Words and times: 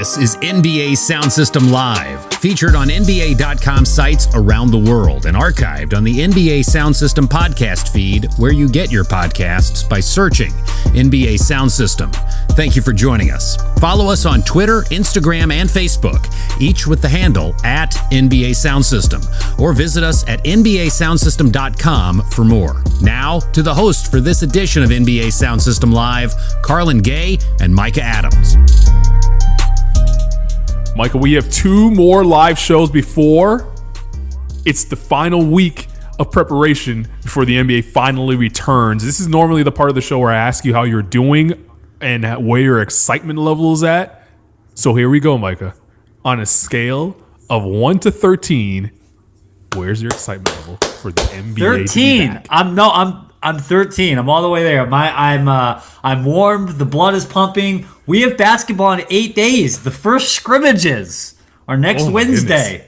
This 0.00 0.16
is 0.16 0.36
NBA 0.36 0.96
Sound 0.96 1.30
System 1.30 1.70
Live, 1.70 2.24
featured 2.36 2.74
on 2.74 2.88
NBA.com 2.88 3.84
sites 3.84 4.28
around 4.34 4.70
the 4.70 4.78
world 4.78 5.26
and 5.26 5.36
archived 5.36 5.94
on 5.94 6.04
the 6.04 6.20
NBA 6.20 6.64
Sound 6.64 6.96
System 6.96 7.28
podcast 7.28 7.92
feed 7.92 8.26
where 8.38 8.50
you 8.50 8.66
get 8.66 8.90
your 8.90 9.04
podcasts 9.04 9.86
by 9.86 10.00
searching 10.00 10.52
NBA 10.94 11.38
Sound 11.38 11.70
System. 11.70 12.10
Thank 12.52 12.76
you 12.76 12.80
for 12.80 12.94
joining 12.94 13.30
us. 13.30 13.58
Follow 13.78 14.10
us 14.10 14.24
on 14.24 14.40
Twitter, 14.40 14.84
Instagram, 14.84 15.52
and 15.52 15.68
Facebook, 15.68 16.32
each 16.58 16.86
with 16.86 17.02
the 17.02 17.08
handle 17.10 17.54
at 17.62 17.90
NBA 18.10 18.56
Sound 18.56 18.86
System, 18.86 19.20
or 19.58 19.74
visit 19.74 20.02
us 20.02 20.26
at 20.26 20.42
NBASoundSystem.com 20.44 22.22
for 22.30 22.44
more. 22.46 22.82
Now, 23.02 23.40
to 23.40 23.62
the 23.62 23.74
host 23.74 24.10
for 24.10 24.22
this 24.22 24.40
edition 24.40 24.82
of 24.82 24.88
NBA 24.88 25.30
Sound 25.30 25.60
System 25.60 25.92
Live, 25.92 26.32
Carlan 26.62 27.00
Gay 27.00 27.38
and 27.60 27.74
Micah 27.74 28.02
Adams. 28.02 28.56
Michael, 30.96 31.20
we 31.20 31.32
have 31.34 31.50
two 31.50 31.90
more 31.92 32.24
live 32.24 32.58
shows 32.58 32.90
before 32.90 33.72
it's 34.66 34.84
the 34.84 34.96
final 34.96 35.44
week 35.44 35.86
of 36.18 36.30
preparation 36.30 37.08
before 37.22 37.44
the 37.44 37.56
NBA 37.56 37.84
finally 37.84 38.36
returns. 38.36 39.04
This 39.04 39.20
is 39.20 39.28
normally 39.28 39.62
the 39.62 39.72
part 39.72 39.88
of 39.88 39.94
the 39.94 40.00
show 40.00 40.18
where 40.18 40.30
I 40.30 40.36
ask 40.36 40.64
you 40.64 40.74
how 40.74 40.82
you're 40.82 41.02
doing 41.02 41.66
and 42.00 42.24
where 42.46 42.60
your 42.60 42.82
excitement 42.82 43.38
level 43.38 43.72
is 43.72 43.82
at. 43.82 44.26
So 44.74 44.94
here 44.94 45.08
we 45.08 45.20
go, 45.20 45.38
Micah. 45.38 45.74
On 46.24 46.40
a 46.40 46.46
scale 46.46 47.16
of 47.48 47.64
1 47.64 48.00
to 48.00 48.10
13, 48.10 48.90
where's 49.76 50.02
your 50.02 50.10
excitement 50.10 50.54
level 50.58 50.76
for 50.76 51.12
the 51.12 51.22
NBA? 51.22 51.58
13. 51.58 52.42
I'm 52.50 52.74
no 52.74 52.90
I'm 52.90 53.29
I'm 53.42 53.58
13. 53.58 54.18
I'm 54.18 54.28
all 54.28 54.42
the 54.42 54.48
way 54.50 54.62
there. 54.62 54.86
My 54.86 55.10
I'm 55.16 55.48
uh 55.48 55.82
I'm 56.04 56.24
warmed, 56.24 56.70
the 56.70 56.84
blood 56.84 57.14
is 57.14 57.24
pumping. 57.24 57.86
We 58.06 58.22
have 58.22 58.36
basketball 58.36 58.92
in 58.92 59.04
8 59.08 59.34
days. 59.34 59.82
The 59.82 59.90
first 59.90 60.32
scrimmages 60.32 61.34
are 61.68 61.76
next 61.76 62.02
Oh 62.04 62.10
Wednesday. 62.10 62.72
goodness. 62.72 62.86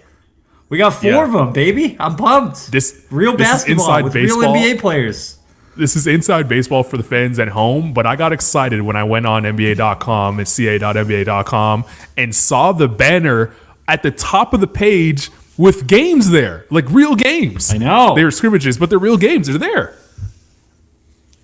We 0.68 0.78
got 0.78 0.90
four 0.94 1.10
Yeah. 1.10 1.24
of 1.24 1.32
them, 1.32 1.52
baby. 1.52 1.96
I'm 2.00 2.16
pumped. 2.16 2.70
This 2.72 3.04
real 3.10 3.36
this 3.36 3.46
is 3.48 3.52
basketball 3.52 3.84
inside 3.86 4.04
with 4.04 4.12
baseball. 4.14 4.40
real 4.40 4.52
NBA 4.54 4.80
players. 4.80 5.38
This 5.76 5.96
is 5.96 6.06
inside 6.06 6.48
baseball 6.48 6.82
for 6.82 6.98
the 6.98 7.02
fans 7.02 7.38
at 7.38 7.48
home, 7.48 7.92
but 7.94 8.04
I 8.06 8.14
got 8.16 8.32
excited 8.32 8.82
when 8.82 8.94
I 8.96 9.04
went 9.04 9.26
on 9.26 9.44
NBA.com 9.44 10.38
and 10.38 10.46
ca.nba.com 10.48 11.84
and 12.16 12.34
saw 12.34 12.72
the 12.72 12.88
banner 12.88 13.52
at 13.88 14.02
the 14.02 14.10
top 14.10 14.52
of 14.52 14.60
the 14.60 14.66
page 14.66 15.30
with 15.56 15.86
games 15.86 16.30
there, 16.30 16.66
like 16.70 16.84
real 16.90 17.14
games. 17.14 17.72
I 17.72 17.78
know. 17.78 18.14
They 18.14 18.24
were 18.24 18.30
scrimmages, 18.30 18.76
but 18.76 18.90
they're 18.90 18.98
real 18.98 19.16
games. 19.16 19.46
They're 19.48 19.56
there. 19.58 19.94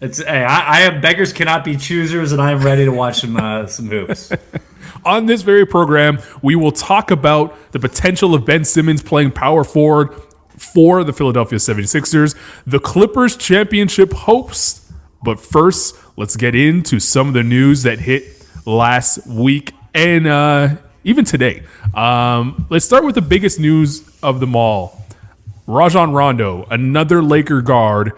It's 0.00 0.22
hey, 0.22 0.44
I, 0.44 0.60
I 0.60 0.80
am 0.82 1.00
beggars 1.00 1.32
cannot 1.32 1.64
be 1.64 1.76
choosers, 1.76 2.30
and 2.30 2.40
I 2.40 2.52
am 2.52 2.60
ready 2.62 2.84
to 2.84 2.92
watch 2.92 3.20
some 3.20 3.36
uh, 3.36 3.66
some 3.66 3.88
hoops. 3.88 4.30
On 5.04 5.26
this 5.26 5.42
very 5.42 5.66
program, 5.66 6.20
we 6.40 6.54
will 6.54 6.70
talk 6.70 7.10
about 7.10 7.72
the 7.72 7.80
potential 7.80 8.32
of 8.32 8.46
Ben 8.46 8.64
Simmons 8.64 9.02
playing 9.02 9.32
power 9.32 9.64
forward 9.64 10.14
for 10.50 11.02
the 11.02 11.12
Philadelphia 11.12 11.58
76ers, 11.58 12.36
the 12.64 12.78
Clippers 12.78 13.36
championship 13.36 14.12
hopes. 14.12 14.92
But 15.22 15.40
first, 15.40 15.96
let's 16.16 16.36
get 16.36 16.54
into 16.54 17.00
some 17.00 17.28
of 17.28 17.34
the 17.34 17.42
news 17.42 17.82
that 17.82 17.98
hit 17.98 18.46
last 18.64 19.26
week 19.26 19.72
and 19.94 20.28
uh, 20.28 20.76
even 21.02 21.24
today. 21.24 21.64
Um, 21.92 22.66
let's 22.70 22.84
start 22.84 23.04
with 23.04 23.16
the 23.16 23.22
biggest 23.22 23.58
news 23.58 24.08
of 24.22 24.38
them 24.38 24.54
all. 24.54 25.02
Rajon 25.66 26.12
Rondo, 26.12 26.66
another 26.70 27.20
Laker 27.20 27.62
guard, 27.62 28.12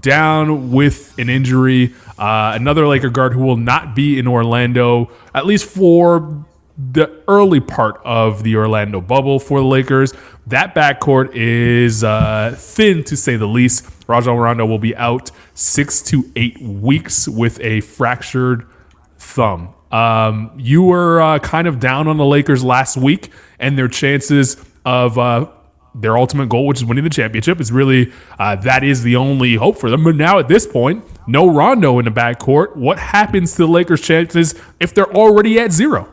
down 0.00 0.72
with 0.72 1.16
an 1.18 1.28
injury. 1.28 1.94
Uh, 2.18 2.52
another 2.54 2.86
Laker 2.86 3.10
guard 3.10 3.32
who 3.32 3.40
will 3.40 3.56
not 3.56 3.94
be 3.94 4.18
in 4.18 4.26
Orlando, 4.26 5.10
at 5.34 5.46
least 5.46 5.66
for 5.66 6.44
the 6.78 7.22
early 7.26 7.60
part 7.60 8.00
of 8.04 8.42
the 8.42 8.56
Orlando 8.56 9.00
bubble 9.00 9.38
for 9.38 9.60
the 9.60 9.66
Lakers. 9.66 10.12
That 10.46 10.74
backcourt 10.74 11.30
is 11.34 12.04
uh, 12.04 12.54
thin 12.56 13.02
to 13.04 13.16
say 13.16 13.36
the 13.36 13.46
least. 13.46 13.88
Rajon 14.06 14.36
Rondo 14.36 14.66
will 14.66 14.78
be 14.78 14.94
out 14.96 15.30
six 15.54 16.02
to 16.02 16.30
eight 16.36 16.60
weeks 16.60 17.26
with 17.26 17.58
a 17.60 17.80
fractured 17.80 18.66
thumb. 19.18 19.74
Um, 19.90 20.52
you 20.56 20.82
were 20.82 21.20
uh, 21.20 21.38
kind 21.38 21.66
of 21.66 21.80
down 21.80 22.08
on 22.08 22.16
the 22.16 22.24
Lakers 22.24 22.62
last 22.62 22.96
week 22.96 23.30
and 23.58 23.78
their 23.78 23.88
chances 23.88 24.62
of 24.84 25.18
uh, 25.18 25.50
their 26.00 26.16
ultimate 26.16 26.48
goal, 26.48 26.66
which 26.66 26.78
is 26.78 26.84
winning 26.84 27.04
the 27.04 27.10
championship, 27.10 27.60
is 27.60 27.72
really 27.72 28.12
uh, 28.38 28.56
that 28.56 28.84
is 28.84 29.02
the 29.02 29.16
only 29.16 29.56
hope 29.56 29.78
for 29.78 29.90
them. 29.90 30.04
But 30.04 30.16
now 30.16 30.38
at 30.38 30.48
this 30.48 30.66
point, 30.66 31.04
no 31.26 31.48
Rondo 31.48 31.98
in 31.98 32.04
the 32.04 32.10
backcourt. 32.10 32.76
What 32.76 32.98
happens 32.98 33.52
to 33.52 33.58
the 33.58 33.68
Lakers' 33.68 34.00
chances 34.00 34.54
if 34.80 34.94
they're 34.94 35.12
already 35.12 35.58
at 35.58 35.72
zero? 35.72 36.12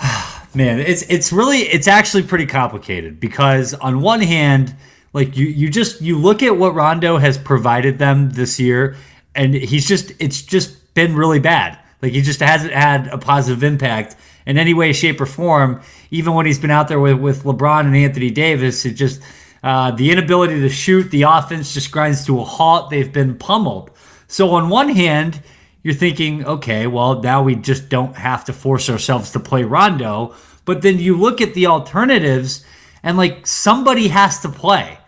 Man, 0.54 0.80
it's 0.80 1.02
it's 1.02 1.32
really 1.32 1.58
it's 1.58 1.86
actually 1.86 2.24
pretty 2.24 2.46
complicated 2.46 3.20
because 3.20 3.74
on 3.74 4.00
one 4.00 4.20
hand, 4.20 4.74
like 5.12 5.36
you 5.36 5.46
you 5.46 5.68
just 5.68 6.00
you 6.00 6.18
look 6.18 6.42
at 6.42 6.56
what 6.56 6.74
Rondo 6.74 7.18
has 7.18 7.38
provided 7.38 7.98
them 7.98 8.30
this 8.30 8.58
year, 8.58 8.96
and 9.34 9.54
he's 9.54 9.86
just 9.86 10.12
it's 10.18 10.42
just 10.42 10.94
been 10.94 11.14
really 11.14 11.38
bad. 11.38 11.78
Like 12.02 12.12
he 12.12 12.22
just 12.22 12.40
hasn't 12.40 12.72
had 12.72 13.08
a 13.08 13.18
positive 13.18 13.62
impact 13.62 14.16
in 14.46 14.58
any 14.58 14.74
way, 14.74 14.92
shape, 14.92 15.20
or 15.20 15.26
form. 15.26 15.80
Even 16.10 16.34
when 16.34 16.46
he's 16.46 16.58
been 16.58 16.70
out 16.70 16.88
there 16.88 17.00
with 17.00 17.18
with 17.18 17.44
LeBron 17.44 17.86
and 17.86 17.96
Anthony 17.96 18.30
Davis, 18.30 18.84
it 18.84 18.92
just 18.92 19.20
uh, 19.62 19.90
the 19.90 20.10
inability 20.10 20.60
to 20.60 20.68
shoot, 20.68 21.10
the 21.10 21.22
offense 21.22 21.74
just 21.74 21.90
grinds 21.90 22.24
to 22.26 22.40
a 22.40 22.44
halt. 22.44 22.90
They've 22.90 23.12
been 23.12 23.36
pummeled. 23.36 23.90
So 24.26 24.50
on 24.50 24.68
one 24.68 24.88
hand, 24.88 25.42
you're 25.82 25.94
thinking, 25.94 26.44
okay, 26.44 26.86
well, 26.86 27.20
now 27.20 27.42
we 27.42 27.56
just 27.56 27.88
don't 27.88 28.16
have 28.16 28.44
to 28.46 28.52
force 28.52 28.88
ourselves 28.88 29.30
to 29.32 29.40
play 29.40 29.64
Rondo. 29.64 30.34
But 30.64 30.82
then 30.82 30.98
you 30.98 31.16
look 31.16 31.40
at 31.40 31.54
the 31.54 31.66
alternatives, 31.66 32.64
and 33.02 33.16
like 33.16 33.46
somebody 33.46 34.08
has 34.08 34.40
to 34.40 34.48
play. 34.48 34.98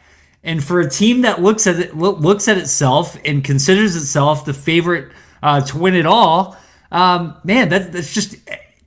And 0.45 0.63
for 0.63 0.81
a 0.81 0.91
team 0.91 1.21
that 1.23 1.41
looks 1.41 1.67
at 1.67 1.79
it, 1.79 1.97
looks 1.97 2.49
at 2.49 2.59
itself 2.59 3.17
and 3.25 3.45
considers 3.45 3.95
itself 3.97 4.45
the 4.45 4.55
favorite 4.55 5.13
uh, 5.43 5.61
to 5.61 5.79
win 5.79 5.95
it 5.95 6.07
all, 6.07 6.57
um, 6.91 7.37
man, 7.45 7.69
that, 7.71 7.93
that's 7.93 8.13
just. 8.13 8.37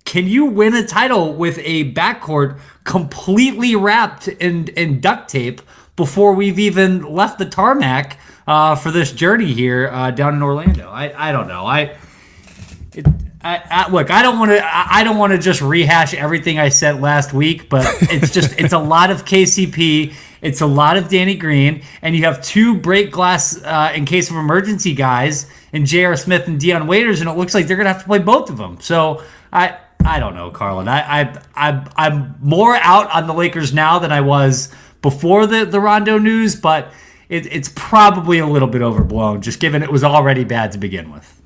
Can 0.05 0.27
you 0.27 0.45
win 0.45 0.75
a 0.75 0.85
title 0.85 1.33
with 1.33 1.59
a 1.63 1.91
backcourt 1.93 2.59
completely 2.83 3.75
wrapped 3.75 4.27
in, 4.27 4.67
in 4.69 5.01
duct 5.01 5.29
tape 5.29 5.61
before 5.95 6.33
we've 6.33 6.59
even 6.59 7.01
left 7.01 7.39
the 7.39 7.45
tarmac 7.45 8.19
uh, 8.47 8.75
for 8.75 8.91
this 8.91 9.11
journey 9.11 9.51
here 9.51 9.89
uh, 9.91 10.11
down 10.11 10.35
in 10.35 10.43
Orlando? 10.43 10.87
I, 10.89 11.29
I 11.29 11.31
don't 11.31 11.47
know. 11.47 11.65
I, 11.65 11.97
it, 12.93 13.05
I, 13.41 13.61
I 13.69 13.89
look. 13.91 14.09
I 14.09 14.21
don't 14.21 14.39
want 14.39 14.51
to. 14.51 14.63
I 14.63 15.03
don't 15.03 15.17
want 15.17 15.33
to 15.33 15.37
just 15.37 15.61
rehash 15.61 16.13
everything 16.13 16.59
I 16.59 16.69
said 16.69 16.99
last 17.01 17.33
week, 17.33 17.69
but 17.69 17.85
it's 18.01 18.31
just 18.31 18.59
it's 18.59 18.73
a 18.73 18.79
lot 18.79 19.11
of 19.11 19.25
KCP. 19.25 20.13
It's 20.41 20.61
a 20.61 20.65
lot 20.65 20.97
of 20.97 21.09
Danny 21.09 21.35
Green, 21.35 21.83
and 22.01 22.15
you 22.15 22.23
have 22.25 22.41
two 22.41 22.75
break 22.75 23.11
glass 23.11 23.61
uh, 23.63 23.91
in 23.95 24.05
case 24.05 24.29
of 24.29 24.35
emergency 24.35 24.93
guys 24.93 25.47
and 25.73 25.85
J.R. 25.85 26.15
Smith 26.15 26.47
and 26.47 26.59
Dion 26.59 26.87
Waiters, 26.87 27.21
and 27.21 27.29
it 27.29 27.33
looks 27.33 27.53
like 27.53 27.67
they're 27.67 27.77
gonna 27.77 27.93
have 27.93 28.01
to 28.01 28.07
play 28.07 28.19
both 28.19 28.49
of 28.49 28.57
them. 28.57 28.79
So 28.81 29.23
I 29.53 29.77
I 30.05 30.19
don't 30.19 30.35
know, 30.35 30.51
Carlan. 30.51 30.87
I 30.87 31.21
I 31.21 31.41
I'm, 31.55 31.89
I'm 31.95 32.35
more 32.41 32.75
out 32.75 33.09
on 33.11 33.27
the 33.27 33.33
Lakers 33.33 33.73
now 33.73 33.99
than 33.99 34.11
I 34.11 34.21
was 34.21 34.73
before 35.01 35.47
the 35.47 35.65
the 35.65 35.79
Rondo 35.79 36.17
news, 36.17 36.55
but 36.55 36.91
it, 37.27 37.51
it's 37.51 37.71
probably 37.75 38.39
a 38.39 38.45
little 38.45 38.67
bit 38.67 38.81
overblown, 38.81 39.41
just 39.41 39.59
given 39.59 39.81
it 39.81 39.91
was 39.91 40.03
already 40.03 40.43
bad 40.43 40.71
to 40.73 40.77
begin 40.77 41.11
with. 41.11 41.41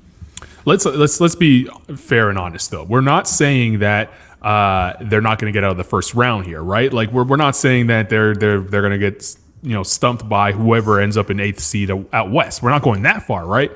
Let's 0.64 0.84
let's 0.84 1.20
let's 1.20 1.34
be 1.34 1.68
fair 1.96 2.28
and 2.28 2.38
honest 2.38 2.70
though. 2.70 2.84
We're 2.84 3.00
not 3.00 3.26
saying 3.26 3.78
that 3.78 4.12
uh, 4.42 4.94
they're 5.00 5.22
not 5.22 5.38
going 5.38 5.52
to 5.52 5.56
get 5.56 5.64
out 5.64 5.72
of 5.72 5.76
the 5.76 5.84
first 5.84 6.14
round 6.14 6.44
here, 6.44 6.62
right? 6.62 6.92
Like 6.92 7.12
we're, 7.12 7.24
we're 7.24 7.36
not 7.36 7.56
saying 7.56 7.86
that 7.86 8.10
they're 8.10 8.34
they're 8.34 8.60
they're 8.60 8.82
going 8.82 8.92
to 8.92 8.98
get 8.98 9.36
you 9.62 9.72
know 9.72 9.82
stumped 9.82 10.28
by 10.28 10.52
whoever 10.52 11.00
ends 11.00 11.16
up 11.16 11.30
in 11.30 11.40
eighth 11.40 11.60
seed 11.60 11.90
out 12.12 12.30
west. 12.30 12.62
We're 12.62 12.70
not 12.70 12.82
going 12.82 13.02
that 13.02 13.26
far, 13.26 13.46
right? 13.46 13.72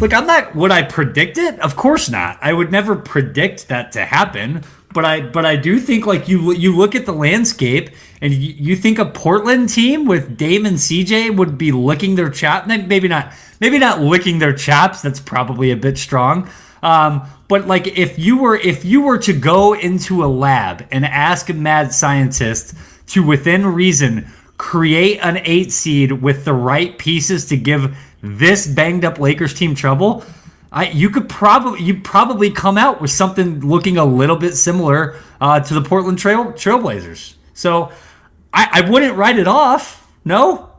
Look, 0.00 0.14
I'm 0.14 0.26
not. 0.26 0.54
Would 0.56 0.70
I 0.70 0.82
predict 0.82 1.36
it? 1.36 1.60
Of 1.60 1.76
course 1.76 2.08
not. 2.08 2.38
I 2.40 2.54
would 2.54 2.72
never 2.72 2.96
predict 2.96 3.68
that 3.68 3.92
to 3.92 4.06
happen. 4.06 4.62
But 4.92 5.04
I, 5.04 5.20
but 5.20 5.44
I 5.44 5.56
do 5.56 5.78
think 5.78 6.06
like 6.06 6.26
you, 6.26 6.52
you 6.52 6.74
look 6.74 6.94
at 6.94 7.06
the 7.06 7.12
landscape 7.12 7.90
and 8.20 8.32
you, 8.32 8.54
you 8.58 8.76
think 8.76 8.98
a 8.98 9.04
Portland 9.04 9.68
team 9.68 10.06
with 10.06 10.36
Dame 10.36 10.66
and 10.66 10.78
CJ 10.78 11.36
would 11.36 11.58
be 11.58 11.70
licking 11.70 12.14
their 12.14 12.30
chop. 12.30 12.66
Maybe 12.66 13.06
not. 13.06 13.32
Maybe 13.60 13.78
not 13.78 14.00
licking 14.00 14.38
their 14.38 14.54
chops. 14.54 15.02
That's 15.02 15.20
probably 15.20 15.70
a 15.70 15.76
bit 15.76 15.98
strong. 15.98 16.48
Um, 16.82 17.28
but 17.46 17.66
like 17.66 17.86
if 17.86 18.18
you 18.18 18.38
were 18.38 18.56
if 18.56 18.84
you 18.86 19.02
were 19.02 19.18
to 19.18 19.34
go 19.34 19.74
into 19.74 20.24
a 20.24 20.26
lab 20.26 20.86
and 20.90 21.04
ask 21.04 21.50
a 21.50 21.54
mad 21.54 21.92
scientist 21.92 22.74
to 23.08 23.22
within 23.22 23.66
reason 23.66 24.26
create 24.56 25.18
an 25.22 25.38
eight 25.44 25.72
seed 25.72 26.12
with 26.12 26.44
the 26.44 26.52
right 26.52 26.96
pieces 26.98 27.46
to 27.46 27.56
give 27.56 27.96
this 28.22 28.66
banged 28.66 29.04
up 29.04 29.18
Lakers 29.18 29.54
team 29.54 29.74
trouble, 29.74 30.24
I 30.72 30.90
you 30.90 31.10
could 31.10 31.28
probably 31.28 31.82
you 31.82 32.00
probably 32.00 32.50
come 32.50 32.78
out 32.78 33.00
with 33.00 33.10
something 33.10 33.60
looking 33.60 33.96
a 33.96 34.04
little 34.04 34.36
bit 34.36 34.54
similar 34.54 35.16
uh, 35.40 35.60
to 35.60 35.74
the 35.74 35.82
Portland 35.82 36.18
Trail 36.18 36.52
Trailblazers. 36.52 37.34
So 37.54 37.92
I, 38.52 38.82
I 38.84 38.90
wouldn't 38.90 39.16
write 39.16 39.38
it 39.38 39.48
off. 39.48 40.12
No, 40.24 40.70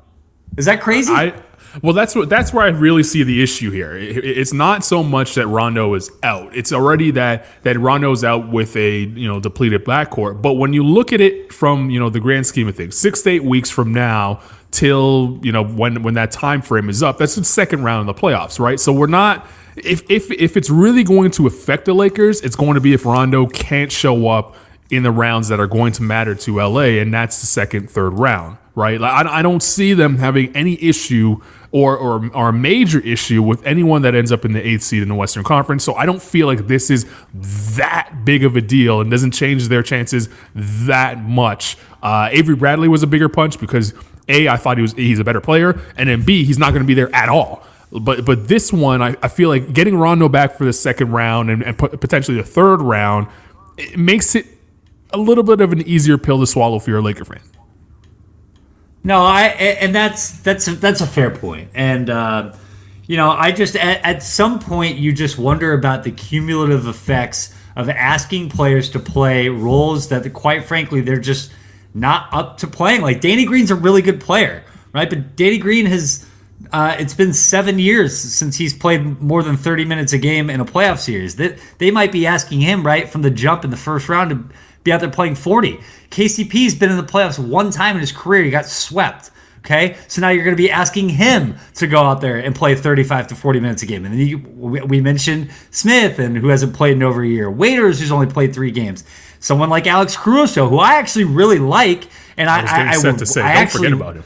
is 0.57 0.65
that 0.65 0.81
crazy? 0.81 1.11
I 1.11 1.33
Well, 1.81 1.93
that's 1.93 2.15
what 2.15 2.29
that's 2.29 2.53
where 2.53 2.65
I 2.65 2.69
really 2.69 3.03
see 3.03 3.23
the 3.23 3.41
issue 3.41 3.71
here. 3.71 3.95
It's 3.97 4.53
not 4.53 4.83
so 4.83 5.03
much 5.03 5.35
that 5.35 5.47
Rondo 5.47 5.93
is 5.93 6.11
out; 6.23 6.55
it's 6.55 6.71
already 6.73 7.11
that 7.11 7.45
that 7.63 7.79
Rondo's 7.79 8.23
out 8.23 8.49
with 8.49 8.75
a 8.75 8.99
you 8.99 9.27
know 9.27 9.39
depleted 9.39 9.85
backcourt. 9.85 10.41
But 10.41 10.53
when 10.53 10.73
you 10.73 10.83
look 10.83 11.13
at 11.13 11.21
it 11.21 11.53
from 11.53 11.89
you 11.89 11.99
know 11.99 12.09
the 12.09 12.19
grand 12.19 12.45
scheme 12.45 12.67
of 12.67 12.75
things, 12.75 12.97
six 12.97 13.21
to 13.23 13.29
eight 13.29 13.43
weeks 13.43 13.69
from 13.69 13.93
now 13.93 14.41
till 14.71 15.39
you 15.43 15.51
know 15.51 15.63
when 15.63 16.01
when 16.03 16.15
that 16.15 16.31
time 16.31 16.61
frame 16.61 16.89
is 16.89 17.03
up, 17.03 17.17
that's 17.17 17.35
the 17.35 17.43
second 17.43 17.83
round 17.83 18.09
of 18.09 18.15
the 18.15 18.21
playoffs, 18.21 18.59
right? 18.59 18.79
So 18.79 18.91
we're 18.91 19.07
not. 19.07 19.45
If, 19.77 20.09
if 20.09 20.29
if 20.31 20.57
it's 20.57 20.69
really 20.69 21.03
going 21.03 21.31
to 21.31 21.47
affect 21.47 21.85
the 21.85 21.93
Lakers, 21.93 22.41
it's 22.41 22.55
going 22.55 22.75
to 22.75 22.81
be 22.81 22.93
if 22.93 23.05
Rondo 23.05 23.45
can't 23.47 23.91
show 23.91 24.27
up 24.27 24.55
in 24.89 25.03
the 25.03 25.11
rounds 25.11 25.47
that 25.47 25.59
are 25.59 25.67
going 25.67 25.93
to 25.93 26.03
matter 26.03 26.35
to 26.35 26.61
LA, 26.61 26.99
and 26.99 27.13
that's 27.13 27.39
the 27.39 27.47
second, 27.47 27.89
third 27.89 28.11
round, 28.11 28.57
right? 28.75 28.99
Like, 28.99 29.25
I, 29.25 29.39
I 29.39 29.41
don't 29.41 29.63
see 29.63 29.93
them 29.93 30.17
having 30.17 30.53
any 30.53 30.81
issue 30.83 31.37
or, 31.71 31.97
or, 31.97 32.29
or 32.35 32.49
a 32.49 32.53
major 32.53 32.99
issue 32.99 33.41
with 33.41 33.65
anyone 33.65 34.01
that 34.01 34.13
ends 34.13 34.31
up 34.31 34.43
in 34.43 34.51
the 34.51 34.65
eighth 34.65 34.83
seed 34.83 35.01
in 35.01 35.07
the 35.07 35.15
Western 35.15 35.43
Conference. 35.43 35.85
So 35.85 35.95
I 35.95 36.05
don't 36.05 36.21
feel 36.21 36.47
like 36.47 36.67
this 36.67 36.89
is 36.89 37.05
that 37.77 38.25
big 38.25 38.43
of 38.43 38.57
a 38.57 38.61
deal 38.61 38.99
and 38.99 39.09
doesn't 39.09 39.31
change 39.31 39.69
their 39.69 39.81
chances 39.81 40.27
that 40.53 41.19
much. 41.19 41.77
Uh, 42.03 42.27
Avery 42.31 42.55
Bradley 42.55 42.89
was 42.89 43.03
a 43.03 43.07
bigger 43.07 43.29
punch 43.29 43.59
because 43.59 43.93
a 44.31 44.47
I 44.47 44.57
thought 44.57 44.77
he 44.77 44.81
was 44.81 44.93
he's 44.93 45.19
a 45.19 45.23
better 45.23 45.41
player, 45.41 45.79
and 45.97 46.09
then 46.09 46.23
B 46.23 46.43
he's 46.43 46.57
not 46.57 46.71
going 46.71 46.81
to 46.81 46.87
be 46.87 46.93
there 46.93 47.13
at 47.13 47.29
all. 47.29 47.63
But 47.91 48.25
but 48.25 48.47
this 48.47 48.71
one, 48.71 49.01
I, 49.01 49.15
I 49.21 49.27
feel 49.27 49.49
like 49.49 49.73
getting 49.73 49.97
Rondo 49.97 50.29
back 50.29 50.57
for 50.57 50.65
the 50.65 50.73
second 50.73 51.11
round 51.11 51.49
and, 51.49 51.61
and 51.61 51.77
potentially 51.77 52.37
the 52.37 52.43
third 52.43 52.81
round, 52.81 53.27
it 53.77 53.97
makes 53.97 54.33
it 54.35 54.47
a 55.11 55.17
little 55.17 55.43
bit 55.43 55.59
of 55.59 55.73
an 55.73 55.81
easier 55.81 56.17
pill 56.17 56.39
to 56.39 56.47
swallow 56.47 56.79
for 56.79 56.89
your 56.89 57.01
Laker 57.01 57.25
fan. 57.25 57.41
No, 59.03 59.21
I 59.21 59.47
and 59.47 59.93
that's 59.93 60.39
that's 60.39 60.65
that's 60.65 61.01
a 61.01 61.07
fair 61.07 61.31
point, 61.31 61.69
and 61.73 62.09
uh, 62.09 62.53
you 63.07 63.17
know, 63.17 63.31
I 63.31 63.51
just 63.51 63.75
at, 63.75 64.03
at 64.05 64.23
some 64.23 64.59
point 64.59 64.97
you 64.97 65.11
just 65.11 65.37
wonder 65.37 65.73
about 65.73 66.03
the 66.03 66.11
cumulative 66.11 66.87
effects 66.87 67.53
of 67.75 67.89
asking 67.89 68.49
players 68.49 68.89
to 68.91 68.99
play 68.99 69.49
roles 69.49 70.09
that, 70.09 70.31
quite 70.33 70.65
frankly, 70.65 71.01
they're 71.01 71.19
just 71.19 71.51
not 71.93 72.33
up 72.33 72.57
to 72.59 72.67
playing. 72.67 73.01
Like 73.01 73.21
Danny 73.21 73.45
Green's 73.45 73.71
a 73.71 73.75
really 73.75 74.01
good 74.01 74.21
player, 74.21 74.63
right? 74.93 75.09
But 75.09 75.35
Danny 75.35 75.57
Green 75.57 75.85
has. 75.85 76.27
Uh, 76.71 76.95
it's 76.99 77.15
been 77.15 77.33
seven 77.33 77.79
years 77.79 78.17
since 78.17 78.55
he's 78.55 78.73
played 78.73 79.19
more 79.19 79.41
than 79.41 79.57
30 79.57 79.83
minutes 79.83 80.13
a 80.13 80.17
game 80.17 80.49
in 80.49 80.59
a 80.59 80.65
playoff 80.65 80.99
series. 80.99 81.35
That 81.37 81.57
they 81.79 81.89
might 81.89 82.11
be 82.11 82.27
asking 82.27 82.61
him 82.61 82.85
right 82.85 83.09
from 83.09 83.23
the 83.23 83.31
jump 83.31 83.65
in 83.65 83.71
the 83.71 83.77
first 83.77 84.07
round 84.07 84.29
to 84.29 84.55
be 84.83 84.91
out 84.91 85.01
there 85.01 85.09
playing 85.09 85.35
40. 85.35 85.79
KCP's 86.11 86.75
been 86.75 86.91
in 86.91 86.97
the 86.97 87.03
playoffs 87.03 87.39
one 87.39 87.71
time 87.71 87.95
in 87.95 88.01
his 88.01 88.11
career. 88.11 88.43
He 88.43 88.51
got 88.51 88.67
swept. 88.67 89.31
Okay, 89.59 89.95
so 90.07 90.21
now 90.21 90.29
you're 90.29 90.43
going 90.43 90.55
to 90.55 90.61
be 90.61 90.71
asking 90.71 91.09
him 91.09 91.55
to 91.75 91.85
go 91.85 92.01
out 92.01 92.19
there 92.19 92.37
and 92.37 92.55
play 92.55 92.73
35 92.73 93.27
to 93.27 93.35
40 93.35 93.59
minutes 93.59 93.83
a 93.83 93.85
game. 93.85 94.05
And 94.05 94.13
then 94.13 94.27
you, 94.27 94.39
we 94.39 94.99
mentioned 95.01 95.51
Smith, 95.69 96.17
and 96.17 96.35
who 96.35 96.47
hasn't 96.47 96.73
played 96.73 96.93
in 96.93 97.03
over 97.03 97.21
a 97.21 97.27
year. 97.27 97.49
Waiters, 97.49 97.99
who's 97.99 98.11
only 98.11 98.25
played 98.25 98.55
three 98.55 98.71
games. 98.71 99.03
Someone 99.41 99.69
like 99.69 99.87
Alex 99.87 100.15
Caruso, 100.15 100.69
who 100.69 100.77
I 100.77 100.93
actually 100.93 101.25
really 101.25 101.59
like, 101.59 102.07
and 102.37 102.49
I, 102.49 102.61
I, 102.61 102.83
I, 102.85 102.89
I, 102.91 103.11
to 103.11 103.25
say, 103.25 103.41
I 103.41 103.53
don't 103.53 103.63
actually, 103.63 103.77
forget 103.89 103.93
about 103.93 104.15
him. 104.15 104.23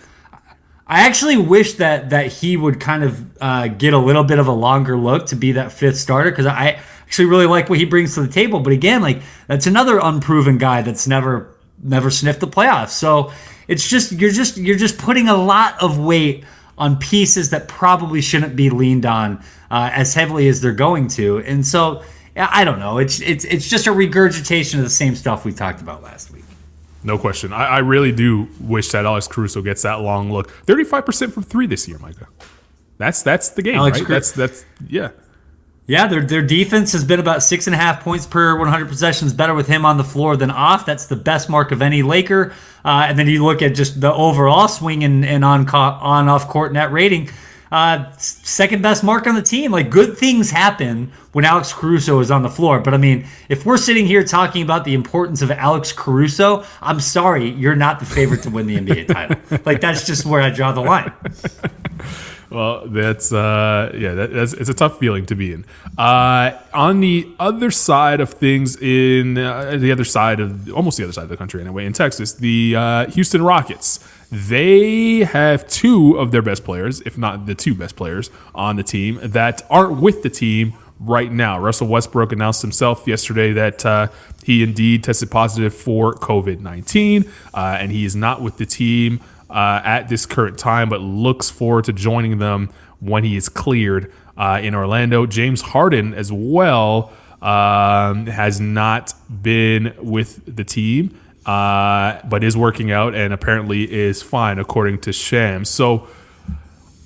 I 0.88 1.08
actually 1.08 1.38
wish 1.38 1.74
that 1.76 2.12
that 2.12 2.28
he 2.28 2.58
would 2.58 2.80
kind 2.80 3.04
of 3.04 3.42
uh, 3.42 3.68
get 3.70 3.94
a 3.94 3.98
little 3.98 4.24
bit 4.24 4.38
of 4.38 4.48
a 4.48 4.52
longer 4.52 4.96
look 4.96 5.28
to 5.28 5.36
be 5.36 5.54
that 5.54 5.72
fifth 5.72 5.98
starter 5.98 6.30
because 6.30 6.46
I 6.46 6.80
actually 7.02 7.26
really 7.26 7.48
like 7.48 7.70
what 7.70 7.80
he 7.80 7.86
brings 7.86 8.14
to 8.16 8.22
the 8.22 8.28
table. 8.32 8.60
But 8.60 8.74
again, 8.74 9.02
like 9.02 9.22
that's 9.48 9.66
another 9.66 10.00
unproven 10.02 10.58
guy 10.58 10.84
that's 10.84 11.08
never 11.08 11.56
never 11.82 12.12
sniffed 12.12 12.42
the 12.42 12.48
playoffs. 12.48 12.90
So 12.90 13.32
it's 13.68 13.88
just 13.88 14.12
you're 14.12 14.32
just 14.32 14.58
you're 14.58 14.78
just 14.78 14.98
putting 14.98 15.28
a 15.28 15.36
lot 15.36 15.82
of 15.82 15.98
weight 15.98 16.44
on 16.78 16.98
pieces 16.98 17.52
that 17.52 17.68
probably 17.68 18.22
shouldn't 18.22 18.56
be 18.56 18.70
leaned 18.70 19.06
on 19.06 19.42
uh, 19.72 19.90
as 19.94 20.14
heavily 20.14 20.48
as 20.48 20.62
they're 20.62 20.74
going 20.74 21.08
to. 21.08 21.40
And 21.40 21.66
so 21.66 22.04
I 22.36 22.66
don't 22.66 22.80
know. 22.80 22.98
It's 22.98 23.22
it's 23.22 23.46
it's 23.46 23.70
just 23.70 23.88
a 23.88 23.92
regurgitation 23.92 24.80
of 24.80 24.86
the 24.86 24.90
same 24.90 25.16
stuff 25.16 25.46
we 25.46 25.54
talked 25.54 25.82
about 25.82 26.04
last 26.04 26.32
week. 26.32 26.44
No 27.04 27.18
question. 27.18 27.54
I, 27.54 27.66
I 27.66 27.78
really 27.80 28.12
do 28.12 28.50
wish 28.60 28.90
that 28.90 29.06
Alex 29.06 29.28
Caruso 29.28 29.62
gets 29.62 29.84
that 29.84 30.02
long 30.02 30.32
look. 30.32 30.50
Thirty-five 30.50 31.06
percent 31.06 31.34
from 31.34 31.44
three 31.44 31.68
this 31.68 31.88
year, 31.88 31.98
Micah. 32.00 32.28
That's 32.98 33.22
that's 33.22 33.50
the 33.50 33.62
game, 33.62 33.76
Alex 33.76 34.00
right? 34.00 34.06
Cru- 34.06 34.16
that's 34.16 34.32
that's 34.32 34.66
yeah. 34.88 35.12
Yeah, 35.88 36.08
their 36.08 36.22
their 36.22 36.42
defense 36.42 36.94
has 36.94 37.04
been 37.04 37.20
about 37.20 37.44
six 37.44 37.68
and 37.68 37.76
a 37.76 37.78
half 37.78 38.04
points 38.04 38.26
per 38.26 38.58
100 38.58 38.88
possessions 38.88 39.34
better 39.34 39.54
with 39.54 39.68
him 39.68 39.86
on 39.86 39.98
the 39.98 40.04
floor 40.04 40.36
than 40.36 40.50
off. 40.50 40.86
That's 40.86 41.06
the 41.06 41.16
best 41.16 41.48
mark 41.48 41.72
of 41.72 41.84
any 41.84 42.02
Laker. 42.02 42.54
Uh, 42.84 43.06
and 43.08 43.20
then 43.20 43.28
you 43.28 43.46
look 43.46 43.62
at 43.62 43.76
just 43.76 44.02
the 44.02 44.12
overall 44.12 44.68
swing 44.68 45.04
and, 45.04 45.24
and 45.24 45.46
on 45.46 45.70
on 45.70 46.28
off 46.28 46.48
court 46.50 46.74
net 46.74 46.92
rating. 46.92 47.30
Uh, 47.72 48.12
second 48.18 48.82
best 48.82 49.04
mark 49.04 49.28
on 49.28 49.36
the 49.36 49.42
team. 49.42 49.72
Like 49.72 49.90
good 49.90 50.18
things 50.18 50.52
happen 50.52 51.12
when 51.32 51.46
Alex 51.46 51.74
Caruso 51.74 52.20
is 52.20 52.32
on 52.32 52.44
the 52.44 52.50
floor. 52.50 52.80
But 52.80 52.94
I 52.94 52.98
mean, 52.98 53.28
if 53.50 53.66
we're 53.66 53.78
sitting 53.78 54.06
here 54.06 54.24
talking 54.24 54.62
about 54.62 54.86
the 54.86 54.94
importance 54.94 55.42
of 55.42 55.52
Alex 55.52 55.92
Caruso, 55.92 56.64
I'm 56.82 57.00
sorry, 57.00 57.50
you're 57.50 57.76
not 57.76 58.00
the 58.00 58.06
favorite 58.06 58.44
to 58.44 58.50
win 58.50 58.68
the 58.68 58.78
NBA 58.78 59.08
title. 59.14 59.60
like 59.66 59.82
that's 59.82 60.06
just 60.06 60.26
where 60.26 60.42
I 60.42 60.50
draw 60.50 60.72
the 60.72 60.82
line. 60.82 61.12
Well, 62.56 62.88
that's 62.88 63.34
uh, 63.34 63.92
yeah, 63.98 64.14
that, 64.14 64.32
that's 64.32 64.54
it's 64.54 64.70
a 64.70 64.74
tough 64.74 64.98
feeling 65.00 65.26
to 65.26 65.36
be 65.36 65.52
in. 65.52 65.66
Uh, 65.98 66.58
on 66.74 67.00
the 67.00 67.28
other 67.40 67.70
side 67.72 68.22
of 68.22 68.30
things, 68.30 68.78
in 68.78 69.38
uh, 69.38 69.76
the 69.78 69.92
other 69.92 70.06
side 70.06 70.40
of 70.40 70.72
almost 70.72 70.98
the 70.98 71.04
other 71.04 71.12
side 71.12 71.24
of 71.24 71.30
the 71.30 71.38
country 71.38 71.60
anyway, 71.60 71.86
in 71.86 71.92
Texas, 71.92 72.34
the 72.34 72.76
uh, 72.78 73.08
Houston 73.08 73.42
Rockets. 73.42 74.00
They 74.36 75.20
have 75.20 75.66
two 75.70 76.18
of 76.18 76.32
their 76.32 76.42
best 76.42 76.66
players, 76.66 77.00
if 77.02 77.18
not 77.18 77.46
the 77.46 77.56
two 77.56 77.74
best 77.74 77.96
players 77.96 78.30
on 78.54 78.76
the 78.76 78.84
team, 78.84 79.18
that 79.24 79.62
aren't 79.70 80.02
with 80.02 80.24
the 80.24 80.30
team 80.30 80.74
right 81.00 81.32
now. 81.32 81.58
Russell 81.58 81.88
Westbrook 81.88 82.34
announced 82.34 82.62
himself 82.62 83.08
yesterday 83.08 83.54
that 83.54 83.86
uh, 83.86 84.08
he 84.44 84.62
indeed 84.62 85.06
tested 85.06 85.32
positive 85.32 85.74
for 85.74 86.14
COVID 86.16 86.60
19, 86.60 87.32
uh, 87.54 87.78
and 87.80 87.94
he 87.94 88.04
is 88.04 88.14
not 88.14 88.42
with 88.42 88.58
the 88.58 88.66
team 88.66 89.22
uh, 89.50 89.80
at 89.86 90.10
this 90.10 90.26
current 90.26 90.58
time, 90.58 90.90
but 90.90 91.00
looks 91.00 91.50
forward 91.50 91.86
to 91.86 91.94
joining 91.94 92.38
them 92.40 92.74
when 93.00 93.24
he 93.24 93.38
is 93.38 93.48
cleared 93.48 94.12
uh, 94.36 94.60
in 94.62 94.76
Orlando. 94.76 95.26
James 95.26 95.62
Harden, 95.62 96.14
as 96.14 96.30
well, 96.30 97.14
um, 97.42 98.26
has 98.28 98.60
not 98.60 99.14
been 99.42 99.94
with 99.98 100.42
the 100.46 100.66
team, 100.66 101.18
uh, 101.46 102.20
but 102.28 102.44
is 102.44 102.58
working 102.58 102.92
out 102.92 103.16
and 103.16 103.34
apparently 103.34 103.92
is 103.92 104.22
fine, 104.22 104.60
according 104.60 105.00
to 105.02 105.14
Shams. 105.14 105.70
So, 105.70 106.08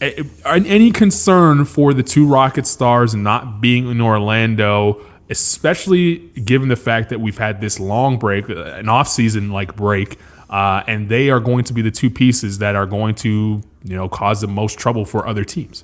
any 0.02 0.92
concern 0.92 1.66
for 1.66 1.94
the 1.94 2.04
two 2.04 2.26
Rocket 2.26 2.66
stars 2.66 3.14
not 3.14 3.60
being 3.62 3.90
in 3.90 4.02
Orlando? 4.02 5.06
Especially 5.32 6.18
given 6.44 6.70
the 6.70 6.76
fact 6.76 7.10
that 7.10 7.20
we've 7.20 7.38
had 7.38 7.62
this 7.62 7.80
long 7.80 8.18
break, 8.18 8.50
an 8.50 8.90
off-season 8.90 9.52
like 9.52 9.76
break, 9.76 10.18
uh, 10.50 10.82
and 10.88 11.08
they 11.08 11.30
are 11.30 11.40
going 11.40 11.64
to 11.66 11.74
be 11.74 11.84
the 11.84 11.92
two 11.92 12.10
pieces 12.10 12.58
that 12.58 12.76
are 12.76 12.88
going 12.88 13.14
to 13.14 13.62
you 13.84 13.96
know 13.96 14.10
cause 14.10 14.42
the 14.42 14.48
most 14.48 14.80
trouble 14.80 15.06
for 15.06 15.28
other 15.28 15.44
teams. 15.44 15.84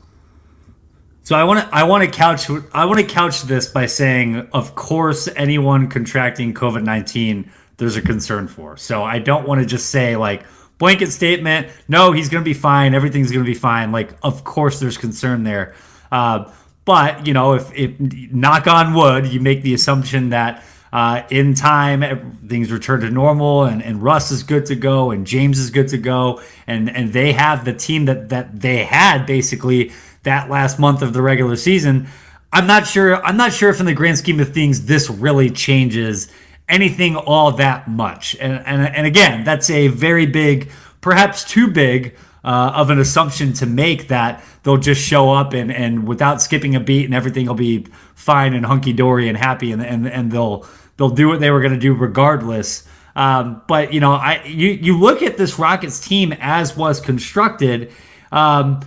So 1.24 1.36
I 1.36 1.44
want 1.44 1.60
to 1.60 1.76
I 1.76 1.84
want 1.84 2.04
to 2.04 2.10
couch 2.10 2.50
I 2.74 2.86
want 2.86 3.00
to 3.00 3.06
couch 3.06 3.44
this 3.44 3.68
by 3.68 3.88
saying, 3.88 4.48
of 4.54 4.76
course, 4.76 5.28
anyone 5.36 5.90
contracting 5.90 6.54
COVID 6.54 6.84
nineteen, 6.84 7.52
there's 7.78 7.96
a 7.96 8.02
concern 8.02 8.48
for. 8.48 8.78
So 8.78 9.04
I 9.04 9.20
don't 9.20 9.48
want 9.48 9.62
to 9.62 9.66
just 9.66 9.90
say 9.90 10.16
like 10.16 10.46
blanket 10.78 11.12
statement. 11.12 11.68
No, 11.88 12.12
he's 12.12 12.30
going 12.30 12.44
to 12.44 12.50
be 12.50 12.54
fine. 12.54 12.94
Everything's 12.94 13.32
going 13.32 13.44
to 13.44 13.50
be 13.50 13.58
fine. 13.58 13.92
Like, 13.92 14.14
of 14.24 14.44
course, 14.44 14.80
there's 14.80 14.98
concern 14.98 15.44
there. 15.44 15.76
Uh, 16.12 16.52
but 16.86 17.26
you 17.26 17.34
know, 17.34 17.54
if, 17.54 17.74
if 17.74 18.00
knock 18.00 18.68
on 18.68 18.94
wood, 18.94 19.28
you 19.28 19.40
make 19.40 19.64
the 19.64 19.74
assumption 19.74 20.30
that 20.30 20.64
uh, 20.94 21.24
in 21.30 21.54
time, 21.56 22.40
things 22.48 22.72
return 22.72 23.02
to 23.02 23.10
normal, 23.10 23.66
and, 23.66 23.84
and 23.84 24.02
Russ 24.02 24.32
is 24.32 24.44
good 24.44 24.66
to 24.68 24.76
go, 24.76 25.12
and 25.12 25.28
James 25.28 25.60
is 25.60 25.70
good 25.70 25.90
to 25.90 25.98
go, 25.98 26.42
and 26.68 26.90
and 26.90 27.12
they 27.12 27.34
have 27.34 27.66
the 27.66 27.74
team 27.74 28.06
that 28.06 28.30
that 28.30 28.62
they 28.62 28.86
had 28.86 29.26
basically 29.26 29.92
that 30.24 30.50
last 30.50 30.80
month 30.80 31.02
of 31.02 31.12
the 31.12 31.22
regular 31.22 31.58
season. 31.58 32.08
I'm 32.54 32.66
not 32.66 32.88
sure. 32.88 33.22
I'm 33.26 33.36
not 33.36 33.52
sure 33.52 33.70
if, 33.72 33.82
in 33.82 33.88
the 33.88 33.94
grand 33.94 34.20
scheme 34.20 34.40
of 34.40 34.54
things, 34.54 34.86
this 34.86 35.10
really 35.10 35.50
changes 35.50 36.32
anything 36.68 37.16
all 37.16 37.52
that 37.54 37.88
much. 37.88 38.36
And 38.40 38.66
and 38.66 38.86
and 38.86 39.08
again, 39.08 39.44
that's 39.44 39.70
a 39.70 39.88
very 39.88 40.26
big, 40.26 40.72
perhaps 41.02 41.44
too 41.44 41.70
big. 41.70 42.16
Uh, 42.44 42.72
of 42.76 42.92
an 42.92 43.00
assumption 43.00 43.54
to 43.54 43.66
make 43.66 44.08
that 44.10 44.46
they'll 44.62 44.78
just 44.78 45.02
show 45.02 45.32
up 45.32 45.54
and, 45.56 45.72
and 45.72 46.08
without 46.08 46.44
skipping 46.44 46.76
a 46.76 46.80
beat 46.80 47.06
and 47.06 47.16
everything 47.16 47.48
will 47.48 47.56
be 47.56 47.88
fine 48.14 48.54
and 48.54 48.68
hunky 48.68 48.94
dory 48.94 49.28
and 49.28 49.36
happy 49.36 49.72
and, 49.72 49.84
and, 49.84 50.08
and 50.08 50.32
they'll 50.32 50.64
they'll 50.98 51.10
do 51.10 51.28
what 51.28 51.40
they 51.40 51.50
were 51.50 51.60
going 51.60 51.74
to 51.74 51.80
do 51.80 51.96
regardless. 51.96 52.88
Um, 53.16 53.62
but 53.68 53.94
you 53.94 54.00
know, 54.00 54.14
I 54.14 54.44
you 54.44 54.70
you 54.70 54.98
look 54.98 55.22
at 55.22 55.38
this 55.38 55.58
Rockets 55.58 56.06
team 56.06 56.34
as 56.40 56.76
was 56.76 57.00
constructed, 57.00 57.92
um, 58.32 58.82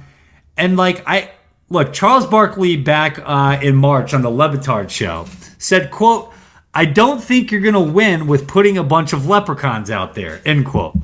and 0.56 0.76
like 0.76 1.02
I 1.06 1.30
look, 1.70 1.92
Charles 1.92 2.26
Barkley 2.26 2.76
back 2.76 3.18
uh, 3.24 3.58
in 3.62 3.74
March 3.74 4.12
on 4.12 4.22
the 4.22 4.30
Le 4.30 4.50
Batard 4.50 4.90
show 4.90 5.26
said, 5.58 5.90
"quote 5.90 6.32
I 6.78 6.84
don't 6.84 7.22
think 7.22 7.50
you're 7.50 7.60
going 7.60 7.74
to 7.74 7.80
win 7.80 8.28
with 8.28 8.46
putting 8.46 8.78
a 8.78 8.84
bunch 8.84 9.12
of 9.12 9.26
leprechauns 9.26 9.90
out 9.90 10.14
there." 10.14 10.40
End 10.44 10.64
quote. 10.64 10.94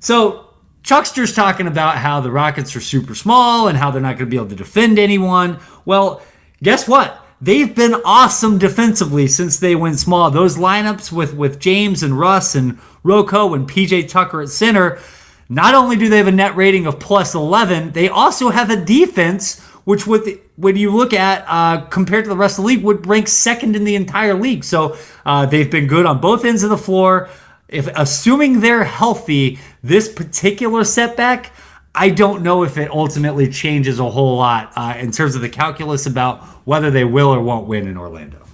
So 0.00 0.48
Chuckster's 0.82 1.34
talking 1.34 1.66
about 1.66 1.96
how 1.96 2.20
the 2.20 2.30
Rockets 2.30 2.76
are 2.76 2.80
super 2.80 3.14
small 3.14 3.68
and 3.68 3.78
how 3.78 3.90
they're 3.90 4.02
not 4.02 4.18
going 4.18 4.26
to 4.26 4.30
be 4.30 4.36
able 4.36 4.48
to 4.48 4.54
defend 4.54 4.98
anyone. 4.98 5.58
Well, 5.84 6.22
guess 6.62 6.86
what? 6.86 7.24
They've 7.40 7.74
been 7.74 7.94
awesome 8.04 8.58
defensively 8.58 9.28
since 9.28 9.58
they 9.58 9.76
went 9.76 9.98
small. 9.98 10.30
Those 10.30 10.56
lineups 10.56 11.12
with, 11.12 11.34
with 11.34 11.60
James 11.60 12.02
and 12.02 12.18
Russ 12.18 12.54
and 12.54 12.78
Rocco 13.02 13.54
and 13.54 13.68
PJ 13.68 14.08
Tucker 14.08 14.42
at 14.42 14.48
center, 14.48 14.98
not 15.48 15.74
only 15.74 15.96
do 15.96 16.08
they 16.08 16.18
have 16.18 16.26
a 16.26 16.32
net 16.32 16.56
rating 16.56 16.86
of 16.86 16.98
plus 16.98 17.34
11, 17.34 17.92
they 17.92 18.08
also 18.08 18.50
have 18.50 18.70
a 18.70 18.76
defense 18.76 19.64
which 19.88 20.06
with 20.06 20.28
when 20.56 20.76
you 20.76 20.94
look 20.94 21.14
at 21.14 21.42
uh, 21.48 21.80
compared 21.86 22.22
to 22.22 22.28
the 22.28 22.36
rest 22.36 22.58
of 22.58 22.62
the 22.62 22.68
league 22.68 22.84
would 22.84 23.06
rank 23.06 23.26
second 23.26 23.74
in 23.74 23.84
the 23.84 23.94
entire 23.94 24.34
league. 24.34 24.62
So 24.62 24.98
uh, 25.24 25.46
they've 25.46 25.70
been 25.70 25.86
good 25.86 26.04
on 26.04 26.20
both 26.20 26.44
ends 26.44 26.62
of 26.62 26.68
the 26.68 26.76
floor. 26.76 27.30
If 27.68 27.86
assuming 27.96 28.60
they're 28.60 28.84
healthy, 28.84 29.58
this 29.82 30.06
particular 30.12 30.84
setback, 30.84 31.54
I 31.94 32.10
don't 32.10 32.42
know 32.42 32.64
if 32.64 32.76
it 32.76 32.90
ultimately 32.90 33.48
changes 33.48 33.98
a 33.98 34.10
whole 34.10 34.36
lot 34.36 34.74
uh, 34.76 34.94
in 34.98 35.10
terms 35.10 35.34
of 35.34 35.40
the 35.40 35.48
calculus 35.48 36.04
about 36.04 36.42
whether 36.66 36.90
they 36.90 37.04
will 37.04 37.28
or 37.28 37.40
won't 37.42 37.66
win 37.66 37.88
in 37.88 37.96
Orlando. 37.96 38.44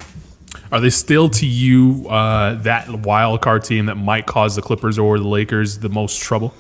Are 0.71 0.79
they 0.79 0.91
still 0.91 1.29
to 1.31 1.47
you 1.47 2.07
uh, 2.11 2.55
that 2.63 2.89
wild 3.01 3.41
card 3.41 3.65
team 3.65 3.87
that 3.87 3.97
might 3.97 4.27
cause 4.27 4.55
the 4.55 4.63
Clippers 4.63 5.01
or 5.01 5.19
the 5.19 5.27
Lakers 5.27 5.81
the 5.81 5.89
most 5.89 6.23
trouble? 6.23 6.55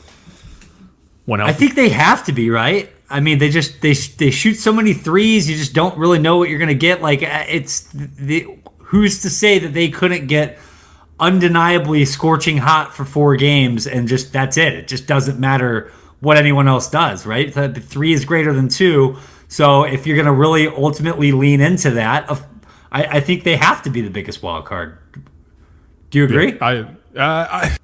When 1.26 1.40
I 1.40 1.52
think 1.52 1.76
they 1.76 1.90
have 1.90 2.24
to 2.24 2.32
be 2.32 2.50
right. 2.50 2.90
I 3.14 3.20
mean, 3.20 3.38
they 3.38 3.48
just 3.48 3.80
they 3.80 3.92
they 3.92 4.32
shoot 4.32 4.54
so 4.54 4.72
many 4.72 4.92
threes. 4.92 5.48
You 5.48 5.56
just 5.56 5.72
don't 5.72 5.96
really 5.96 6.18
know 6.18 6.36
what 6.36 6.48
you're 6.48 6.58
going 6.58 6.66
to 6.66 6.74
get. 6.74 7.00
Like 7.00 7.22
uh, 7.22 7.44
it's 7.48 7.82
the 7.92 8.58
who's 8.78 9.22
to 9.22 9.30
say 9.30 9.60
that 9.60 9.72
they 9.72 9.88
couldn't 9.88 10.26
get 10.26 10.58
undeniably 11.20 12.04
scorching 12.06 12.56
hot 12.56 12.92
for 12.92 13.04
four 13.04 13.36
games 13.36 13.86
and 13.86 14.08
just 14.08 14.32
that's 14.32 14.56
it. 14.56 14.72
It 14.72 14.88
just 14.88 15.06
doesn't 15.06 15.38
matter 15.38 15.92
what 16.18 16.36
anyone 16.36 16.66
else 16.66 16.90
does, 16.90 17.24
right? 17.24 17.54
The 17.54 17.68
three 17.68 18.12
is 18.12 18.24
greater 18.24 18.52
than 18.52 18.68
two. 18.68 19.16
So 19.46 19.84
if 19.84 20.08
you're 20.08 20.16
going 20.16 20.26
to 20.26 20.32
really 20.32 20.66
ultimately 20.66 21.30
lean 21.30 21.60
into 21.60 21.92
that, 21.92 22.28
I, 22.90 23.04
I, 23.04 23.20
think 23.20 23.44
they 23.44 23.56
have 23.56 23.82
to 23.82 23.90
be 23.90 24.00
the 24.00 24.10
biggest 24.10 24.42
wild 24.42 24.64
card. 24.64 24.98
Do 26.10 26.18
you 26.18 26.24
agree? 26.24 26.54
Yeah, 26.54 26.58
I, 26.60 26.78
uh, 26.80 26.88
I 27.16 27.76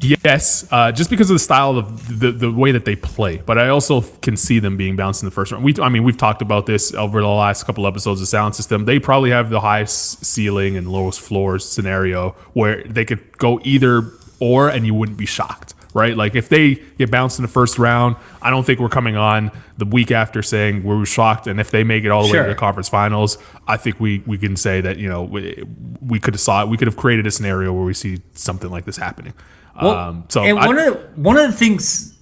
Yes, 0.00 0.66
uh, 0.70 0.92
just 0.92 1.10
because 1.10 1.28
of 1.28 1.34
the 1.34 1.40
style 1.40 1.76
of 1.76 2.20
the, 2.20 2.30
the 2.30 2.52
way 2.52 2.70
that 2.70 2.84
they 2.84 2.94
play, 2.94 3.38
but 3.38 3.58
I 3.58 3.68
also 3.68 4.02
can 4.02 4.36
see 4.36 4.60
them 4.60 4.76
being 4.76 4.94
bounced 4.94 5.22
in 5.22 5.26
the 5.26 5.32
first 5.32 5.50
round. 5.50 5.64
We, 5.64 5.74
I 5.80 5.88
mean, 5.88 6.04
we've 6.04 6.16
talked 6.16 6.40
about 6.40 6.66
this 6.66 6.94
over 6.94 7.20
the 7.20 7.26
last 7.26 7.64
couple 7.64 7.86
episodes 7.86 8.20
of 8.20 8.28
Sound 8.28 8.54
System. 8.54 8.84
They 8.84 9.00
probably 9.00 9.30
have 9.30 9.50
the 9.50 9.60
highest 9.60 10.24
ceiling 10.24 10.76
and 10.76 10.90
lowest 10.90 11.20
floors 11.20 11.68
scenario 11.68 12.30
where 12.52 12.84
they 12.84 13.04
could 13.04 13.36
go 13.38 13.60
either 13.64 14.12
or, 14.40 14.68
and 14.68 14.86
you 14.86 14.94
wouldn't 14.94 15.18
be 15.18 15.26
shocked, 15.26 15.74
right? 15.94 16.16
Like 16.16 16.36
if 16.36 16.48
they 16.48 16.76
get 16.96 17.10
bounced 17.10 17.40
in 17.40 17.42
the 17.42 17.48
first 17.48 17.76
round, 17.76 18.14
I 18.40 18.50
don't 18.50 18.64
think 18.64 18.78
we're 18.78 18.88
coming 18.88 19.16
on 19.16 19.50
the 19.78 19.84
week 19.84 20.12
after 20.12 20.42
saying 20.42 20.84
we 20.84 20.94
were 20.94 21.06
shocked. 21.06 21.48
And 21.48 21.58
if 21.58 21.72
they 21.72 21.82
make 21.82 22.04
it 22.04 22.10
all 22.10 22.22
the 22.22 22.28
sure. 22.28 22.42
way 22.42 22.48
to 22.48 22.54
the 22.54 22.58
conference 22.58 22.88
finals, 22.88 23.36
I 23.66 23.76
think 23.76 23.98
we 23.98 24.22
we 24.26 24.38
can 24.38 24.54
say 24.54 24.80
that 24.80 24.98
you 24.98 25.08
know 25.08 25.24
we, 25.24 25.64
we 26.00 26.20
could 26.20 26.34
have 26.34 26.40
saw 26.40 26.62
it. 26.62 26.68
We 26.68 26.76
could 26.76 26.86
have 26.86 26.96
created 26.96 27.26
a 27.26 27.32
scenario 27.32 27.72
where 27.72 27.84
we 27.84 27.94
see 27.94 28.20
something 28.34 28.70
like 28.70 28.84
this 28.84 28.96
happening. 28.96 29.34
Well, 29.80 29.96
um, 29.96 30.24
so 30.28 30.42
and 30.42 30.58
I, 30.58 30.66
one 30.66 30.78
of 30.78 30.84
the, 30.84 31.20
one 31.20 31.36
of 31.36 31.50
the 31.50 31.56
things, 31.56 32.14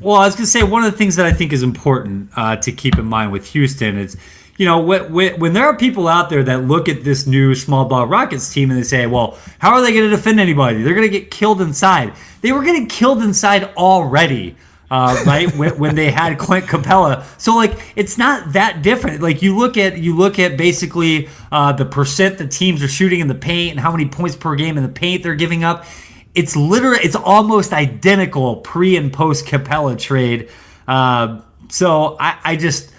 well, 0.00 0.16
I 0.16 0.26
was 0.26 0.34
going 0.34 0.44
to 0.44 0.50
say 0.50 0.62
one 0.62 0.84
of 0.84 0.92
the 0.92 0.98
things 0.98 1.16
that 1.16 1.26
I 1.26 1.32
think 1.32 1.52
is 1.52 1.62
important 1.62 2.30
uh, 2.36 2.56
to 2.56 2.72
keep 2.72 2.98
in 2.98 3.04
mind 3.04 3.32
with 3.32 3.48
Houston 3.52 3.98
is, 3.98 4.16
you 4.56 4.66
know, 4.66 4.80
when, 4.80 5.12
when 5.12 5.52
there 5.52 5.64
are 5.64 5.76
people 5.76 6.08
out 6.08 6.30
there 6.30 6.42
that 6.44 6.64
look 6.64 6.88
at 6.88 7.04
this 7.04 7.26
new 7.26 7.54
small 7.54 7.86
ball 7.86 8.06
Rockets 8.06 8.52
team 8.52 8.70
and 8.70 8.78
they 8.78 8.84
say, 8.84 9.06
well, 9.06 9.38
how 9.58 9.72
are 9.74 9.80
they 9.80 9.92
going 9.92 10.08
to 10.08 10.14
defend 10.14 10.40
anybody? 10.40 10.82
They're 10.82 10.94
going 10.94 11.10
to 11.10 11.18
get 11.18 11.30
killed 11.30 11.60
inside. 11.60 12.12
They 12.40 12.52
were 12.52 12.62
getting 12.62 12.86
killed 12.86 13.22
inside 13.22 13.64
already. 13.76 14.56
Uh, 14.90 15.20
right 15.26 15.52
when, 15.56 15.76
when, 15.78 15.94
they 15.94 16.10
had 16.10 16.38
Clint 16.38 16.66
Capela. 16.66 17.24
So 17.40 17.56
like 17.56 17.92
it's 17.96 18.18
not 18.18 18.52
that 18.52 18.82
different. 18.82 19.22
Like 19.22 19.40
you 19.40 19.56
look 19.56 19.78
at 19.78 19.96
you 19.96 20.14
look 20.14 20.38
at 20.38 20.58
basically 20.58 21.28
uh, 21.50 21.72
the 21.72 21.86
percent 21.86 22.36
the 22.36 22.46
teams 22.46 22.82
are 22.82 22.86
shooting 22.86 23.20
in 23.20 23.26
the 23.26 23.34
paint 23.34 23.72
and 23.72 23.80
how 23.80 23.90
many 23.90 24.06
points 24.06 24.36
per 24.36 24.54
game 24.54 24.76
in 24.76 24.82
the 24.82 24.90
paint 24.90 25.22
they're 25.22 25.34
giving 25.34 25.64
up 25.64 25.86
it's 26.34 26.56
literally 26.56 27.00
it's 27.02 27.16
almost 27.16 27.72
identical 27.72 28.56
pre 28.56 28.96
and 28.96 29.12
post 29.12 29.46
Capela 29.46 29.98
trade. 29.98 30.50
Uh, 30.86 31.40
so 31.68 32.16
I, 32.18 32.38
I 32.44 32.56
just 32.56 32.92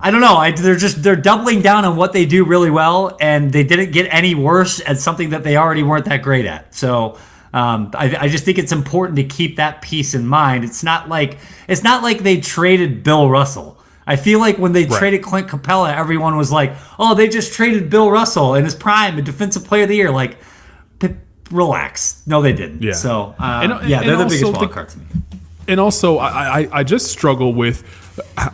I 0.00 0.10
don't 0.10 0.20
know. 0.20 0.36
I, 0.36 0.52
they're 0.52 0.76
just 0.76 1.02
they're 1.02 1.16
doubling 1.16 1.62
down 1.62 1.84
on 1.84 1.96
what 1.96 2.12
they 2.12 2.24
do 2.24 2.44
really 2.44 2.70
well, 2.70 3.16
and 3.20 3.52
they 3.52 3.64
didn't 3.64 3.92
get 3.92 4.12
any 4.12 4.34
worse 4.34 4.80
at 4.86 4.98
something 4.98 5.30
that 5.30 5.44
they 5.44 5.56
already 5.56 5.82
weren't 5.82 6.06
that 6.06 6.22
great 6.22 6.46
at. 6.46 6.74
So 6.74 7.18
um, 7.52 7.90
I, 7.94 8.16
I, 8.16 8.28
just 8.28 8.44
think 8.44 8.58
it's 8.58 8.72
important 8.72 9.16
to 9.16 9.24
keep 9.24 9.56
that 9.56 9.82
piece 9.82 10.14
in 10.14 10.26
mind. 10.26 10.64
It's 10.64 10.82
not 10.82 11.08
like 11.08 11.38
it's 11.68 11.82
not 11.82 12.02
like 12.02 12.20
they 12.20 12.40
traded 12.40 13.02
Bill 13.02 13.28
Russell. 13.28 13.78
I 14.06 14.16
feel 14.16 14.40
like 14.40 14.58
when 14.58 14.72
they 14.72 14.86
right. 14.86 14.98
traded 14.98 15.22
Clint 15.22 15.48
Capela, 15.48 15.94
everyone 15.94 16.36
was 16.36 16.50
like, 16.50 16.74
"Oh, 16.98 17.14
they 17.14 17.28
just 17.28 17.52
traded 17.52 17.90
Bill 17.90 18.10
Russell 18.10 18.54
in 18.54 18.64
his 18.64 18.74
prime, 18.74 19.18
a 19.18 19.22
Defensive 19.22 19.64
Player 19.64 19.82
of 19.82 19.90
the 19.90 19.96
Year." 19.96 20.10
Like 20.10 20.38
relax. 21.52 22.22
No, 22.26 22.42
they 22.42 22.52
didn't. 22.52 22.82
Yeah. 22.82 22.92
So 22.92 23.34
uh, 23.38 23.60
and, 23.62 23.88
yeah, 23.88 24.02
they're 24.02 24.16
the 24.16 24.24
biggest 24.24 24.52
wild 24.52 24.70
card 24.72 24.88
to 24.90 24.98
me. 24.98 25.04
And 25.68 25.78
also, 25.78 26.18
I, 26.18 26.62
I, 26.62 26.68
I 26.72 26.82
just 26.82 27.06
struggle 27.06 27.54
with 27.54 27.84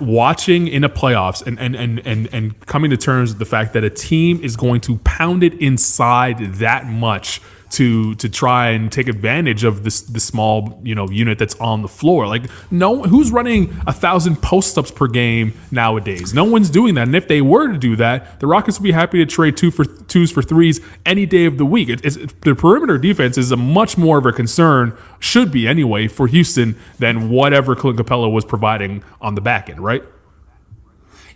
watching 0.01 0.69
in 0.69 0.83
the 0.83 0.91
playoffs 0.91 1.45
and, 1.47 1.59
and, 1.59 1.75
and, 1.75 2.07
and, 2.07 2.29
and 2.33 2.67
coming 2.67 2.91
to 2.91 2.97
terms 2.97 3.31
with 3.31 3.39
the 3.39 3.47
fact 3.47 3.73
that 3.73 3.83
a 3.83 3.91
team 3.91 4.41
is 4.43 4.57
going 4.57 4.83
to 4.83 4.99
pound 4.99 5.43
it 5.43 5.55
inside 5.55 6.39
that 6.57 6.87
much 6.87 7.41
to 7.71 8.15
to 8.17 8.29
try 8.29 8.71
and 8.71 8.91
take 8.91 9.09
advantage 9.09 9.65
of 9.65 9.85
this 9.85 10.01
the 10.01 10.21
small 10.21 10.81
you 10.83 10.95
know 10.95 11.09
unit 11.11 11.39
that's 11.39 11.55
on 11.57 11.83
the 11.83 11.89
floor. 11.89 12.27
Like 12.27 12.45
no, 12.71 13.03
who's 13.03 13.31
running 13.31 13.77
a 13.87 13.93
thousand 13.93 14.43
post 14.43 14.79
ups 14.79 14.91
per 14.91 15.07
game 15.07 15.55
nowadays? 15.71 16.33
No 16.35 16.45
one's 16.45 16.71
doing 16.71 16.95
that. 16.95 17.09
And 17.09 17.17
if 17.17 17.29
they 17.29 17.41
were 17.41 17.69
to 17.69 17.79
do 17.79 17.97
that, 17.97 18.41
the 18.41 18.47
Rockets 18.47 18.79
would 18.79 18.85
be 18.85 18.93
happy 18.93 19.19
to 19.19 19.27
trade 19.27 19.57
two 19.57 19.71
for 19.71 19.85
twos 19.85 20.31
for 20.31 20.43
threes 20.43 20.81
any 21.05 21.27
day 21.27 21.45
of 21.45 21.59
the 21.59 21.67
week. 21.67 21.89
It, 21.89 22.03
the 22.43 22.55
perimeter 22.55 22.99
defense 22.99 23.39
is 23.39 23.53
a 23.53 23.57
much 23.57 23.99
more 23.99 24.19
of 24.19 24.27
a 24.27 24.33
concern, 24.33 24.97
should 25.19 25.51
be 25.51 25.69
anyway, 25.69 26.09
for 26.09 26.27
Houston 26.27 26.77
than 26.99 27.31
whatever 27.31 27.75
Clint 27.75 27.99
Capela 27.99 28.31
was 28.31 28.45
providing 28.45 29.03
on 29.21 29.35
the 29.35 29.41
back 29.41 29.69
end, 29.69 29.81
right? 29.81 30.03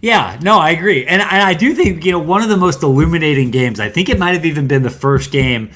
Yeah, 0.01 0.37
no, 0.43 0.59
I 0.59 0.71
agree, 0.71 1.07
and, 1.07 1.23
and 1.23 1.43
I 1.43 1.55
do 1.55 1.75
think 1.75 2.05
you 2.05 2.11
know 2.11 2.19
one 2.19 2.43
of 2.43 2.49
the 2.49 2.57
most 2.57 2.83
illuminating 2.83 3.53
games. 3.53 3.79
I 3.79 3.89
think 3.89 4.09
it 4.09 4.19
might 4.19 4.33
have 4.33 4.45
even 4.45 4.67
been 4.67 4.83
the 4.83 4.91
first 4.91 5.31
game 5.31 5.71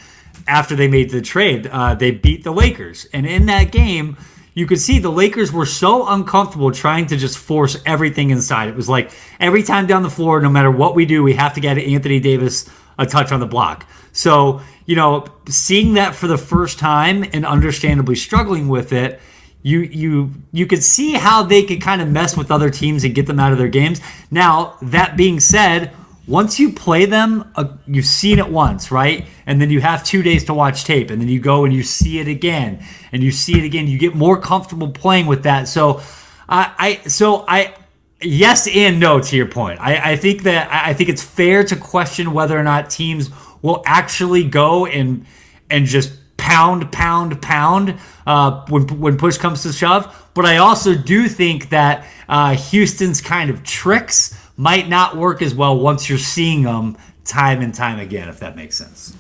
after 0.47 0.77
they 0.77 0.89
made 0.89 1.11
the 1.11 1.21
trade. 1.21 1.67
Uh, 1.67 1.95
they 1.95 2.11
beat 2.11 2.45
the 2.45 2.53
Lakers, 2.53 3.07
and 3.13 3.27
in 3.27 3.47
that 3.47 3.73
game, 3.73 4.17
you 4.55 4.67
could 4.67 4.81
see 4.81 4.99
the 4.99 5.11
Lakers 5.11 5.53
were 5.53 5.67
so 5.67 6.09
uncomfortable 6.09 6.73
trying 6.73 7.07
to 7.09 7.17
just 7.17 7.37
force 7.37 7.77
everything 7.85 8.31
inside. 8.31 8.71
It 8.71 8.75
was 8.75 8.89
like 8.89 9.11
every 9.39 9.63
time 9.63 9.87
down 9.87 10.03
the 10.03 10.11
floor, 10.11 10.41
no 10.41 10.49
matter 10.49 10.71
what 10.71 10.95
we 10.95 11.05
do, 11.05 11.23
we 11.23 11.35
have 11.35 11.53
to 11.55 11.61
get 11.61 11.77
Anthony 11.77 12.21
Davis 12.21 12.69
a 12.99 13.05
touch 13.05 13.33
on 13.33 13.41
the 13.41 13.47
block. 13.47 13.87
So, 14.13 14.63
you 14.87 14.97
know, 14.97 15.27
seeing 15.47 15.95
that 15.95 16.15
for 16.15 16.27
the 16.27 16.39
first 16.39 16.79
time 16.79 17.23
and 17.35 17.45
understandably 17.45 18.15
struggling 18.15 18.69
with 18.69 18.95
it, 18.95 19.21
you 19.63 19.81
you 19.81 20.33
you 20.53 20.67
could 20.67 20.83
see 20.83 21.13
how 21.13 21.43
they 21.43 21.63
could 21.63 21.83
kind 21.83 22.01
of 22.01 22.09
mess 22.09 22.35
with 22.35 22.51
other 22.51 22.71
teams 22.71 23.05
and 23.05 23.15
get 23.15 23.27
them 23.27 23.39
out 23.39 23.53
of 23.53 23.59
their 23.59 23.69
games. 23.69 24.01
Now, 24.31 24.77
that 24.81 25.19
being 25.19 25.39
said, 25.39 25.93
once 26.27 26.59
you 26.59 26.73
play 26.73 27.05
them, 27.05 27.53
uh, 27.55 27.69
you've 27.87 28.07
seen 28.07 28.39
it 28.39 28.49
once, 28.49 28.91
right? 28.91 29.27
And 29.47 29.61
then 29.61 29.71
you 29.71 29.81
have 29.81 30.03
two 30.03 30.23
days 30.23 30.45
to 30.45 30.55
watch 30.55 30.85
tape, 30.85 31.11
and 31.11 31.21
then 31.21 31.29
you 31.29 31.39
go 31.39 31.65
and 31.65 31.73
you 31.73 31.83
see 31.83 32.19
it 32.19 32.29
again, 32.29 32.85
and 33.13 33.23
you 33.23 33.31
see 33.31 33.59
it 33.59 33.65
again. 33.65 33.87
You 33.87 33.99
get 33.99 34.15
more 34.15 34.41
comfortable 34.41 34.91
playing 34.91 35.27
with 35.27 35.45
that. 35.45 35.69
So, 35.69 36.03
I, 36.49 36.73
I 36.79 37.09
so 37.09 37.45
I, 37.47 37.75
yes 38.21 38.67
and 38.67 38.99
no 38.99 39.21
to 39.21 39.37
your 39.37 39.47
point. 39.47 39.81
I, 39.81 40.13
I 40.13 40.17
think 40.17 40.43
that 40.43 40.69
I 40.73 40.95
think 40.95 41.11
it's 41.11 41.23
fair 41.23 41.63
to 41.65 41.77
question 41.77 42.33
whether 42.33 42.59
or 42.59 42.65
not 42.65 42.91
teams 42.91 43.31
will 43.63 43.83
actually 43.87 44.45
go 44.45 44.87
and 44.87 45.27
and 45.71 45.87
just 45.87 46.13
pound, 46.37 46.93
pound, 46.93 47.41
pound 47.43 47.99
uh, 48.27 48.65
when 48.69 48.87
when 49.01 49.17
push 49.17 49.39
comes 49.39 49.63
to 49.63 49.73
shove. 49.73 50.31
But 50.35 50.45
I 50.45 50.59
also 50.59 50.95
do 50.95 51.29
think 51.29 51.71
that 51.71 52.07
uh, 52.29 52.57
Houston's 52.57 53.21
kind 53.21 53.51
of 53.51 53.63
tricks 53.63 54.37
might 54.57 54.89
not 54.89 55.17
work 55.17 55.43
as 55.43 55.55
well 55.55 55.79
once 55.79 56.09
you're 56.09 56.19
seeing 56.19 56.63
them 56.63 56.97
time 57.25 57.61
and 57.61 57.75
time 57.75 57.99
again, 57.99 58.29
if 58.29 58.41
that 58.41 58.57
makes 58.57 58.77
sense. 58.77 59.17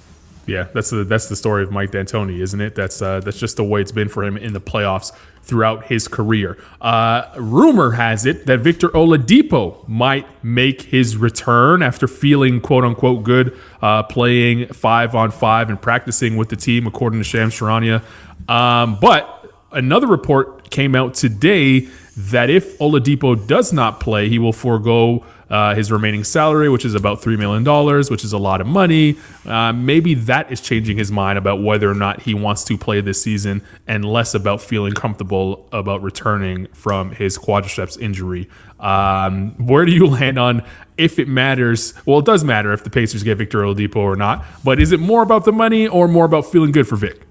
Yeah, 0.47 0.69
that's 0.73 0.91
the 0.91 1.03
that's 1.03 1.29
the 1.29 1.35
story 1.35 1.65
of 1.65 1.73
Mike 1.73 1.91
D'Antoni, 1.91 2.41
isn't 2.41 2.61
it? 2.61 2.77
That's 2.77 3.03
uh, 3.03 3.19
that's 3.21 3.39
just 3.39 3.57
the 3.57 3.65
way 3.65 3.81
it's 3.81 3.91
been 3.91 4.09
for 4.09 4.23
him 4.23 4.37
in 4.37 4.53
the 4.53 4.61
playoffs 4.61 5.13
throughout 5.43 5.87
his 5.87 6.07
career. 6.07 6.57
Uh, 6.81 7.25
rumor 7.37 7.93
has 7.93 8.27
it 8.27 8.47
that 8.47 8.61
Victor 8.61 8.89
Oladipo 8.91 9.87
might 9.89 10.27
make 10.45 10.83
his 10.83 11.17
return 11.17 11.83
after 11.83 12.07
feeling 12.07 12.61
quote 12.61 12.85
unquote 12.85 13.25
good, 13.25 13.59
uh, 13.83 14.05
playing 14.05 14.69
five 14.69 15.17
on 15.17 15.33
five 15.33 15.69
and 15.69 15.83
practicing 15.83 16.37
with 16.37 16.49
the 16.49 16.57
team, 16.57 16.87
according 16.87 17.19
to 17.19 17.25
Sham 17.25 17.51
Charania. 17.51 18.03
Um, 18.49 18.99
but 19.01 19.53
another 19.73 20.07
report 20.07 20.71
came 20.71 20.95
out 20.95 21.15
today 21.15 21.89
that 22.17 22.49
if 22.49 22.79
Oladipo 22.79 23.47
does 23.47 23.73
not 23.73 24.01
play, 24.01 24.29
he 24.29 24.39
will 24.39 24.53
forego 24.53 25.25
uh, 25.51 25.75
his 25.75 25.93
remaining 25.93 26.25
salary, 26.25 26.69
which 26.69 26.85
is 26.85 26.95
about 26.95 27.21
$3 27.21 27.39
million, 27.39 27.65
which 28.11 28.25
is 28.25 28.33
a 28.33 28.39
lot 28.39 28.61
of 28.61 28.67
money. 28.67 29.17
Uh, 29.45 29.73
maybe 29.73 30.15
that 30.15 30.51
is 30.51 30.61
changing 30.61 30.97
his 30.97 31.13
mind 31.13 31.39
about 31.39 31.63
whether 31.63 31.91
or 31.91 31.95
not 31.95 32.21
he 32.23 32.35
wants 32.35 32.65
to 32.65 32.77
play 32.77 33.01
this 33.01 33.23
season 33.23 33.63
and 33.87 34.05
less 34.05 34.35
about 34.35 34.61
feeling 34.61 34.93
comfortable 34.93 35.69
about 35.73 36.03
returning 36.03 36.67
from 36.69 37.13
his 37.13 37.39
quadriceps 37.39 38.01
injury. 38.01 38.49
Um, 38.81 39.53
where 39.65 39.85
do 39.85 39.93
you 39.93 40.07
land 40.09 40.39
on 40.39 40.63
if 40.97 41.19
it 41.19 41.29
matters? 41.29 41.95
Well, 42.07 42.21
it 42.21 42.25
does 42.25 42.43
matter 42.43 42.73
if 42.73 42.83
the 42.83 42.91
Pacers 42.91 43.23
get 43.23 43.39
Victor 43.39 43.61
Oladipo 43.61 43.97
or 43.97 44.17
not, 44.17 44.45
but 44.65 44.81
is 44.81 44.91
it 44.91 45.01
more 45.01 45.23
about 45.23 45.45
the 45.45 45.53
money 45.53 45.87
or 45.87 46.09
more 46.09 46.25
about 46.25 46.47
feeling 46.47 46.73
good 46.73 46.89
for 46.89 46.97
Vic? 46.97 47.26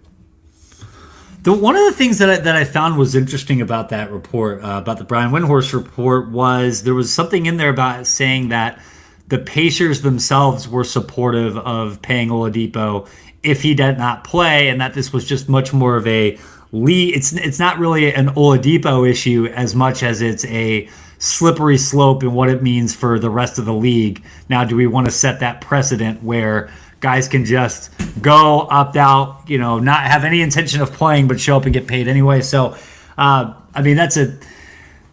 The, 1.46 1.54
one 1.54 1.76
of 1.76 1.86
the 1.86 1.92
things 1.92 2.18
that 2.18 2.30
I, 2.32 2.38
that 2.38 2.56
I 2.56 2.64
found 2.64 2.98
was 2.98 3.14
interesting 3.14 3.62
about 3.62 3.90
that 3.90 4.12
report, 4.12 4.64
uh, 4.64 4.80
about 4.82 4.98
the 4.98 5.04
Brian 5.04 5.30
Windhorst 5.30 5.74
report, 5.74 6.32
was 6.32 6.82
there 6.82 6.96
was 6.96 7.14
something 7.14 7.46
in 7.46 7.58
there 7.58 7.70
about 7.70 8.08
saying 8.08 8.50
that 8.50 8.82
the 9.28 9.38
Pacers 9.38 10.02
themselves 10.02 10.68
were 10.68 10.84
supportive 10.84 11.56
of 11.56 12.02
paying 12.02 12.30
Oladipo 12.30 13.08
if 13.44 13.62
he 13.62 13.76
did 13.76 14.00
not 14.00 14.24
play, 14.24 14.70
and 14.70 14.82
that 14.82 14.96
this 14.96 15.14
was 15.14 15.24
just 15.24 15.48
much 15.48 15.72
more 15.72 15.96
of 15.96 16.08
a 16.08 16.36
lead. 16.72 17.14
It's 17.16 17.32
it's 17.34 17.60
not 17.60 17.78
really 17.78 18.12
an 18.12 18.30
Oladipo 18.30 19.08
issue 19.08 19.46
as 19.54 19.76
much 19.76 20.02
as 20.02 20.24
it's 20.24 20.46
a 20.46 20.90
slippery 21.20 21.78
slope 21.78 22.24
and 22.24 22.34
what 22.34 22.50
it 22.50 22.64
means 22.64 22.96
for 22.96 23.20
the 23.20 23.30
rest 23.30 23.60
of 23.60 23.66
the 23.66 23.74
league. 23.74 24.24
Now, 24.50 24.64
do 24.64 24.76
we 24.76 24.88
want 24.88 25.06
to 25.06 25.12
set 25.12 25.42
that 25.42 25.62
precedent 25.62 26.24
where 26.24 26.72
guys 27.00 27.28
can 27.28 27.46
just 27.46 27.92
go 28.22 28.68
opt 28.70 28.98
out, 28.98 29.44
you 29.48 29.58
know, 29.58 29.80
not 29.80 30.04
have 30.04 30.24
any 30.24 30.42
intention 30.42 30.82
of 30.82 30.92
playing, 30.92 31.28
but 31.28 31.40
show 31.40 31.58
up 31.58 31.66
and 31.66 31.74
get 31.74 31.88
paid 31.88 32.08
anyway. 32.08 32.42
So, 32.42 32.76
uh, 33.18 33.54
I 33.74 33.82
mean, 33.82 33.96
that's 33.96 34.18
a 34.18 34.38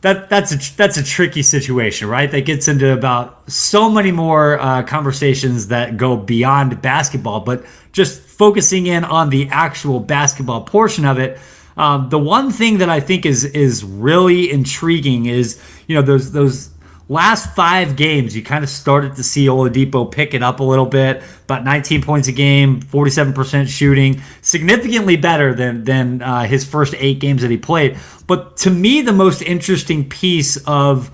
that 0.03 0.29
that's 0.29 0.53
a 0.53 0.77
that's 0.77 0.97
a 0.97 1.03
tricky 1.03 1.43
situation, 1.43 2.09
right? 2.09 2.31
That 2.31 2.45
gets 2.45 2.67
into 2.69 2.93
about 2.93 3.51
so 3.51 3.89
many 3.89 4.11
more 4.11 4.59
uh, 4.59 4.83
conversations 4.83 5.69
that 5.69 5.97
go 5.97 6.17
beyond 6.17 6.83
basketball, 6.83 7.41
but 7.41 7.65
just 7.93 8.21
focusing 8.21 8.87
in 8.87 9.05
on 9.05 9.31
the 9.31 9.49
actual 9.51 10.01
basketball 10.01 10.63
portion 10.65 11.05
of 11.05 11.19
it. 11.19 11.39
Um, 11.77 12.09
the 12.11 12.19
one 12.19 12.51
thing 12.51 12.79
that 12.79 12.91
I 12.91 13.01
think 13.01 13.25
is 13.25 13.45
is 13.45 13.85
really 13.85 14.51
intriguing 14.51 15.27
is 15.27 15.63
you 15.87 15.95
know 15.95 16.03
those 16.03 16.33
those 16.33 16.72
last 17.13 17.55
five 17.55 17.95
games, 17.95 18.35
you 18.35 18.43
kind 18.43 18.65
of 18.65 18.71
started 18.71 19.17
to 19.17 19.23
see 19.23 19.47
Oladipo 19.47 20.11
pick 20.11 20.33
it 20.33 20.43
up 20.43 20.61
a 20.61 20.65
little 20.65 20.87
bit. 20.87 21.23
About 21.45 21.63
19 21.63 22.03
points 22.03 22.27
a 22.29 22.33
game, 22.33 22.81
47% 22.81 23.69
shooting, 23.69 24.23
significantly 24.41 25.17
better 25.17 25.55
than 25.55 25.85
than 25.85 26.23
uh, 26.23 26.45
his 26.45 26.65
first 26.65 26.95
eight 26.97 27.19
games 27.19 27.43
that 27.43 27.51
he 27.51 27.59
played. 27.59 27.99
But 28.27 28.57
to 28.59 28.71
me, 28.71 29.03
the 29.03 29.13
most 29.13 29.43
interesting 29.43 30.09
piece 30.09 30.57
of 30.67 31.11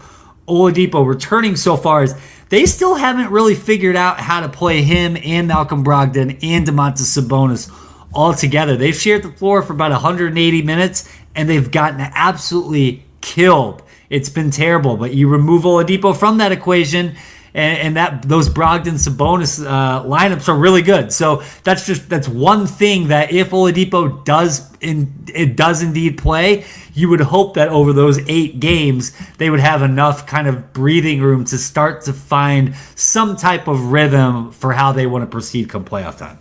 Oladipo 0.47 1.07
returning 1.07 1.57
so 1.57 1.77
far 1.77 2.05
is 2.05 2.15
they 2.49 2.65
still 2.65 2.95
haven't 2.95 3.31
really 3.31 3.55
figured 3.55 3.97
out 3.97 4.21
how 4.21 4.41
to 4.41 4.49
play 4.49 4.83
him 4.83 5.17
and 5.23 5.49
Malcolm 5.49 5.85
Brogdon 5.85 6.39
and 6.43 6.67
Domantas 6.67 7.19
Sabonis 7.19 7.71
all 8.15 8.33
together. 8.33 8.77
They've 8.77 8.95
shared 8.95 9.23
the 9.23 9.33
floor 9.33 9.63
for 9.63 9.73
about 9.73 9.91
180 9.91 10.63
minutes 10.63 11.13
and 11.35 11.49
they've 11.49 11.71
gotten 11.71 12.01
absolutely 12.01 13.05
killed 13.21 13.83
it's 14.11 14.29
been 14.29 14.51
terrible. 14.51 14.97
But 14.97 15.15
you 15.15 15.29
remove 15.29 15.63
Oladipo 15.63 16.17
from 16.17 16.39
that 16.39 16.53
equation, 16.53 17.17
and, 17.55 17.79
and 17.79 17.97
that 17.97 18.23
those 18.23 18.49
Brogdon 18.49 18.95
Sabonis 18.95 19.65
uh, 19.65 20.05
lineups 20.05 20.49
are 20.49 20.57
really 20.57 20.83
good. 20.83 21.13
So 21.13 21.43
that's 21.65 21.87
just 21.87 22.09
that's 22.09 22.29
one 22.29 22.67
thing 22.67 23.09
that 23.09 23.33
if 23.33 23.51
Oladipo 23.51 24.25
does 24.25 24.77
in 24.81 25.27
it 25.35 25.57
does 25.57 25.83
indeed 25.83 26.19
play, 26.19 26.65
you 26.95 27.09
would 27.09 27.21
hope 27.21 27.55
that 27.55 27.69
over 27.69 27.93
those 27.93 28.19
eight 28.29 28.61
games 28.61 29.13
they 29.39 29.51
would 29.51 29.61
have 29.61 29.83
enough 29.83 30.27
kind 30.27 30.47
of 30.47 30.73
breathing 30.73 31.21
room 31.21 31.45
to 31.47 31.59
start 31.59 32.03
to 32.03 32.13
find 32.13 32.75
some 32.95 33.37
type 33.37 33.69
of 33.69 33.93
rhythm 33.93 34.53
for 34.53 34.73
how 34.73 34.93
they 34.93 35.07
want 35.07 35.23
to 35.23 35.27
proceed 35.27 35.69
come 35.69 35.85
playoff 35.85 36.19
time. 36.19 36.39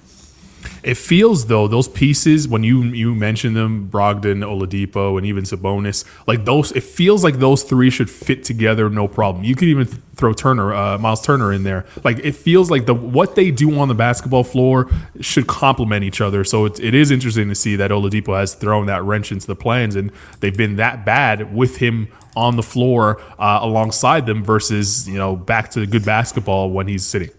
It 0.87 0.95
feels 0.95 1.47
though 1.47 1.67
those 1.67 1.89
pieces 1.89 2.47
when 2.47 2.63
you 2.63 2.81
you 2.81 3.13
mention 3.13 3.53
them, 3.53 3.89
Brogdon, 3.89 4.41
Oladipo, 4.41 5.17
and 5.17 5.27
even 5.27 5.43
Sabonis, 5.43 6.05
like 6.27 6.45
those. 6.45 6.71
It 6.71 6.83
feels 6.83 7.25
like 7.25 7.39
those 7.39 7.63
three 7.63 7.89
should 7.89 8.09
fit 8.09 8.45
together, 8.45 8.89
no 8.89 9.05
problem. 9.09 9.43
You 9.43 9.53
could 9.53 9.67
even 9.67 9.85
throw 9.85 10.31
Turner, 10.31 10.73
uh, 10.73 10.97
Miles 10.97 11.21
Turner, 11.21 11.51
in 11.51 11.63
there. 11.63 11.85
Like 12.05 12.19
it 12.19 12.37
feels 12.37 12.71
like 12.71 12.85
the 12.85 12.93
what 12.93 13.35
they 13.35 13.51
do 13.51 13.77
on 13.77 13.89
the 13.89 13.95
basketball 13.95 14.45
floor 14.45 14.89
should 15.19 15.45
complement 15.47 16.05
each 16.05 16.21
other. 16.21 16.45
So 16.45 16.63
it, 16.63 16.79
it 16.79 16.95
is 16.95 17.11
interesting 17.11 17.49
to 17.49 17.55
see 17.55 17.75
that 17.75 17.91
Oladipo 17.91 18.39
has 18.39 18.53
thrown 18.53 18.85
that 18.85 19.03
wrench 19.03 19.33
into 19.33 19.45
the 19.45 19.57
plans, 19.57 19.97
and 19.97 20.09
they've 20.39 20.55
been 20.55 20.77
that 20.77 21.05
bad 21.05 21.53
with 21.53 21.75
him 21.77 22.07
on 22.37 22.55
the 22.55 22.63
floor 22.63 23.21
uh, 23.37 23.59
alongside 23.61 24.25
them 24.25 24.41
versus 24.41 25.05
you 25.09 25.17
know 25.17 25.35
back 25.35 25.69
to 25.71 25.85
good 25.85 26.05
basketball 26.05 26.71
when 26.71 26.87
he's 26.87 27.05
sitting. 27.05 27.31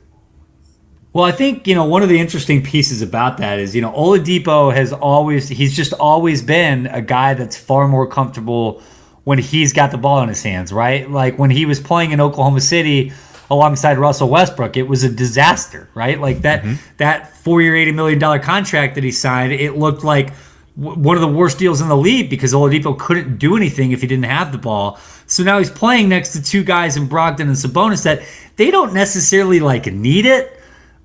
Well, 1.12 1.24
I 1.24 1.32
think 1.32 1.66
you 1.66 1.74
know 1.74 1.84
one 1.84 2.02
of 2.02 2.08
the 2.08 2.18
interesting 2.18 2.62
pieces 2.62 3.02
about 3.02 3.38
that 3.38 3.58
is 3.58 3.74
you 3.74 3.80
know 3.80 3.92
Oladipo 3.92 4.74
has 4.74 4.92
always 4.92 5.48
he's 5.48 5.74
just 5.74 5.92
always 5.94 6.42
been 6.42 6.86
a 6.88 7.00
guy 7.00 7.34
that's 7.34 7.56
far 7.56 7.88
more 7.88 8.06
comfortable 8.06 8.82
when 9.24 9.38
he's 9.38 9.72
got 9.72 9.90
the 9.90 9.98
ball 9.98 10.22
in 10.22 10.28
his 10.28 10.42
hands, 10.42 10.72
right? 10.72 11.10
Like 11.10 11.38
when 11.38 11.50
he 11.50 11.66
was 11.66 11.80
playing 11.80 12.12
in 12.12 12.20
Oklahoma 12.20 12.60
City 12.60 13.12
alongside 13.50 13.98
Russell 13.98 14.28
Westbrook, 14.28 14.76
it 14.76 14.84
was 14.84 15.02
a 15.04 15.10
disaster, 15.10 15.88
right? 15.94 16.20
Like 16.20 16.42
that 16.42 16.62
mm-hmm. 16.62 16.74
that 16.98 17.34
four 17.36 17.62
year, 17.62 17.74
eighty 17.74 17.92
million 17.92 18.18
dollar 18.18 18.38
contract 18.38 18.94
that 18.96 19.04
he 19.04 19.10
signed, 19.10 19.52
it 19.52 19.76
looked 19.76 20.04
like 20.04 20.34
one 20.74 21.16
of 21.16 21.22
the 21.22 21.28
worst 21.28 21.58
deals 21.58 21.80
in 21.80 21.88
the 21.88 21.96
league 21.96 22.30
because 22.30 22.52
Oladipo 22.52 22.96
couldn't 22.96 23.38
do 23.38 23.56
anything 23.56 23.90
if 23.92 24.02
he 24.02 24.06
didn't 24.06 24.26
have 24.26 24.52
the 24.52 24.58
ball. 24.58 25.00
So 25.26 25.42
now 25.42 25.58
he's 25.58 25.70
playing 25.70 26.08
next 26.08 26.32
to 26.34 26.42
two 26.42 26.62
guys 26.62 26.96
in 26.96 27.08
Brogdon 27.08 27.40
and 27.40 27.50
Sabonis 27.50 28.04
that 28.04 28.22
they 28.56 28.70
don't 28.70 28.94
necessarily 28.94 29.58
like 29.58 29.86
need 29.86 30.24
it 30.24 30.57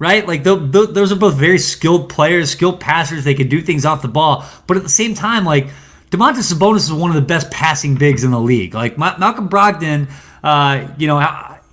right? 0.03 0.27
Like 0.27 0.43
those 0.43 1.11
are 1.11 1.15
both 1.15 1.35
very 1.35 1.57
skilled 1.57 2.09
players, 2.09 2.51
skilled 2.51 2.81
passers. 2.81 3.23
They 3.23 3.33
can 3.33 3.47
do 3.47 3.61
things 3.61 3.85
off 3.85 4.01
the 4.01 4.09
ball, 4.09 4.45
but 4.67 4.75
at 4.75 4.83
the 4.83 4.89
same 4.89 5.15
time, 5.15 5.45
like 5.45 5.69
Domantas 6.11 6.53
Sabonis 6.53 6.79
is 6.79 6.93
one 6.93 7.09
of 7.09 7.15
the 7.15 7.21
best 7.21 7.49
passing 7.49 7.95
bigs 7.95 8.25
in 8.25 8.31
the 8.31 8.39
league. 8.39 8.73
Like 8.73 8.97
Malcolm 8.97 9.47
Brogdon, 9.47 10.09
uh, 10.43 10.93
you 10.97 11.07
know, 11.07 11.17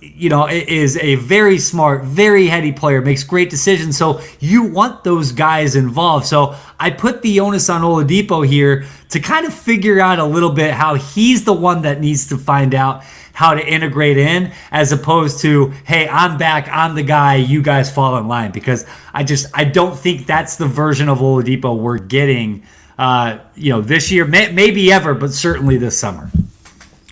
you 0.01 0.29
know, 0.29 0.47
is 0.49 0.97
a 0.97 1.15
very 1.15 1.59
smart, 1.59 2.03
very 2.03 2.47
heady 2.47 2.71
player, 2.71 3.01
makes 3.01 3.23
great 3.23 3.51
decisions. 3.51 3.97
So 3.97 4.19
you 4.39 4.63
want 4.63 5.03
those 5.03 5.31
guys 5.31 5.75
involved. 5.75 6.25
So 6.25 6.55
I 6.79 6.89
put 6.89 7.21
the 7.21 7.39
onus 7.39 7.69
on 7.69 7.81
Oladipo 7.81 8.45
here 8.45 8.85
to 9.09 9.19
kind 9.19 9.45
of 9.45 9.53
figure 9.53 9.99
out 9.99 10.17
a 10.17 10.25
little 10.25 10.49
bit 10.49 10.73
how 10.73 10.95
he's 10.95 11.45
the 11.45 11.53
one 11.53 11.83
that 11.83 12.01
needs 12.01 12.29
to 12.29 12.37
find 12.37 12.73
out 12.73 13.03
how 13.33 13.53
to 13.53 13.65
integrate 13.65 14.17
in 14.17 14.51
as 14.71 14.91
opposed 14.91 15.39
to 15.39 15.69
hey 15.85 16.07
i'm 16.09 16.37
back 16.37 16.67
i'm 16.69 16.95
the 16.95 17.03
guy 17.03 17.35
you 17.35 17.61
guys 17.61 17.89
fall 17.89 18.17
in 18.17 18.27
line 18.27 18.51
because 18.51 18.85
i 19.13 19.23
just 19.23 19.47
i 19.53 19.63
don't 19.63 19.97
think 19.97 20.27
that's 20.27 20.57
the 20.57 20.65
version 20.65 21.07
of 21.07 21.19
oladipo 21.19 21.77
we're 21.77 21.97
getting 21.97 22.61
uh, 22.97 23.39
you 23.55 23.71
know 23.71 23.81
this 23.81 24.11
year 24.11 24.25
may, 24.25 24.51
maybe 24.51 24.91
ever 24.91 25.13
but 25.13 25.31
certainly 25.31 25.77
this 25.77 25.97
summer 25.97 26.29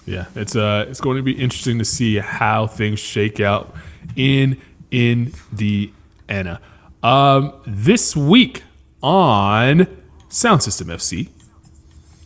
yeah 0.10 0.26
it's 0.36 0.56
uh 0.56 0.86
it's 0.90 1.00
going 1.00 1.18
to 1.18 1.24
be 1.24 1.34
interesting 1.34 1.78
to 1.78 1.86
see 1.86 2.18
how 2.18 2.66
things 2.66 3.00
shake 3.00 3.40
out 3.40 3.74
in 4.16 4.60
indiana 4.92 6.60
um 7.04 7.54
this 7.66 8.16
week 8.16 8.64
on 9.02 9.88
sound 10.30 10.64
system 10.64 10.88
fc 10.88 11.30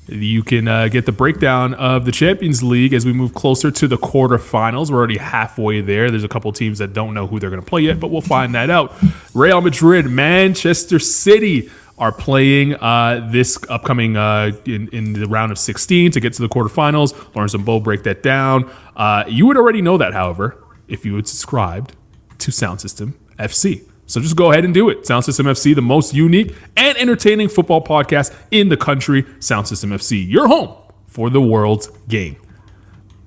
you 0.07 0.43
can 0.43 0.67
uh, 0.67 0.89
get 0.89 1.05
the 1.05 1.13
breakdown 1.13 1.73
of 1.75 2.03
the 2.03 2.11
Champions 2.11 2.61
League 2.61 2.93
as 2.93 3.05
we 3.05 3.13
move 3.13 3.33
closer 3.33 3.71
to 3.71 3.87
the 3.87 3.97
quarterfinals. 3.97 4.91
We're 4.91 4.97
already 4.97 5.17
halfway 5.17 5.79
there. 5.79 6.11
There's 6.11 6.25
a 6.25 6.27
couple 6.27 6.51
teams 6.51 6.79
that 6.79 6.91
don't 6.91 7.13
know 7.13 7.25
who 7.25 7.39
they're 7.39 7.49
going 7.49 7.61
to 7.61 7.67
play 7.67 7.83
yet, 7.83 8.01
but 8.01 8.11
we'll 8.11 8.21
find 8.21 8.53
that 8.53 8.69
out. 8.69 8.93
Real 9.33 9.61
Madrid, 9.61 10.07
Manchester 10.07 10.99
City 10.99 11.69
are 12.03 12.11
playing 12.11 12.75
uh, 12.75 13.25
this 13.31 13.57
upcoming 13.69 14.17
uh, 14.17 14.51
in, 14.65 14.89
in 14.89 15.13
the 15.13 15.25
round 15.25 15.53
of 15.53 15.57
16 15.57 16.11
to 16.11 16.19
get 16.19 16.33
to 16.33 16.41
the 16.41 16.49
quarterfinals. 16.49 17.33
Lawrence 17.33 17.53
and 17.53 17.63
Bo 17.63 17.79
break 17.79 18.03
that 18.03 18.21
down. 18.21 18.69
Uh, 18.93 19.23
you 19.29 19.45
would 19.45 19.55
already 19.55 19.81
know 19.81 19.97
that, 19.97 20.11
however, 20.11 20.61
if 20.89 21.05
you 21.05 21.15
had 21.15 21.29
subscribed 21.29 21.95
to 22.39 22.51
Sound 22.51 22.81
System 22.81 23.17
FC. 23.39 23.87
So 24.05 24.19
just 24.19 24.35
go 24.35 24.51
ahead 24.51 24.65
and 24.65 24.73
do 24.73 24.89
it. 24.89 25.07
Sound 25.07 25.23
System 25.23 25.45
FC, 25.45 25.73
the 25.73 25.81
most 25.81 26.13
unique 26.13 26.53
and 26.75 26.97
entertaining 26.97 27.47
football 27.47 27.81
podcast 27.81 28.35
in 28.51 28.67
the 28.67 28.75
country. 28.75 29.25
Sound 29.39 29.69
System 29.69 29.91
FC, 29.91 30.29
your 30.29 30.49
home 30.49 30.75
for 31.07 31.29
the 31.29 31.39
world's 31.39 31.87
game. 32.09 32.35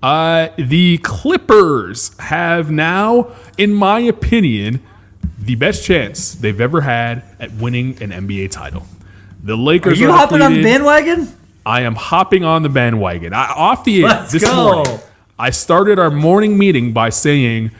Uh, 0.02 0.48
the 0.58 0.98
Clippers 0.98 2.14
have 2.18 2.70
now, 2.70 3.34
in 3.56 3.72
my 3.72 4.00
opinion, 4.00 4.82
the 5.46 5.54
best 5.54 5.84
chance 5.84 6.34
they've 6.34 6.60
ever 6.60 6.80
had 6.80 7.22
at 7.40 7.52
winning 7.52 8.02
an 8.02 8.10
NBA 8.10 8.50
title. 8.50 8.86
The 9.42 9.56
Lakers 9.56 9.98
are 9.98 10.02
you 10.02 10.10
are 10.10 10.16
hopping 10.16 10.42
on 10.42 10.54
the 10.54 10.62
bandwagon? 10.62 11.32
I 11.64 11.82
am 11.82 11.94
hopping 11.94 12.44
on 12.44 12.62
the 12.62 12.68
bandwagon. 12.68 13.32
I, 13.32 13.52
off 13.52 13.84
the 13.84 14.02
air 14.02 14.08
Let's 14.08 14.32
this 14.32 14.44
go. 14.44 14.74
morning, 14.74 15.00
I 15.38 15.50
started 15.50 15.98
our 15.98 16.10
morning 16.10 16.58
meeting 16.58 16.92
by 16.92 17.10
saying 17.10 17.70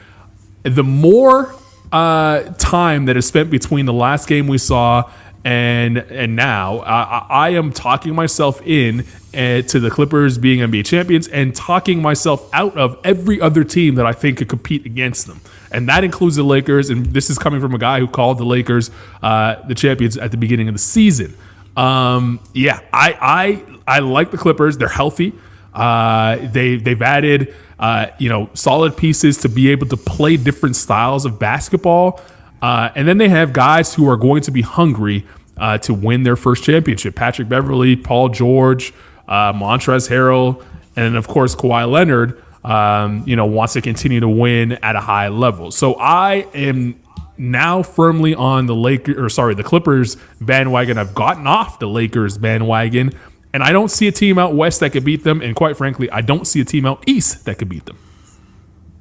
the 0.63 0.83
more 0.83 1.55
uh, 1.93 2.43
time 2.59 3.07
that 3.07 3.17
is 3.17 3.27
spent 3.27 3.51
between 3.51 3.87
the 3.87 3.93
last 3.93 4.29
game 4.29 4.49
we 4.49 4.59
saw 4.59 5.11
and 5.47 5.99
and 5.99 6.35
now 6.35 6.81
I, 6.81 7.27
I 7.31 7.49
am 7.51 7.73
talking 7.73 8.17
myself 8.17 8.61
in 8.67 9.07
uh, 9.33 9.63
to 9.63 9.79
the 9.79 9.91
Clippers 9.91 10.39
being 10.39 10.59
NBA 10.59 10.85
champions 10.87 11.29
and 11.29 11.55
talking 11.55 12.03
myself 12.03 12.51
out 12.53 12.77
of 12.77 12.99
every 13.05 13.41
other 13.41 13.63
team 13.63 13.95
that 13.95 14.07
I 14.07 14.13
think 14.13 14.39
could 14.39 14.49
compete 14.49 14.85
against 14.85 15.29
them, 15.29 15.41
and 15.71 15.89
that 15.89 16.05
includes 16.05 16.37
the 16.37 16.43
Lakers. 16.43 16.91
And 16.91 17.07
this 17.07 17.31
is 17.31 17.39
coming 17.39 17.61
from 17.61 17.75
a 17.75 17.79
guy 17.79 18.01
who 18.01 18.07
called 18.07 18.39
the 18.39 18.45
Lakers 18.45 18.91
uh, 19.23 19.57
the 19.67 19.75
champions 19.75 20.17
at 20.17 20.31
the 20.31 20.37
beginning 20.37 20.69
of 20.69 20.75
the 20.75 20.81
season. 20.81 21.35
Um, 21.77 22.41
yeah, 22.55 22.81
I 22.93 23.63
I 23.87 23.97
I 23.97 23.99
like 24.01 24.31
the 24.31 24.39
Clippers. 24.39 24.79
They're 24.79 24.89
healthy. 24.89 25.33
Uh, 25.75 26.37
they 26.53 26.77
they've 26.77 27.03
added 27.03 27.55
uh, 27.79 28.07
you 28.19 28.29
know 28.29 28.51
solid 28.55 28.97
pieces 28.97 29.39
to 29.39 29.49
be 29.49 29.71
able 29.71 29.87
to 29.89 29.97
play 29.97 30.37
different 30.37 30.77
styles 30.77 31.25
of 31.25 31.39
basketball. 31.39 32.21
Uh, 32.63 32.91
and 32.95 33.07
then 33.07 33.19
they 33.19 33.29
have 33.29 33.53
guys 33.53 33.95
who 33.95 34.09
are 34.09 34.17
going 34.17 34.41
to 34.43 34.51
be 34.51 34.63
hungry 34.63 35.27
uh, 35.59 35.79
to 35.79 35.93
win 35.93 36.23
their 36.23 36.37
first 36.37 36.65
championship. 36.65 37.15
Patrick 37.15 37.49
Beverley, 37.49 37.97
Paul 37.97 38.31
George, 38.31 38.93
uh, 39.29 39.53
Montrezl 39.53 40.09
Harrell, 40.09 40.65
and 40.97 41.17
of 41.17 41.29
course 41.29 41.55
Kawhi 41.55 41.91
Leonard. 41.91 42.43
Um, 42.67 43.23
you 43.27 43.37
know, 43.37 43.47
wants 43.47 43.75
to 43.75 43.81
continue 43.81 44.19
to 44.19 44.29
win 44.29 44.73
at 44.73 44.97
a 44.97 45.01
high 45.01 45.29
level. 45.29 45.71
So 45.71 45.95
I 45.95 46.49
am 46.53 47.01
now 47.39 47.85
firmly 47.85 48.35
on 48.35 48.67
the 48.67 48.75
Lakers, 48.75 49.17
or 49.17 49.29
sorry, 49.29 49.55
the 49.55 49.63
Clippers 49.63 50.17
bandwagon. 50.41 50.99
I've 50.99 51.15
gotten 51.15 51.47
off 51.47 51.79
the 51.79 51.87
Lakers 51.87 52.39
bandwagon, 52.39 53.13
and 53.55 53.63
I 53.63 53.71
don't 53.71 53.89
see 53.89 54.09
a 54.09 54.13
team 54.13 54.37
out 54.37 54.55
west 54.55 54.81
that 54.81 54.91
could 54.91 55.05
beat 55.05 55.23
them. 55.23 55.43
And 55.43 55.55
quite 55.55 55.77
frankly, 55.77 56.11
I 56.11 56.23
don't 56.23 56.45
see 56.45 56.61
a 56.61 56.65
team 56.65 56.87
out 56.87 57.05
east 57.07 57.45
that 57.45 57.59
could 57.59 57.69
beat 57.69 57.87
them. 57.87 57.99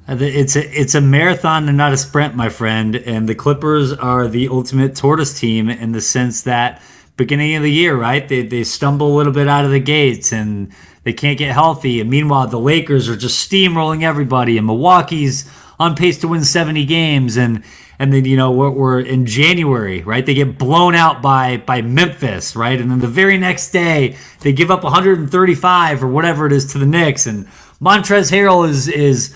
It's 0.08 0.54
a 0.54 0.80
it's 0.80 0.94
a 0.94 1.00
marathon 1.00 1.68
and 1.68 1.76
not 1.76 1.92
a 1.92 1.96
sprint, 1.96 2.36
my 2.36 2.48
friend. 2.48 2.94
And 2.94 3.28
the 3.28 3.34
Clippers 3.34 3.92
are 3.92 4.28
the 4.28 4.46
ultimate 4.48 4.94
tortoise 4.94 5.36
team 5.38 5.68
in 5.68 5.90
the 5.90 6.00
sense 6.00 6.42
that 6.42 6.80
beginning 7.16 7.56
of 7.56 7.64
the 7.64 7.72
year, 7.72 7.96
right? 7.96 8.28
They 8.28 8.42
they 8.42 8.62
stumble 8.62 9.12
a 9.12 9.16
little 9.16 9.32
bit 9.32 9.48
out 9.48 9.64
of 9.64 9.72
the 9.72 9.80
gates 9.80 10.32
and 10.32 10.72
they 11.06 11.12
can't 11.12 11.38
get 11.38 11.52
healthy. 11.52 12.00
And 12.00 12.10
meanwhile, 12.10 12.48
the 12.48 12.58
Lakers 12.58 13.08
are 13.08 13.14
just 13.14 13.48
steamrolling 13.48 14.02
everybody, 14.02 14.58
and 14.58 14.66
Milwaukee's 14.66 15.48
on 15.78 15.94
pace 15.94 16.18
to 16.18 16.26
win 16.26 16.42
70 16.42 16.84
games. 16.84 17.36
And 17.36 17.62
and 18.00 18.12
then 18.12 18.24
you 18.24 18.36
know 18.36 18.50
we're, 18.50 18.70
we're 18.70 19.00
in 19.00 19.24
January, 19.24 20.02
right? 20.02 20.26
They 20.26 20.34
get 20.34 20.58
blown 20.58 20.96
out 20.96 21.22
by 21.22 21.58
by 21.58 21.80
Memphis, 21.80 22.56
right? 22.56 22.80
And 22.80 22.90
then 22.90 22.98
the 22.98 23.06
very 23.06 23.38
next 23.38 23.70
day 23.70 24.16
they 24.40 24.52
give 24.52 24.68
up 24.68 24.82
135 24.82 26.02
or 26.02 26.08
whatever 26.08 26.44
it 26.44 26.52
is 26.52 26.72
to 26.72 26.78
the 26.78 26.86
Knicks. 26.86 27.24
And 27.24 27.46
Montrezl 27.80 28.32
Harrell 28.32 28.68
is 28.68 28.88
is 28.88 29.32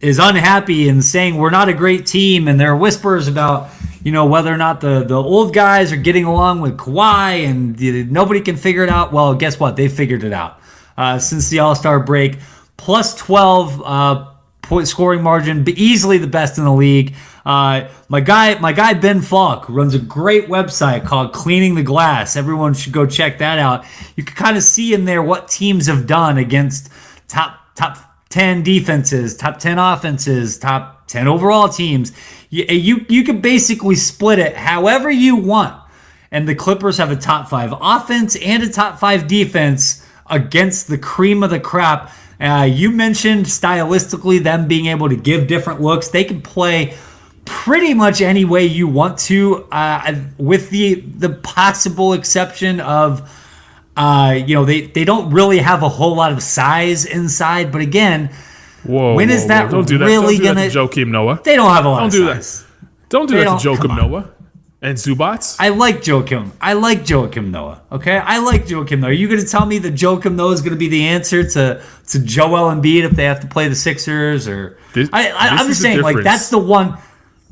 is 0.00 0.18
unhappy 0.18 0.88
and 0.88 1.04
saying 1.04 1.36
we're 1.36 1.50
not 1.50 1.68
a 1.68 1.72
great 1.72 2.04
team, 2.04 2.48
and 2.48 2.58
there 2.58 2.72
are 2.72 2.76
whispers 2.76 3.28
about 3.28 3.70
you 4.02 4.10
know 4.10 4.26
whether 4.26 4.52
or 4.52 4.58
not 4.58 4.80
the 4.80 5.04
the 5.04 5.22
old 5.22 5.54
guys 5.54 5.92
are 5.92 5.96
getting 5.96 6.24
along 6.24 6.62
with 6.62 6.76
Kawhi, 6.76 7.46
and 7.48 8.10
nobody 8.10 8.40
can 8.40 8.56
figure 8.56 8.82
it 8.82 8.90
out. 8.90 9.12
Well, 9.12 9.36
guess 9.36 9.60
what? 9.60 9.76
They 9.76 9.86
figured 9.86 10.24
it 10.24 10.32
out 10.32 10.58
uh, 10.96 11.18
since 11.18 11.48
the 11.50 11.58
All 11.60 11.74
Star 11.74 12.00
break. 12.00 12.38
Plus 12.76 13.14
twelve 13.14 13.80
uh, 13.84 14.32
point 14.62 14.88
scoring 14.88 15.22
margin, 15.22 15.64
but 15.64 15.74
easily 15.74 16.18
the 16.18 16.26
best 16.26 16.58
in 16.58 16.64
the 16.64 16.72
league. 16.72 17.14
Uh, 17.44 17.88
my 18.08 18.20
guy, 18.20 18.58
my 18.60 18.72
guy 18.72 18.94
Ben 18.94 19.20
Falk 19.20 19.68
runs 19.68 19.94
a 19.94 19.98
great 19.98 20.48
website 20.48 21.04
called 21.04 21.32
Cleaning 21.32 21.74
the 21.74 21.82
Glass. 21.82 22.36
Everyone 22.36 22.72
should 22.72 22.92
go 22.92 23.04
check 23.04 23.38
that 23.38 23.58
out. 23.58 23.84
You 24.16 24.24
can 24.24 24.36
kind 24.36 24.56
of 24.56 24.62
see 24.62 24.94
in 24.94 25.04
there 25.04 25.22
what 25.22 25.48
teams 25.48 25.86
have 25.86 26.06
done 26.06 26.38
against 26.38 26.90
top 27.28 27.58
top 27.74 27.98
10 28.28 28.62
defenses, 28.62 29.36
top 29.36 29.58
10 29.58 29.78
offenses, 29.78 30.58
top 30.58 31.06
10 31.08 31.28
overall 31.28 31.68
teams. 31.68 32.12
You, 32.48 32.64
you, 32.64 33.06
you 33.08 33.24
can 33.24 33.42
basically 33.42 33.96
split 33.96 34.38
it 34.38 34.56
however 34.56 35.10
you 35.10 35.36
want. 35.36 35.78
And 36.30 36.48
the 36.48 36.54
Clippers 36.54 36.96
have 36.96 37.10
a 37.10 37.16
top 37.16 37.48
five 37.48 37.74
offense 37.78 38.36
and 38.36 38.62
a 38.62 38.70
top 38.70 38.98
five 38.98 39.28
defense 39.28 40.06
against 40.26 40.88
the 40.88 40.98
cream 40.98 41.42
of 41.42 41.50
the 41.50 41.60
crop. 41.60 42.10
Uh, 42.40 42.68
you 42.70 42.90
mentioned 42.90 43.46
stylistically 43.46 44.42
them 44.42 44.66
being 44.66 44.86
able 44.86 45.08
to 45.08 45.16
give 45.16 45.46
different 45.46 45.80
looks. 45.80 46.08
They 46.08 46.24
can 46.24 46.42
play 46.42 46.96
pretty 47.44 47.94
much 47.94 48.20
any 48.20 48.44
way 48.44 48.64
you 48.64 48.88
want 48.88 49.18
to, 49.18 49.66
uh, 49.70 50.14
with 50.38 50.70
the 50.70 50.94
the 50.94 51.28
possible 51.28 52.12
exception 52.12 52.80
of 52.80 53.30
uh, 53.96 54.40
you 54.46 54.54
know, 54.54 54.64
they, 54.64 54.82
they 54.82 55.04
don't 55.04 55.30
really 55.30 55.58
have 55.58 55.82
a 55.82 55.88
whole 55.88 56.16
lot 56.16 56.32
of 56.32 56.42
size 56.42 57.04
inside, 57.04 57.70
but 57.70 57.82
again, 57.82 58.30
whoa, 58.84 59.14
when 59.14 59.28
whoa, 59.28 59.34
is 59.34 59.46
that 59.48 59.66
whoa. 59.66 59.70
Don't 59.72 59.88
do 59.88 59.98
that. 59.98 60.04
really 60.06 60.36
don't 60.36 60.42
do 60.42 60.54
gonna? 60.54 60.60
That 60.68 60.72
to 60.72 60.78
Joakim 60.78 61.08
Noah. 61.08 61.40
They 61.44 61.56
don't 61.56 61.70
have 61.70 61.84
a 61.84 61.88
lot. 61.88 61.98
Don't 61.98 62.06
of 62.06 62.12
do 62.12 62.26
size. 62.26 62.62
that. 62.62 63.08
Don't 63.10 63.28
do 63.28 63.36
They 63.36 63.44
that 63.44 63.60
to 63.60 63.68
Joakim. 63.68 63.96
Noah 63.96 64.30
and 64.82 64.98
Zubac. 64.98 65.56
I 65.58 65.68
like 65.70 66.02
Joakim. 66.02 66.50
I 66.60 66.72
like 66.74 67.04
Joakim 67.04 67.50
Noah. 67.50 67.82
Okay, 67.92 68.18
I 68.18 68.38
like 68.38 68.66
Joakim 68.66 68.98
Noah. 69.00 69.10
Are 69.10 69.12
you 69.12 69.28
going 69.28 69.40
to 69.40 69.46
tell 69.46 69.64
me 69.64 69.78
that 69.78 69.94
Joakim 69.94 70.34
Noah 70.34 70.52
is 70.52 70.60
going 70.60 70.72
to 70.72 70.78
be 70.78 70.88
the 70.88 71.04
answer 71.06 71.48
to 71.50 71.82
to 72.08 72.18
Joel 72.18 72.70
Embiid 72.74 73.04
if 73.04 73.12
they 73.12 73.24
have 73.24 73.40
to 73.40 73.46
play 73.46 73.68
the 73.68 73.74
Sixers? 73.74 74.48
Or 74.48 74.76
This- 74.92 75.08
I, 75.12 75.30
I, 75.30 75.48
I'm 75.48 75.68
just 75.68 75.80
saying, 75.80 76.02
like 76.02 76.22
that's 76.24 76.50
the 76.50 76.58
one. 76.58 76.98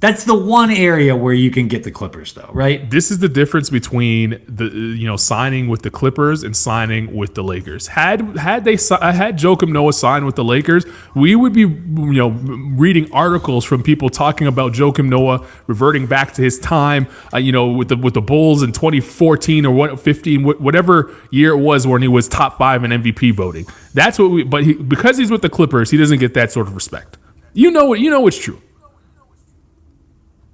That's 0.00 0.24
the 0.24 0.34
one 0.34 0.70
area 0.70 1.14
where 1.14 1.34
you 1.34 1.50
can 1.50 1.68
get 1.68 1.84
the 1.84 1.90
Clippers, 1.90 2.32
though, 2.32 2.50
right? 2.54 2.90
this 2.90 3.10
is 3.10 3.18
the 3.18 3.28
difference 3.28 3.68
between 3.68 4.40
the 4.48 4.64
you 4.64 5.06
know 5.06 5.16
signing 5.16 5.68
with 5.68 5.82
the 5.82 5.90
Clippers 5.90 6.42
and 6.42 6.56
signing 6.56 7.14
with 7.14 7.34
the 7.34 7.42
Lakers. 7.42 7.88
Had 7.88 8.38
had 8.38 8.64
they 8.64 8.72
had 8.72 9.38
Joakim 9.38 9.70
Noah 9.70 9.92
sign 9.92 10.24
with 10.24 10.36
the 10.36 10.44
Lakers, 10.44 10.86
we 11.14 11.36
would 11.36 11.52
be 11.52 11.60
you 11.60 12.12
know 12.14 12.30
reading 12.30 13.12
articles 13.12 13.64
from 13.64 13.82
people 13.82 14.08
talking 14.08 14.46
about 14.46 14.72
Joakim 14.72 15.08
Noah 15.08 15.46
reverting 15.66 16.06
back 16.06 16.32
to 16.34 16.42
his 16.42 16.58
time, 16.58 17.06
uh, 17.34 17.38
you 17.38 17.52
know, 17.52 17.70
with 17.70 17.88
the 17.88 17.96
with 17.96 18.14
the 18.14 18.22
Bulls 18.22 18.62
in 18.62 18.72
2014 18.72 19.66
or 19.66 19.74
what 19.74 20.00
15 20.00 20.42
whatever 20.42 21.14
year 21.30 21.52
it 21.52 21.58
was 21.58 21.86
when 21.86 22.00
he 22.00 22.08
was 22.08 22.26
top 22.26 22.56
five 22.56 22.84
in 22.84 22.90
MVP 22.90 23.34
voting. 23.34 23.66
That's 23.92 24.18
what 24.18 24.30
we. 24.30 24.44
But 24.44 24.64
he, 24.64 24.72
because 24.74 25.18
he's 25.18 25.30
with 25.30 25.42
the 25.42 25.50
Clippers, 25.50 25.90
he 25.90 25.98
doesn't 25.98 26.20
get 26.20 26.32
that 26.34 26.50
sort 26.52 26.68
of 26.68 26.74
respect. 26.74 27.18
You 27.52 27.70
know 27.70 27.84
what? 27.84 28.00
You 28.00 28.08
know 28.10 28.26
it's 28.26 28.38
true. 28.38 28.62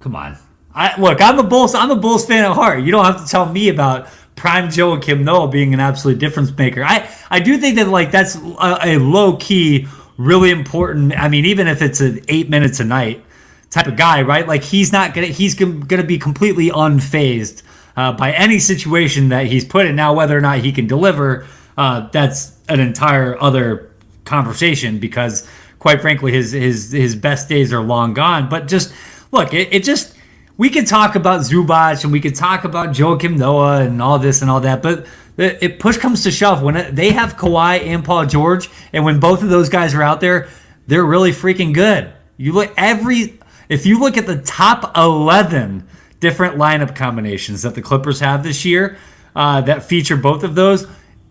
Come 0.07 0.15
on. 0.15 0.37
I 0.73 0.97
look, 0.97 1.19
I'm 1.19 1.37
a 1.37 1.43
Bulls. 1.43 1.75
I'm 1.75 1.91
a 1.91 1.95
Bulls 1.97 2.25
fan 2.25 2.45
at 2.45 2.53
heart. 2.53 2.81
You 2.81 2.91
don't 2.91 3.03
have 3.03 3.21
to 3.21 3.29
tell 3.29 3.45
me 3.45 3.67
about 3.67 4.07
prime 4.37 4.69
Joakim 4.69 5.25
Noah 5.25 5.49
being 5.49 5.73
an 5.73 5.81
absolute 5.81 6.17
difference 6.17 6.49
maker. 6.57 6.81
I 6.81 7.09
I 7.29 7.41
do 7.41 7.57
think 7.57 7.75
that 7.75 7.89
like 7.89 8.09
that's 8.09 8.37
a, 8.37 8.77
a 8.85 8.97
low 8.99 9.35
key, 9.35 9.85
really 10.15 10.49
important. 10.49 11.11
I 11.19 11.27
mean, 11.27 11.43
even 11.43 11.67
if 11.67 11.81
it's 11.81 11.99
an 11.99 12.21
eight 12.29 12.49
minutes 12.49 12.79
a 12.79 12.85
night 12.85 13.21
type 13.69 13.87
of 13.87 13.97
guy, 13.97 14.21
right? 14.21 14.47
Like 14.47 14.63
he's 14.63 14.93
not 14.93 15.13
gonna 15.13 15.27
he's 15.27 15.55
gonna 15.55 15.83
gonna 15.85 16.05
be 16.05 16.17
completely 16.17 16.69
unfazed 16.69 17.63
uh, 17.97 18.13
by 18.13 18.31
any 18.31 18.57
situation 18.57 19.27
that 19.27 19.47
he's 19.47 19.65
put 19.65 19.87
in. 19.87 19.97
Now, 19.97 20.13
whether 20.13 20.37
or 20.37 20.41
not 20.41 20.59
he 20.59 20.71
can 20.71 20.87
deliver, 20.87 21.45
uh, 21.75 22.07
that's 22.11 22.55
an 22.69 22.79
entire 22.79 23.37
other 23.43 23.91
conversation 24.23 24.99
because 24.99 25.45
quite 25.79 25.99
frankly 25.99 26.31
his 26.31 26.53
his 26.53 26.93
his 26.93 27.13
best 27.13 27.49
days 27.49 27.73
are 27.73 27.81
long 27.81 28.13
gone 28.13 28.49
but 28.49 28.67
just 28.67 28.93
look 29.31 29.53
it, 29.53 29.73
it 29.73 29.83
just 29.83 30.15
we 30.57 30.69
could 30.69 30.87
talk 30.87 31.15
about 31.15 31.41
Zubac 31.41 32.03
and 32.03 32.11
we 32.11 32.19
could 32.19 32.35
talk 32.35 32.63
about 32.63 32.89
Joakim 32.89 33.37
Noah 33.37 33.81
and 33.81 34.01
all 34.01 34.19
this 34.19 34.41
and 34.41 34.49
all 34.49 34.61
that 34.61 34.81
but 34.81 35.05
it, 35.37 35.79
push 35.79 35.97
comes 35.97 36.23
to 36.23 36.31
shove 36.31 36.63
when 36.63 36.75
it, 36.75 36.95
they 36.95 37.11
have 37.11 37.37
Kawhi 37.37 37.85
and 37.85 38.03
Paul 38.03 38.25
George 38.25 38.69
and 38.91 39.05
when 39.05 39.19
both 39.19 39.43
of 39.43 39.49
those 39.49 39.69
guys 39.69 39.93
are 39.93 40.03
out 40.03 40.21
there 40.21 40.49
they're 40.87 41.05
really 41.05 41.31
freaking 41.31 41.73
good 41.73 42.11
you 42.37 42.53
look 42.53 42.73
every 42.77 43.39
if 43.69 43.85
you 43.85 43.99
look 43.99 44.17
at 44.17 44.25
the 44.25 44.41
top 44.41 44.95
11 44.97 45.87
different 46.19 46.55
lineup 46.55 46.95
combinations 46.95 47.61
that 47.61 47.75
the 47.75 47.81
Clippers 47.81 48.19
have 48.19 48.43
this 48.43 48.65
year 48.65 48.97
uh, 49.35 49.61
that 49.61 49.83
feature 49.83 50.17
both 50.17 50.43
of 50.43 50.55
those 50.55 50.87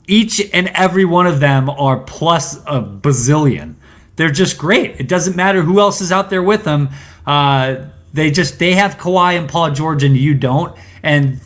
each 0.06 0.40
and 0.52 0.68
every 0.68 1.04
one 1.04 1.26
of 1.26 1.40
them 1.40 1.68
are 1.68 2.00
plus 2.00 2.58
a 2.66 2.80
bazillion. 2.80 3.74
They're 4.16 4.30
just 4.30 4.58
great. 4.58 4.98
It 4.98 5.08
doesn't 5.08 5.36
matter 5.36 5.62
who 5.62 5.78
else 5.78 6.00
is 6.00 6.10
out 6.10 6.30
there 6.30 6.42
with 6.42 6.64
them. 6.64 6.88
Uh, 7.26 7.86
they 8.12 8.30
just 8.30 8.58
they 8.58 8.72
have 8.74 8.96
Kawhi 8.96 9.38
and 9.38 9.48
Paul 9.48 9.70
George 9.72 10.02
and 10.02 10.16
you 10.16 10.34
don't, 10.34 10.76
and 11.02 11.38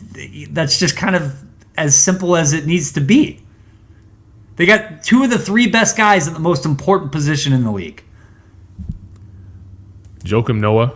that's 0.49 0.79
just 0.79 0.95
kind 0.95 1.15
of 1.15 1.35
as 1.77 1.95
simple 1.95 2.35
as 2.35 2.53
it 2.53 2.65
needs 2.65 2.93
to 2.93 3.01
be. 3.01 3.41
They 4.55 4.65
got 4.65 5.03
two 5.03 5.23
of 5.23 5.29
the 5.29 5.39
three 5.39 5.67
best 5.67 5.97
guys 5.97 6.27
at 6.27 6.33
the 6.33 6.39
most 6.39 6.65
important 6.65 7.11
position 7.11 7.53
in 7.53 7.63
the 7.63 7.71
league. 7.71 8.03
Joakim 10.19 10.59
Noah, 10.59 10.93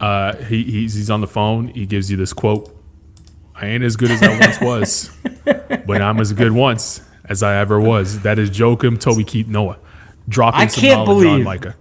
uh, 0.00 0.36
he, 0.36 0.64
he's, 0.64 0.94
he's 0.94 1.10
on 1.10 1.20
the 1.20 1.26
phone. 1.26 1.68
He 1.68 1.86
gives 1.86 2.10
you 2.10 2.16
this 2.16 2.32
quote 2.32 2.76
I 3.54 3.66
ain't 3.66 3.84
as 3.84 3.96
good 3.96 4.10
as 4.10 4.22
I 4.22 4.38
once 4.38 4.60
was, 4.60 5.10
but 5.86 6.02
I'm 6.02 6.18
as 6.20 6.32
good 6.32 6.52
once 6.52 7.02
as 7.24 7.42
I 7.42 7.56
ever 7.56 7.80
was. 7.80 8.20
That 8.20 8.38
is 8.38 8.50
Joakim 8.50 8.98
Toby 9.00 9.24
Keith 9.24 9.48
Noah. 9.48 9.78
Dropping 10.30 10.60
I 10.60 10.66
can't 10.66 11.06
knowledge 11.06 11.26
on 11.26 11.32
believe- 11.32 11.44
Micah. 11.44 11.76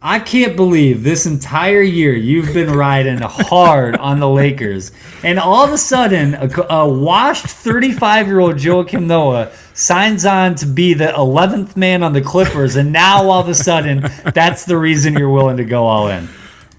I 0.00 0.20
can't 0.20 0.54
believe 0.54 1.02
this 1.02 1.26
entire 1.26 1.82
year 1.82 2.14
you've 2.14 2.54
been 2.54 2.70
riding 2.70 3.18
hard 3.20 3.96
on 3.96 4.20
the 4.20 4.28
Lakers, 4.28 4.92
and 5.24 5.40
all 5.40 5.64
of 5.64 5.72
a 5.72 5.78
sudden, 5.78 6.34
a, 6.34 6.48
a 6.70 6.88
washed 6.88 7.46
35 7.46 8.28
year 8.28 8.38
old 8.38 8.54
Joakim 8.54 9.06
Noah 9.06 9.50
signs 9.74 10.24
on 10.24 10.54
to 10.56 10.66
be 10.66 10.94
the 10.94 11.08
11th 11.08 11.76
man 11.76 12.04
on 12.04 12.12
the 12.12 12.20
Clippers, 12.20 12.76
and 12.76 12.92
now 12.92 13.24
all 13.24 13.40
of 13.40 13.48
a 13.48 13.54
sudden, 13.54 14.08
that's 14.32 14.64
the 14.66 14.78
reason 14.78 15.14
you're 15.14 15.30
willing 15.30 15.56
to 15.56 15.64
go 15.64 15.84
all 15.86 16.06
in. 16.06 16.28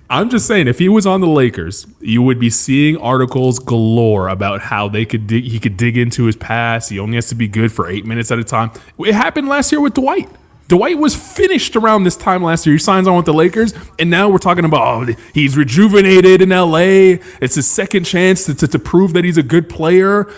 I'm 0.09 0.29
just 0.29 0.47
saying, 0.47 0.69
if 0.69 0.79
he 0.79 0.87
was 0.87 1.05
on 1.05 1.19
the 1.19 1.27
Lakers, 1.27 1.85
you 1.99 2.21
would 2.21 2.39
be 2.39 2.49
seeing 2.49 2.95
articles 2.97 3.59
galore 3.59 4.29
about 4.29 4.61
how 4.61 4.87
they 4.87 5.03
could 5.05 5.27
dig, 5.27 5.43
he 5.43 5.59
could 5.59 5.75
dig 5.75 5.97
into 5.97 6.23
his 6.23 6.37
past. 6.37 6.89
He 6.89 6.97
only 6.97 7.15
has 7.15 7.27
to 7.29 7.35
be 7.35 7.49
good 7.49 7.71
for 7.73 7.89
eight 7.89 8.05
minutes 8.05 8.31
at 8.31 8.39
a 8.39 8.45
time. 8.45 8.71
It 8.97 9.13
happened 9.13 9.49
last 9.49 9.73
year 9.73 9.81
with 9.81 9.93
Dwight. 9.93 10.29
Dwight 10.69 10.99
was 10.99 11.15
finished 11.15 11.75
around 11.75 12.03
this 12.03 12.15
time 12.15 12.43
last 12.43 12.63
year. 12.67 12.73
He 12.73 12.79
signs 12.79 13.07
on 13.07 13.17
with 13.17 13.25
the 13.25 13.33
Lakers, 13.33 13.73
and 13.97 14.07
now 14.07 14.29
we're 14.29 14.37
talking 14.37 14.65
about 14.65 15.09
oh, 15.09 15.13
he's 15.33 15.57
rejuvenated 15.57 16.43
in 16.43 16.49
LA. 16.49 17.17
It's 17.41 17.55
his 17.55 17.67
second 17.67 18.03
chance 18.03 18.45
to, 18.45 18.53
to, 18.53 18.67
to 18.67 18.77
prove 18.77 19.13
that 19.13 19.23
he's 19.25 19.37
a 19.39 19.43
good 19.43 19.67
player. 19.67 20.31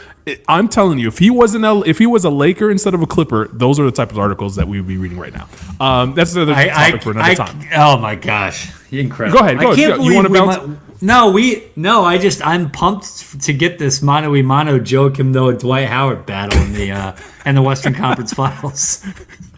I'm 0.48 0.70
telling 0.70 1.00
you, 1.00 1.10
if 1.10 1.18
he 1.18 1.30
was 1.30 1.54
an 1.54 1.66
L, 1.66 1.84
if 1.84 1.98
he 1.98 2.06
was 2.06 2.24
a 2.24 2.30
Laker 2.30 2.72
instead 2.72 2.94
of 2.94 3.02
a 3.02 3.08
Clipper, 3.08 3.50
those 3.50 3.78
are 3.78 3.84
the 3.84 3.92
type 3.92 4.12
of 4.12 4.20
articles 4.20 4.56
that 4.56 4.70
we 4.70 4.80
would 4.80 4.88
be 4.88 4.98
reading 4.98 5.20
right 5.20 5.34
now. 5.34 5.50
Um, 5.82 6.14
that's 6.14 6.34
another 6.34 6.54
I, 6.54 6.70
topic 6.70 6.96
I, 6.96 7.00
for 7.00 7.12
another 7.12 7.30
I, 7.30 7.36
time. 7.36 7.68
Oh 7.76 7.98
my 7.98 8.16
gosh, 8.16 8.72
incredible! 8.90 9.40
Go 9.40 9.46
ahead. 9.46 9.60
Go 9.60 9.72
I 9.74 9.76
can't. 9.76 9.98
Believe 9.98 10.12
you 10.12 10.16
want 10.16 10.28
to 10.28 10.34
bounce? 10.34 10.66
Might, 10.66 11.02
no, 11.02 11.32
we 11.32 11.64
no. 11.76 12.06
I 12.06 12.18
just 12.18 12.46
I'm 12.46 12.72
pumped 12.72 13.42
to 13.42 13.52
get 13.52 13.80
this 13.80 14.02
mano 14.02 14.34
a 14.34 14.42
mano 14.44 14.80
Joakim 14.80 15.32
Noah 15.32 15.58
Dwight 15.58 15.90
Howard 15.90 16.26
battle 16.26 16.58
in 16.62 16.72
the 16.72 16.92
uh, 16.92 17.16
in 17.46 17.56
the 17.56 17.62
Western 17.62 17.96
Conference 17.96 18.34
Finals. 18.36 19.04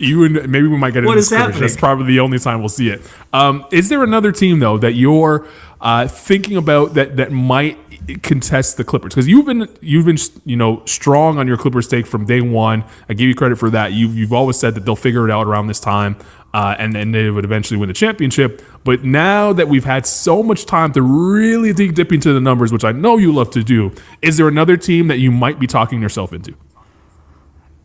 You 0.03 0.25
and 0.25 0.49
maybe 0.49 0.67
we 0.67 0.77
might 0.77 0.91
get 0.91 1.03
it. 1.03 1.07
What 1.07 1.17
is 1.17 1.29
happening? 1.29 1.61
That's 1.61 1.77
probably 1.77 2.07
the 2.07 2.19
only 2.19 2.39
time 2.39 2.59
we'll 2.59 2.69
see 2.69 2.89
it. 2.89 3.01
Um, 3.31 3.65
is 3.71 3.89
there 3.89 4.03
another 4.03 4.31
team 4.31 4.59
though 4.59 4.77
that 4.77 4.93
you're 4.93 5.47
uh, 5.81 6.07
thinking 6.07 6.57
about 6.57 6.93
that 6.93 7.17
that 7.17 7.31
might 7.31 7.77
contest 8.21 8.77
the 8.77 8.83
Clippers? 8.83 9.13
Because 9.13 9.27
you've 9.27 9.45
been 9.45 9.67
you've 9.81 10.05
been 10.05 10.17
you 10.45 10.55
know 10.55 10.83
strong 10.85 11.37
on 11.37 11.47
your 11.47 11.57
Clippers 11.57 11.87
take 11.87 12.05
from 12.05 12.25
day 12.25 12.41
one. 12.41 12.83
I 13.09 13.13
give 13.13 13.27
you 13.27 13.35
credit 13.35 13.57
for 13.57 13.69
that. 13.69 13.93
You've 13.93 14.15
you've 14.15 14.33
always 14.33 14.57
said 14.57 14.75
that 14.75 14.85
they'll 14.85 14.95
figure 14.95 15.27
it 15.27 15.31
out 15.31 15.47
around 15.47 15.67
this 15.67 15.79
time 15.79 16.17
uh, 16.53 16.75
and 16.77 16.93
then 16.93 17.11
they 17.11 17.29
would 17.29 17.45
eventually 17.45 17.79
win 17.79 17.87
the 17.87 17.93
championship. 17.93 18.61
But 18.83 19.03
now 19.03 19.53
that 19.53 19.67
we've 19.67 19.85
had 19.85 20.05
so 20.05 20.43
much 20.43 20.65
time 20.65 20.91
to 20.93 21.01
really 21.01 21.73
dig 21.73 21.95
deep 21.95 22.11
into 22.11 22.33
the 22.33 22.39
numbers, 22.39 22.71
which 22.71 22.83
I 22.83 22.91
know 22.91 23.17
you 23.17 23.33
love 23.33 23.49
to 23.51 23.63
do, 23.63 23.91
is 24.21 24.37
there 24.37 24.47
another 24.47 24.77
team 24.77 25.07
that 25.07 25.19
you 25.19 25.31
might 25.31 25.59
be 25.59 25.67
talking 25.67 26.01
yourself 26.01 26.31
into? 26.31 26.55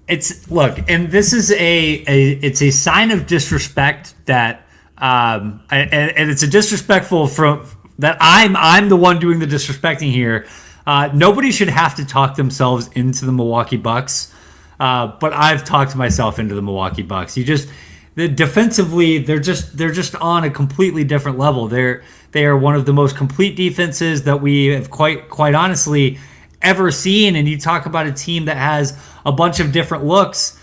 It's 0.09 0.51
look, 0.51 0.88
and 0.88 1.11
this 1.11 1.35
is 1.35 1.53
a, 1.53 1.57
a 1.59 2.31
it's 2.40 2.62
a 2.62 2.71
sign 2.71 3.11
of 3.11 3.27
disrespect 3.27 4.14
that, 4.25 4.66
um, 4.97 5.62
and, 5.71 5.92
and 5.92 6.31
it's 6.31 6.42
a 6.42 6.47
disrespectful 6.47 7.27
from 7.27 7.66
that 7.99 8.16
I'm 8.18 8.57
I'm 8.57 8.88
the 8.88 8.97
one 8.97 9.18
doing 9.18 9.38
the 9.38 9.47
disrespecting 9.47 10.11
here. 10.11 10.47
Uh, 10.87 11.11
nobody 11.12 11.51
should 11.51 11.68
have 11.68 11.94
to 11.97 12.07
talk 12.07 12.37
themselves 12.37 12.88
into 12.94 13.27
the 13.27 13.33
Milwaukee 13.33 13.77
Bucks, 13.77 14.33
uh, 14.81 15.09
but 15.21 15.35
I've 15.35 15.64
talked 15.64 15.94
myself 15.94 16.38
into 16.38 16.55
the 16.55 16.62
Milwaukee 16.62 17.03
Bucks. 17.03 17.37
You 17.37 17.44
just 17.44 17.68
the 18.14 18.29
defensively 18.29 19.18
they're 19.18 19.38
just 19.38 19.77
they're 19.77 19.92
just 19.92 20.16
on 20.16 20.44
a 20.44 20.51
completely 20.51 21.05
different 21.05 21.38
level. 21.38 21.68
They're 21.68 22.03
they 22.33 22.47
are 22.47 22.57
one 22.57 22.75
of 22.75 22.87
the 22.87 22.94
most 22.94 23.14
complete 23.14 23.57
defenses 23.57 24.25
that 24.25 24.40
we 24.40 24.66
have 24.68 24.90
quite 24.90 25.29
quite 25.29 25.55
honestly 25.55 26.18
ever 26.62 26.90
seen. 26.90 27.37
And 27.37 27.49
you 27.49 27.59
talk 27.59 27.87
about 27.87 28.07
a 28.07 28.12
team 28.12 28.47
that 28.47 28.57
has 28.57 28.99
a 29.25 29.33
bunch 29.33 29.61
of 29.61 29.73
different 29.73 30.05
looks. 30.05 30.59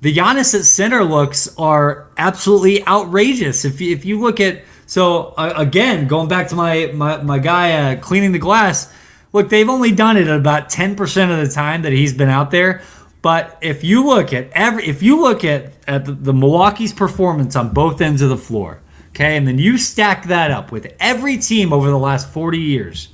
The 0.00 0.14
Giannis 0.14 0.54
at 0.54 0.64
center 0.64 1.04
looks 1.04 1.54
are 1.58 2.08
absolutely 2.16 2.86
outrageous. 2.86 3.64
If 3.64 3.80
you, 3.80 3.92
if 3.92 4.04
you 4.04 4.20
look 4.20 4.40
at 4.40 4.62
so 4.86 5.34
uh, 5.36 5.52
again 5.56 6.08
going 6.08 6.26
back 6.28 6.48
to 6.48 6.56
my 6.56 6.90
my, 6.94 7.22
my 7.22 7.38
guy 7.38 7.72
uh, 7.72 8.00
cleaning 8.00 8.32
the 8.32 8.38
glass, 8.38 8.92
look 9.32 9.50
they've 9.50 9.68
only 9.68 9.92
done 9.92 10.16
it 10.16 10.26
about 10.26 10.70
ten 10.70 10.96
percent 10.96 11.30
of 11.30 11.46
the 11.46 11.52
time 11.52 11.82
that 11.82 11.92
he's 11.92 12.14
been 12.14 12.30
out 12.30 12.50
there. 12.50 12.82
But 13.22 13.58
if 13.60 13.84
you 13.84 14.06
look 14.06 14.32
at 14.32 14.50
every, 14.52 14.86
if 14.86 15.02
you 15.02 15.20
look 15.20 15.44
at 15.44 15.72
at 15.86 16.06
the, 16.06 16.12
the, 16.12 16.32
Milwaukee's 16.32 16.92
performance 16.92 17.54
on 17.54 17.74
both 17.74 18.00
ends 18.00 18.22
of 18.22 18.30
the 18.30 18.38
floor, 18.38 18.80
okay, 19.10 19.36
and 19.36 19.46
then 19.46 19.58
you 19.58 19.76
stack 19.76 20.24
that 20.26 20.50
up 20.50 20.72
with 20.72 20.94
every 20.98 21.36
team 21.36 21.72
over 21.72 21.90
the 21.90 21.98
last 21.98 22.30
40 22.30 22.58
years, 22.58 23.08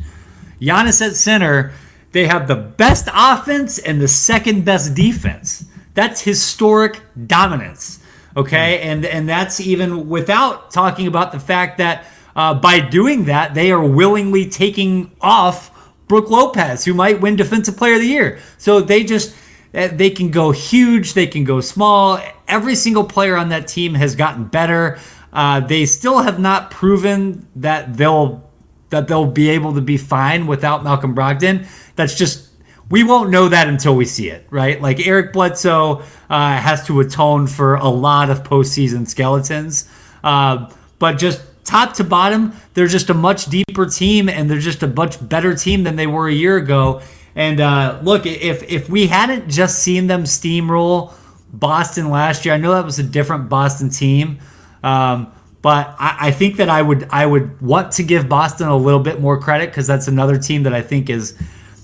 Giannis 0.60 1.04
at 1.04 1.16
center, 1.16 1.72
they 2.16 2.26
have 2.26 2.48
the 2.48 2.56
best 2.56 3.08
offense 3.12 3.78
and 3.78 4.00
the 4.00 4.08
second 4.08 4.64
best 4.64 4.94
defense. 4.94 5.66
That's 5.94 6.20
historic 6.20 7.00
dominance, 7.26 8.00
okay, 8.36 8.80
and 8.80 9.04
and 9.04 9.28
that's 9.28 9.60
even 9.60 10.08
without 10.08 10.70
talking 10.70 11.06
about 11.06 11.32
the 11.32 11.40
fact 11.40 11.78
that 11.78 12.06
uh, 12.34 12.54
by 12.54 12.80
doing 12.80 13.24
that 13.26 13.54
they 13.54 13.70
are 13.70 13.84
willingly 13.84 14.48
taking 14.48 15.12
off 15.20 15.70
Brook 16.08 16.30
Lopez, 16.30 16.84
who 16.84 16.94
might 16.94 17.20
win 17.20 17.36
Defensive 17.36 17.76
Player 17.76 17.94
of 17.94 18.00
the 18.00 18.06
Year. 18.06 18.38
So 18.58 18.80
they 18.80 19.04
just 19.04 19.34
Eh, 19.76 19.88
they 19.88 20.10
can 20.10 20.30
go 20.30 20.52
huge, 20.52 21.12
they 21.12 21.26
can 21.26 21.44
go 21.44 21.60
small. 21.60 22.18
Every 22.48 22.74
single 22.74 23.04
player 23.04 23.36
on 23.36 23.50
that 23.50 23.68
team 23.68 23.94
has 23.94 24.16
gotten 24.16 24.44
better. 24.44 24.98
Uh, 25.32 25.60
they 25.60 25.84
still 25.84 26.20
have 26.20 26.40
not 26.40 26.70
proven 26.70 27.46
that 27.56 27.96
they'll 27.96 28.45
that 28.90 29.08
they'll 29.08 29.26
be 29.30 29.50
able 29.50 29.74
to 29.74 29.80
be 29.80 29.96
fine 29.96 30.46
without 30.46 30.84
Malcolm 30.84 31.14
Brogdon. 31.14 31.66
That's 31.96 32.14
just 32.14 32.50
we 32.88 33.02
won't 33.02 33.30
know 33.30 33.48
that 33.48 33.68
until 33.68 33.96
we 33.96 34.04
see 34.04 34.30
it, 34.30 34.46
right? 34.50 34.80
Like 34.80 35.04
Eric 35.06 35.32
Bledsoe 35.32 36.02
uh, 36.30 36.56
has 36.56 36.86
to 36.86 37.00
atone 37.00 37.46
for 37.46 37.74
a 37.74 37.88
lot 37.88 38.30
of 38.30 38.44
postseason 38.44 39.08
skeletons, 39.08 39.88
uh, 40.22 40.70
but 40.98 41.18
just 41.18 41.42
top 41.64 41.94
to 41.94 42.04
bottom, 42.04 42.52
they're 42.74 42.86
just 42.86 43.10
a 43.10 43.14
much 43.14 43.46
deeper 43.46 43.86
team 43.86 44.28
and 44.28 44.48
they're 44.48 44.58
just 44.58 44.82
a 44.82 44.86
much 44.86 45.26
better 45.28 45.54
team 45.54 45.82
than 45.82 45.96
they 45.96 46.06
were 46.06 46.28
a 46.28 46.32
year 46.32 46.56
ago. 46.56 47.02
And 47.34 47.60
uh, 47.60 48.00
look, 48.02 48.24
if 48.24 48.62
if 48.62 48.88
we 48.88 49.08
hadn't 49.08 49.50
just 49.50 49.80
seen 49.80 50.06
them 50.06 50.24
steamroll 50.24 51.12
Boston 51.52 52.08
last 52.08 52.44
year, 52.44 52.54
I 52.54 52.56
know 52.56 52.72
that 52.72 52.84
was 52.84 52.98
a 52.98 53.02
different 53.02 53.48
Boston 53.48 53.90
team, 53.90 54.38
um, 54.82 55.32
but 55.66 55.96
I, 55.98 56.28
I, 56.28 56.30
think 56.30 56.58
that 56.58 56.68
I 56.68 56.80
would 56.80 57.08
I 57.10 57.26
would 57.26 57.60
want 57.60 57.90
to 57.94 58.04
give 58.04 58.28
Boston 58.28 58.68
a 58.68 58.76
little 58.76 59.00
bit 59.00 59.20
more 59.20 59.36
credit 59.40 59.68
because 59.68 59.84
that's 59.84 60.06
another 60.06 60.38
team 60.38 60.62
that 60.62 60.72
I 60.72 60.80
think 60.80 61.10
is 61.10 61.36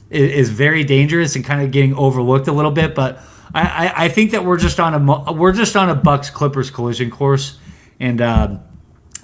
is 0.09 0.51
very 0.51 0.85
dangerous 0.85 1.35
and 1.35 1.45
kind 1.45 1.63
of 1.63 1.73
getting 1.73 1.93
overlooked 1.95 2.47
a 2.47 2.53
little 2.53 2.71
bit. 2.71 2.95
But 2.95 3.19
I, 3.53 3.93
I 4.05 4.09
think 4.09 4.31
that 4.31 4.45
we're 4.45 4.59
just 4.59 4.79
on 4.79 4.95
a 4.95 5.33
we're 5.33 5.51
just 5.51 5.75
on 5.75 5.91
a 5.91 5.97
Bucks 5.97 6.31
Clippers 6.31 6.71
collision 6.71 7.11
course, 7.11 7.59
and 7.99 8.21
uh, 8.21 8.59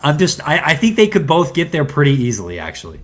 I'm 0.03 0.19
just 0.19 0.45
I, 0.45 0.59
I 0.73 0.75
think 0.75 0.97
they 0.97 1.07
could 1.07 1.29
both 1.29 1.55
get 1.55 1.71
there 1.71 1.85
pretty 1.85 2.15
easily 2.15 2.59
actually. 2.59 2.99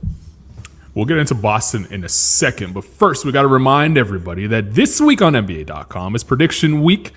We'll 0.92 1.06
get 1.06 1.18
into 1.18 1.36
Boston 1.36 1.86
in 1.88 2.02
a 2.02 2.08
second, 2.08 2.74
but 2.74 2.84
first 2.84 3.24
we 3.24 3.30
got 3.30 3.42
to 3.42 3.48
remind 3.48 3.96
everybody 3.96 4.48
that 4.48 4.74
this 4.74 5.00
week 5.00 5.22
on 5.22 5.34
NBA.com 5.34 6.16
is 6.16 6.24
prediction 6.24 6.82
week 6.82 7.12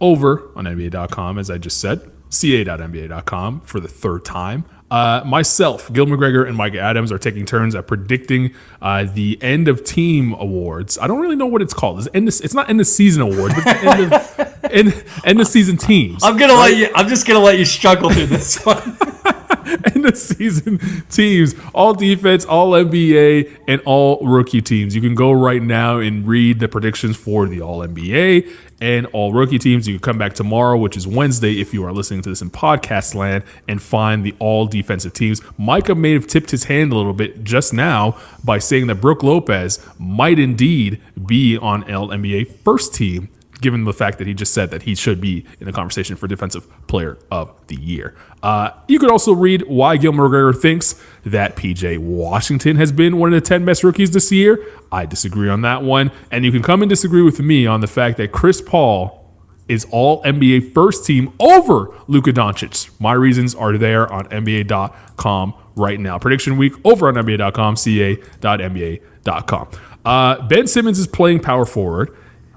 over 0.00 0.48
on 0.56 0.64
NBA.com, 0.64 1.38
as 1.38 1.50
I 1.50 1.58
just 1.58 1.78
said, 1.78 2.10
ca.nba.com 2.34 3.60
for 3.60 3.80
the 3.80 3.88
third 3.88 4.24
time. 4.24 4.64
Uh, 4.90 5.22
myself, 5.24 5.92
Gil 5.92 6.06
McGregor, 6.06 6.46
and 6.46 6.56
Mike 6.56 6.74
Adams 6.74 7.10
are 7.10 7.18
taking 7.18 7.46
turns 7.46 7.74
at 7.74 7.86
predicting 7.86 8.54
uh, 8.80 9.04
the 9.04 9.38
end 9.42 9.66
of 9.66 9.82
team 9.82 10.34
awards. 10.34 10.98
I 10.98 11.06
don't 11.06 11.20
really 11.20 11.36
know 11.36 11.46
what 11.46 11.62
it's 11.62 11.74
called. 11.74 11.98
It's, 11.98 12.08
end 12.14 12.28
of, 12.28 12.34
it's 12.42 12.54
not 12.54 12.68
end 12.70 12.80
of 12.80 12.86
season 12.86 13.22
awards, 13.22 13.54
but 13.54 13.66
end 13.66 14.12
of 14.12 14.64
end, 14.70 15.04
end 15.24 15.40
of 15.40 15.48
season 15.48 15.78
teams. 15.78 16.22
I'm 16.22 16.36
gonna 16.36 16.52
right? 16.52 16.72
let 16.72 16.76
you. 16.76 16.90
I'm 16.94 17.08
just 17.08 17.26
gonna 17.26 17.40
let 17.40 17.58
you 17.58 17.64
struggle 17.64 18.10
through 18.10 18.26
this 18.26 18.64
one. 18.64 18.98
end 19.94 20.06
of 20.06 20.16
season 20.16 20.78
teams, 21.10 21.54
all 21.74 21.94
defense, 21.94 22.44
all 22.44 22.72
NBA, 22.72 23.60
and 23.68 23.80
all 23.84 24.24
rookie 24.26 24.62
teams. 24.62 24.94
You 24.94 25.00
can 25.00 25.14
go 25.14 25.32
right 25.32 25.62
now 25.62 25.98
and 25.98 26.26
read 26.26 26.60
the 26.60 26.68
predictions 26.68 27.16
for 27.16 27.46
the 27.46 27.60
all 27.60 27.80
NBA 27.80 28.50
and 28.80 29.06
all 29.06 29.32
rookie 29.32 29.58
teams. 29.58 29.88
You 29.88 29.94
can 29.94 30.02
come 30.02 30.18
back 30.18 30.34
tomorrow, 30.34 30.76
which 30.76 30.96
is 30.96 31.06
Wednesday, 31.06 31.60
if 31.60 31.72
you 31.72 31.84
are 31.84 31.92
listening 31.92 32.22
to 32.22 32.28
this 32.28 32.42
in 32.42 32.50
podcast 32.50 33.14
land, 33.14 33.44
and 33.68 33.80
find 33.80 34.24
the 34.24 34.34
all 34.38 34.66
defensive 34.66 35.12
teams. 35.12 35.40
Micah 35.56 35.94
may 35.94 36.12
have 36.12 36.26
tipped 36.26 36.50
his 36.50 36.64
hand 36.64 36.92
a 36.92 36.96
little 36.96 37.12
bit 37.12 37.44
just 37.44 37.72
now 37.72 38.18
by 38.44 38.58
saying 38.58 38.86
that 38.88 38.96
Brook 38.96 39.22
Lopez 39.22 39.84
might 39.98 40.38
indeed 40.38 41.00
be 41.26 41.56
on 41.56 41.90
All 41.92 42.08
NBA 42.08 42.50
first 42.64 42.94
team 42.94 43.28
given 43.60 43.84
the 43.84 43.92
fact 43.92 44.18
that 44.18 44.26
he 44.26 44.34
just 44.34 44.52
said 44.52 44.70
that 44.70 44.82
he 44.82 44.94
should 44.94 45.20
be 45.20 45.44
in 45.60 45.66
the 45.66 45.72
conversation 45.72 46.16
for 46.16 46.26
Defensive 46.26 46.66
Player 46.86 47.18
of 47.30 47.54
the 47.68 47.76
Year. 47.76 48.14
Uh, 48.42 48.70
you 48.88 48.98
could 48.98 49.10
also 49.10 49.32
read 49.32 49.62
why 49.66 49.96
Gil 49.96 50.12
McGregor 50.12 50.56
thinks 50.60 51.00
that 51.24 51.56
PJ 51.56 51.98
Washington 51.98 52.76
has 52.76 52.92
been 52.92 53.18
one 53.18 53.32
of 53.32 53.42
the 53.42 53.46
10 53.46 53.64
best 53.64 53.82
rookies 53.84 54.10
this 54.10 54.30
year. 54.30 54.64
I 54.92 55.06
disagree 55.06 55.48
on 55.48 55.62
that 55.62 55.82
one. 55.82 56.10
And 56.30 56.44
you 56.44 56.52
can 56.52 56.62
come 56.62 56.82
and 56.82 56.88
disagree 56.88 57.22
with 57.22 57.40
me 57.40 57.66
on 57.66 57.80
the 57.80 57.86
fact 57.86 58.16
that 58.18 58.32
Chris 58.32 58.60
Paul 58.60 59.24
is 59.68 59.86
all 59.90 60.22
NBA 60.24 60.74
first 60.74 61.06
team 61.06 61.32
over 61.40 61.88
Luka 62.06 62.32
Doncic. 62.32 62.90
My 63.00 63.14
reasons 63.14 63.54
are 63.54 63.78
there 63.78 64.12
on 64.12 64.26
NBA.com 64.26 65.54
right 65.76 65.98
now. 65.98 66.18
Prediction 66.18 66.56
week 66.56 66.74
over 66.84 67.08
on 67.08 67.14
NBA.com, 67.14 67.76
ca.nba.com. 67.76 69.68
Uh, 70.04 70.46
ben 70.48 70.66
Simmons 70.66 70.98
is 70.98 71.06
playing 71.06 71.40
power 71.40 71.64
forward 71.64 72.14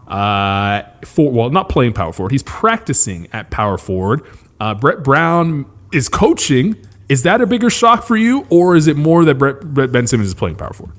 uh, 0.08 0.84
for 1.04 1.32
well, 1.32 1.50
not 1.50 1.70
playing 1.70 1.93
power 1.93 2.13
forward. 2.13 2.32
He's 2.32 2.43
practicing 2.43 3.28
at 3.34 3.50
power 3.50 3.78
forward. 3.78 4.26
Uh, 4.60 4.74
Brett 4.74 5.04
Brown 5.04 5.65
is 5.91 6.10
coaching. 6.10 6.76
Is 7.10 7.24
that 7.24 7.41
a 7.41 7.48
bigger 7.48 7.70
shock 7.70 8.04
for 8.04 8.17
you, 8.17 8.46
or 8.50 8.76
is 8.76 8.88
it 8.88 8.98
more 8.98 9.24
that 9.26 9.36
Brett, 9.36 9.62
Brett 9.62 9.91
Ben 9.91 10.08
Simmons 10.08 10.30
is 10.30 10.34
playing 10.34 10.56
power 10.56 10.74
forward? 10.74 10.96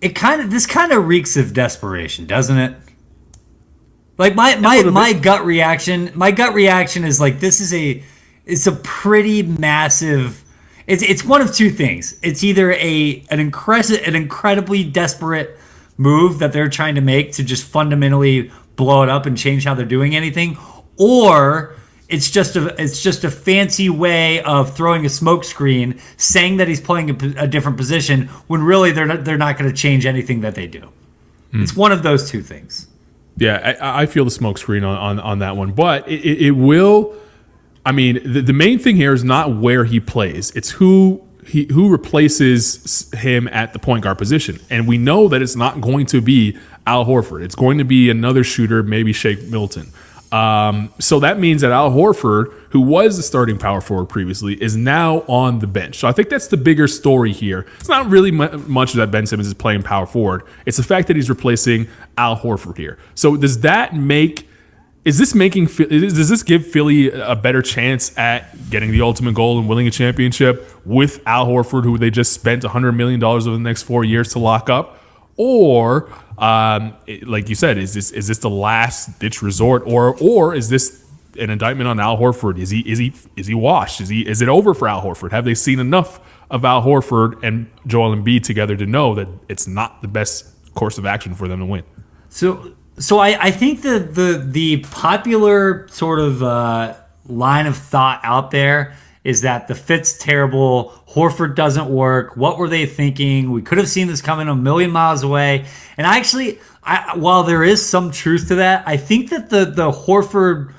It 0.00 0.14
kind 0.14 0.40
of 0.40 0.50
this 0.50 0.66
kind 0.66 0.92
of 0.92 1.06
reeks 1.06 1.36
of 1.36 1.54
desperation, 1.54 2.26
doesn't 2.26 2.58
it? 2.58 2.76
Like 4.18 4.34
my 4.34 4.56
my 4.56 4.82
my 4.84 5.12
gut 5.12 5.44
reaction, 5.44 6.10
my 6.14 6.30
gut 6.30 6.54
reaction 6.54 7.04
is 7.04 7.20
like 7.20 7.40
this 7.40 7.60
is 7.60 7.72
a 7.72 8.02
it's 8.44 8.66
a 8.66 8.72
pretty 8.72 9.42
massive 9.42 10.44
it's 10.86 11.02
it's 11.02 11.24
one 11.24 11.40
of 11.40 11.52
two 11.52 11.70
things. 11.70 12.18
It's 12.22 12.44
either 12.44 12.72
a 12.72 13.24
an 13.30 13.40
incredible 13.40 14.04
an 14.04 14.14
incredibly 14.14 14.84
desperate 14.84 15.58
move 15.96 16.38
that 16.38 16.52
they're 16.52 16.68
trying 16.68 16.94
to 16.96 17.00
make 17.00 17.32
to 17.32 17.44
just 17.44 17.64
fundamentally 17.64 18.50
blow 18.76 19.02
it 19.02 19.08
up 19.08 19.26
and 19.26 19.38
change 19.38 19.64
how 19.64 19.74
they're 19.74 19.86
doing 19.86 20.14
anything, 20.14 20.58
or 20.96 21.74
it's 22.08 22.30
just 22.30 22.56
a 22.56 22.80
it's 22.80 23.02
just 23.02 23.24
a 23.24 23.30
fancy 23.30 23.88
way 23.88 24.42
of 24.42 24.76
throwing 24.76 25.04
a 25.04 25.08
smokescreen, 25.08 26.00
saying 26.16 26.58
that 26.58 26.68
he's 26.68 26.80
playing 26.80 27.10
a, 27.10 27.44
a, 27.44 27.46
different 27.46 27.76
position 27.76 28.28
when 28.46 28.62
really 28.62 28.92
they're 28.92 29.06
not, 29.06 29.24
they're 29.24 29.38
not 29.38 29.58
going 29.58 29.70
to 29.70 29.76
change 29.76 30.04
anything 30.04 30.42
that 30.42 30.54
they 30.54 30.66
do. 30.66 30.90
Mm. 31.52 31.62
It's 31.62 31.74
one 31.74 31.92
of 31.92 32.02
those 32.02 32.30
two 32.30 32.42
things. 32.42 32.88
Yeah, 33.36 33.76
I, 33.80 34.02
I 34.02 34.06
feel 34.06 34.24
the 34.24 34.30
smokescreen 34.30 34.86
on, 34.86 34.96
on 34.96 35.20
on 35.20 35.38
that 35.40 35.56
one, 35.56 35.72
but 35.72 36.06
it, 36.08 36.20
it, 36.20 36.42
it 36.46 36.50
will. 36.52 37.14
I 37.86 37.92
mean, 37.92 38.20
the, 38.24 38.40
the 38.40 38.52
main 38.52 38.78
thing 38.78 38.96
here 38.96 39.12
is 39.12 39.24
not 39.24 39.56
where 39.56 39.84
he 39.84 39.98
plays; 40.00 40.50
it's 40.52 40.70
who 40.70 41.22
he 41.46 41.66
who 41.72 41.90
replaces 41.90 43.10
him 43.14 43.48
at 43.48 43.72
the 43.72 43.78
point 43.78 44.04
guard 44.04 44.18
position. 44.18 44.60
And 44.70 44.86
we 44.88 44.98
know 44.98 45.28
that 45.28 45.42
it's 45.42 45.56
not 45.56 45.80
going 45.80 46.06
to 46.06 46.20
be 46.20 46.58
Al 46.86 47.04
Horford. 47.04 47.42
It's 47.42 47.54
going 47.54 47.78
to 47.78 47.84
be 47.84 48.10
another 48.10 48.44
shooter, 48.44 48.82
maybe 48.82 49.12
Shake 49.12 49.42
Milton. 49.44 49.92
Um, 50.32 50.92
so 50.98 51.20
that 51.20 51.38
means 51.38 51.62
that 51.62 51.70
Al 51.70 51.92
Horford, 51.92 52.52
who 52.70 52.80
was 52.80 53.16
the 53.16 53.22
starting 53.22 53.56
power 53.56 53.80
forward 53.80 54.06
previously, 54.06 54.60
is 54.60 54.76
now 54.76 55.18
on 55.28 55.60
the 55.60 55.68
bench. 55.68 55.96
So 55.96 56.08
I 56.08 56.12
think 56.12 56.28
that's 56.28 56.48
the 56.48 56.56
bigger 56.56 56.88
story 56.88 57.32
here. 57.32 57.66
It's 57.78 57.88
not 57.88 58.10
really 58.10 58.32
much 58.32 58.94
that 58.94 59.12
Ben 59.12 59.26
Simmons 59.26 59.46
is 59.46 59.54
playing 59.54 59.84
power 59.84 60.06
forward. 60.06 60.42
It's 60.66 60.76
the 60.76 60.82
fact 60.82 61.06
that 61.06 61.14
he's 61.14 61.30
replacing 61.30 61.86
Al 62.18 62.36
Horford 62.36 62.76
here. 62.78 62.98
So 63.14 63.36
does 63.36 63.60
that 63.60 63.94
make 63.94 64.48
is 65.04 65.18
this 65.18 65.34
making 65.34 65.66
does 65.66 66.28
this 66.28 66.42
give 66.42 66.66
Philly 66.66 67.10
a 67.10 67.36
better 67.36 67.60
chance 67.60 68.16
at 68.16 68.70
getting 68.70 68.90
the 68.90 69.02
ultimate 69.02 69.34
goal 69.34 69.58
and 69.58 69.68
winning 69.68 69.86
a 69.86 69.90
championship 69.90 70.68
with 70.86 71.20
Al 71.26 71.46
Horford, 71.46 71.84
who 71.84 71.98
they 71.98 72.10
just 72.10 72.32
spent 72.32 72.64
100 72.64 72.92
million 72.92 73.20
dollars 73.20 73.46
over 73.46 73.56
the 73.56 73.62
next 73.62 73.82
four 73.82 74.04
years 74.04 74.32
to 74.32 74.38
lock 74.38 74.70
up, 74.70 74.98
or 75.36 76.10
um, 76.38 76.96
like 77.26 77.48
you 77.48 77.54
said, 77.54 77.76
is 77.76 77.92
this 77.92 78.10
is 78.12 78.28
this 78.28 78.38
the 78.38 78.50
last 78.50 79.18
ditch 79.18 79.42
resort, 79.42 79.82
or 79.86 80.16
or 80.20 80.54
is 80.54 80.70
this 80.70 81.04
an 81.38 81.50
indictment 81.50 81.88
on 81.88 82.00
Al 82.00 82.16
Horford? 82.16 82.58
Is 82.58 82.70
he 82.70 82.80
is 82.80 82.98
he 82.98 83.12
is 83.36 83.46
he 83.46 83.54
washed? 83.54 84.00
Is 84.00 84.08
he 84.08 84.26
is 84.26 84.40
it 84.40 84.48
over 84.48 84.72
for 84.72 84.88
Al 84.88 85.02
Horford? 85.02 85.32
Have 85.32 85.44
they 85.44 85.54
seen 85.54 85.80
enough 85.80 86.18
of 86.50 86.64
Al 86.64 86.82
Horford 86.82 87.42
and 87.42 87.70
Joel 87.86 88.16
Embiid 88.16 88.42
together 88.42 88.74
to 88.76 88.86
know 88.86 89.14
that 89.14 89.28
it's 89.50 89.66
not 89.66 90.00
the 90.00 90.08
best 90.08 90.46
course 90.74 90.96
of 90.96 91.04
action 91.04 91.34
for 91.34 91.46
them 91.46 91.58
to 91.58 91.66
win? 91.66 91.84
So 92.30 92.74
so 92.98 93.18
I, 93.18 93.46
I 93.46 93.50
think 93.50 93.82
the 93.82 93.98
the 93.98 94.44
the 94.46 94.76
popular 94.78 95.88
sort 95.88 96.20
of 96.20 96.42
uh, 96.42 96.94
line 97.26 97.66
of 97.66 97.76
thought 97.76 98.20
out 98.22 98.50
there 98.50 98.96
is 99.24 99.40
that 99.40 99.68
the 99.68 99.74
fit's 99.74 100.16
terrible. 100.16 100.92
Horford 101.08 101.54
doesn't 101.54 101.88
work. 101.88 102.36
What 102.36 102.58
were 102.58 102.68
they 102.68 102.86
thinking? 102.86 103.50
We 103.50 103.62
could 103.62 103.78
have 103.78 103.88
seen 103.88 104.06
this 104.06 104.20
coming 104.20 104.48
a 104.48 104.54
million 104.54 104.90
miles 104.90 105.22
away. 105.22 105.64
And 105.96 106.06
I 106.06 106.18
actually, 106.18 106.58
I, 106.82 107.16
while 107.16 107.42
there 107.42 107.64
is 107.64 107.84
some 107.84 108.10
truth 108.10 108.48
to 108.48 108.56
that, 108.56 108.86
I 108.86 108.96
think 108.96 109.30
that 109.30 109.50
the 109.50 109.64
the 109.64 109.90
Horford 109.90 110.72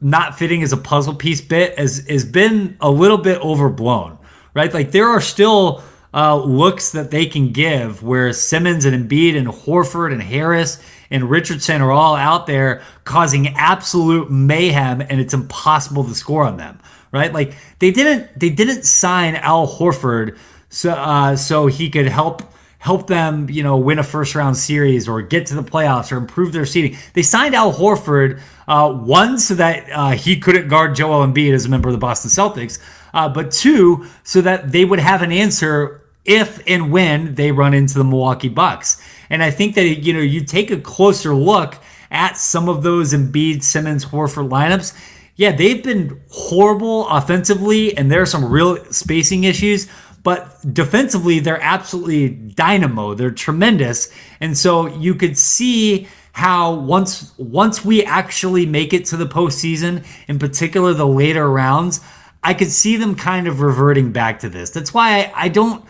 not 0.00 0.36
fitting 0.36 0.62
as 0.62 0.72
a 0.72 0.76
puzzle 0.76 1.14
piece 1.14 1.40
bit 1.40 1.78
has 1.78 2.06
has 2.08 2.24
been 2.24 2.76
a 2.80 2.90
little 2.90 3.18
bit 3.18 3.40
overblown, 3.40 4.18
right? 4.54 4.72
Like 4.72 4.90
there 4.90 5.08
are 5.08 5.20
still 5.20 5.84
uh, 6.14 6.36
looks 6.36 6.92
that 6.92 7.10
they 7.10 7.26
can 7.26 7.52
give 7.52 8.02
where 8.02 8.32
Simmons 8.32 8.84
and 8.84 9.08
Embiid 9.08 9.36
and 9.36 9.46
Horford 9.48 10.12
and 10.12 10.22
Harris 10.22 10.82
and 11.12 11.30
Richardson 11.30 11.80
are 11.82 11.92
all 11.92 12.16
out 12.16 12.46
there 12.46 12.82
causing 13.04 13.48
absolute 13.48 14.30
mayhem, 14.30 15.00
and 15.00 15.20
it's 15.20 15.34
impossible 15.34 16.04
to 16.04 16.14
score 16.14 16.44
on 16.44 16.56
them, 16.56 16.80
right? 17.12 17.32
Like 17.32 17.54
they 17.78 17.90
didn't 17.90 18.38
they 18.38 18.50
didn't 18.50 18.84
sign 18.84 19.36
Al 19.36 19.68
Horford 19.68 20.38
so 20.68 20.90
uh, 20.90 21.36
so 21.36 21.66
he 21.66 21.90
could 21.90 22.06
help 22.06 22.42
help 22.78 23.06
them, 23.06 23.48
you 23.48 23.62
know, 23.62 23.76
win 23.76 24.00
a 24.00 24.02
first 24.02 24.34
round 24.34 24.56
series 24.56 25.08
or 25.08 25.22
get 25.22 25.46
to 25.46 25.54
the 25.54 25.62
playoffs 25.62 26.10
or 26.10 26.16
improve 26.16 26.52
their 26.52 26.66
seeding. 26.66 26.96
They 27.12 27.22
signed 27.22 27.54
Al 27.54 27.72
Horford 27.72 28.40
uh, 28.66 28.92
one 28.92 29.38
so 29.38 29.54
that 29.54 29.88
uh, 29.92 30.10
he 30.10 30.40
couldn't 30.40 30.66
guard 30.66 30.96
Joel 30.96 31.24
Embiid 31.24 31.54
as 31.54 31.64
a 31.64 31.68
member 31.68 31.88
of 31.88 31.92
the 31.92 31.98
Boston 31.98 32.30
Celtics, 32.30 32.80
uh, 33.14 33.28
but 33.28 33.52
two 33.52 34.06
so 34.24 34.40
that 34.40 34.72
they 34.72 34.84
would 34.84 34.98
have 34.98 35.22
an 35.22 35.30
answer 35.30 36.02
if 36.24 36.60
and 36.66 36.90
when 36.90 37.34
they 37.34 37.52
run 37.52 37.74
into 37.74 37.94
the 37.94 38.04
Milwaukee 38.04 38.48
Bucks. 38.48 39.00
And 39.32 39.42
I 39.42 39.50
think 39.50 39.74
that 39.74 39.86
you 39.86 40.12
know 40.12 40.20
you 40.20 40.44
take 40.44 40.70
a 40.70 40.76
closer 40.76 41.34
look 41.34 41.76
at 42.10 42.36
some 42.36 42.68
of 42.68 42.82
those 42.82 43.14
Embiid, 43.14 43.62
Simmons, 43.62 44.04
Horford 44.04 44.50
lineups. 44.50 44.94
Yeah, 45.36 45.52
they've 45.52 45.82
been 45.82 46.20
horrible 46.30 47.08
offensively, 47.08 47.96
and 47.96 48.12
there 48.12 48.20
are 48.20 48.26
some 48.26 48.44
real 48.44 48.84
spacing 48.92 49.44
issues. 49.44 49.88
But 50.22 50.54
defensively, 50.72 51.40
they're 51.40 51.60
absolutely 51.60 52.28
dynamo. 52.28 53.14
They're 53.14 53.32
tremendous, 53.32 54.12
and 54.38 54.56
so 54.56 54.86
you 54.86 55.14
could 55.14 55.36
see 55.36 56.06
how 56.32 56.74
once 56.74 57.36
once 57.38 57.84
we 57.84 58.04
actually 58.04 58.66
make 58.66 58.92
it 58.92 59.06
to 59.06 59.16
the 59.16 59.26
postseason, 59.26 60.04
in 60.28 60.38
particular 60.38 60.92
the 60.92 61.06
later 61.06 61.50
rounds, 61.50 62.00
I 62.44 62.52
could 62.52 62.70
see 62.70 62.96
them 62.96 63.14
kind 63.14 63.46
of 63.46 63.62
reverting 63.62 64.12
back 64.12 64.40
to 64.40 64.50
this. 64.50 64.70
That's 64.70 64.92
why 64.92 65.20
I, 65.20 65.32
I 65.44 65.48
don't 65.48 65.84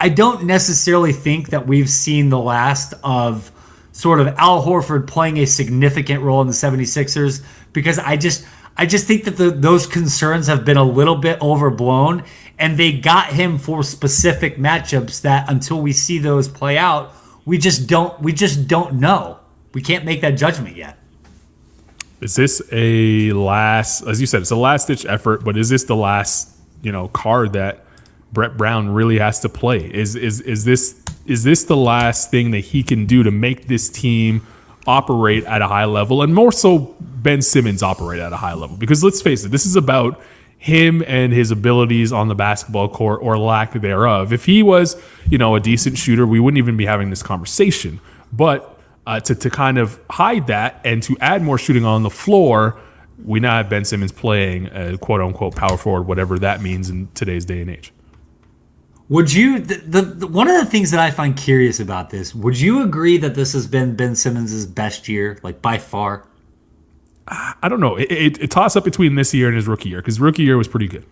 I 0.00 0.08
don't 0.08 0.44
necessarily 0.44 1.12
think 1.12 1.50
that 1.50 1.66
we've 1.66 1.90
seen 1.90 2.28
the 2.28 2.38
last 2.38 2.94
of 3.02 3.50
sort 3.92 4.20
of 4.20 4.28
Al 4.38 4.64
Horford 4.64 5.08
playing 5.08 5.38
a 5.38 5.44
significant 5.44 6.22
role 6.22 6.40
in 6.40 6.46
the 6.46 6.52
76ers 6.52 7.42
because 7.72 7.98
I 7.98 8.16
just 8.16 8.46
I 8.76 8.86
just 8.86 9.08
think 9.08 9.24
that 9.24 9.36
the, 9.36 9.50
those 9.50 9.88
concerns 9.88 10.46
have 10.46 10.64
been 10.64 10.76
a 10.76 10.84
little 10.84 11.16
bit 11.16 11.42
overblown 11.42 12.22
and 12.60 12.78
they 12.78 12.92
got 12.92 13.32
him 13.32 13.58
for 13.58 13.82
specific 13.82 14.56
matchups 14.56 15.22
that 15.22 15.50
until 15.50 15.80
we 15.80 15.92
see 15.92 16.18
those 16.18 16.46
play 16.46 16.78
out, 16.78 17.12
we 17.44 17.58
just 17.58 17.88
don't 17.88 18.20
we 18.20 18.32
just 18.32 18.68
don't 18.68 18.94
know. 18.94 19.40
We 19.74 19.82
can't 19.82 20.04
make 20.04 20.20
that 20.20 20.32
judgment 20.32 20.76
yet. 20.76 20.96
Is 22.20 22.36
this 22.36 22.62
a 22.70 23.32
last 23.32 24.06
as 24.06 24.20
you 24.20 24.28
said, 24.28 24.42
it's 24.42 24.52
a 24.52 24.56
last 24.56 24.86
ditch 24.86 25.04
effort, 25.06 25.42
but 25.42 25.56
is 25.56 25.70
this 25.70 25.82
the 25.82 25.96
last, 25.96 26.50
you 26.82 26.92
know, 26.92 27.08
card 27.08 27.54
that 27.54 27.84
Brett 28.32 28.56
Brown 28.56 28.90
really 28.90 29.18
has 29.18 29.40
to 29.40 29.48
play. 29.48 29.78
Is 29.78 30.14
is 30.14 30.40
is 30.40 30.64
this 30.64 31.00
is 31.26 31.44
this 31.44 31.64
the 31.64 31.76
last 31.76 32.30
thing 32.30 32.50
that 32.52 32.60
he 32.60 32.82
can 32.82 33.06
do 33.06 33.22
to 33.22 33.30
make 33.30 33.66
this 33.66 33.88
team 33.88 34.46
operate 34.86 35.44
at 35.44 35.60
a 35.60 35.68
high 35.68 35.84
level 35.84 36.22
and 36.22 36.34
more 36.34 36.50
so 36.50 36.96
Ben 37.00 37.42
Simmons 37.42 37.82
operate 37.82 38.20
at 38.20 38.32
a 38.32 38.36
high 38.36 38.54
level? 38.54 38.76
Because 38.76 39.04
let's 39.04 39.20
face 39.20 39.44
it, 39.44 39.50
this 39.50 39.66
is 39.66 39.76
about 39.76 40.20
him 40.58 41.04
and 41.06 41.32
his 41.32 41.50
abilities 41.50 42.12
on 42.12 42.28
the 42.28 42.34
basketball 42.34 42.88
court 42.88 43.20
or 43.22 43.38
lack 43.38 43.72
thereof. 43.72 44.32
If 44.32 44.44
he 44.44 44.62
was, 44.62 45.00
you 45.28 45.38
know, 45.38 45.54
a 45.54 45.60
decent 45.60 45.96
shooter, 45.96 46.26
we 46.26 46.40
wouldn't 46.40 46.58
even 46.58 46.76
be 46.76 46.86
having 46.86 47.10
this 47.10 47.22
conversation. 47.22 48.00
But 48.32 48.78
uh, 49.06 49.20
to, 49.20 49.34
to 49.36 49.50
kind 49.50 49.78
of 49.78 50.00
hide 50.10 50.48
that 50.48 50.80
and 50.84 51.02
to 51.04 51.16
add 51.20 51.42
more 51.42 51.58
shooting 51.58 51.84
on 51.84 52.02
the 52.02 52.10
floor, 52.10 52.78
we 53.24 53.40
now 53.40 53.56
have 53.56 53.68
Ben 53.68 53.84
Simmons 53.84 54.12
playing 54.12 54.66
a 54.66 54.98
quote 54.98 55.20
unquote 55.20 55.54
power 55.54 55.76
forward, 55.76 56.02
whatever 56.02 56.38
that 56.40 56.60
means 56.60 56.90
in 56.90 57.08
today's 57.14 57.44
day 57.44 57.60
and 57.60 57.70
age. 57.70 57.92
Would 59.08 59.32
you 59.32 59.58
the, 59.58 59.76
the, 59.76 60.02
the, 60.02 60.26
one 60.26 60.48
of 60.48 60.56
the 60.56 60.70
things 60.70 60.90
that 60.90 61.00
I 61.00 61.10
find 61.10 61.36
curious 61.36 61.80
about 61.80 62.10
this? 62.10 62.34
Would 62.34 62.60
you 62.60 62.82
agree 62.82 63.16
that 63.18 63.34
this 63.34 63.54
has 63.54 63.66
been 63.66 63.96
Ben 63.96 64.14
Simmons' 64.14 64.66
best 64.66 65.08
year, 65.08 65.38
like 65.42 65.62
by 65.62 65.78
far? 65.78 66.26
I 67.26 67.68
don't 67.68 67.80
know. 67.80 67.96
It, 67.96 68.10
it, 68.10 68.42
it 68.42 68.50
toss 68.50 68.76
up 68.76 68.84
between 68.84 69.14
this 69.14 69.34
year 69.34 69.48
and 69.48 69.56
his 69.56 69.66
rookie 69.66 69.90
year 69.90 69.98
because 69.98 70.20
rookie 70.20 70.42
year 70.42 70.56
was 70.56 70.68
pretty 70.68 70.88
good. 70.88 71.04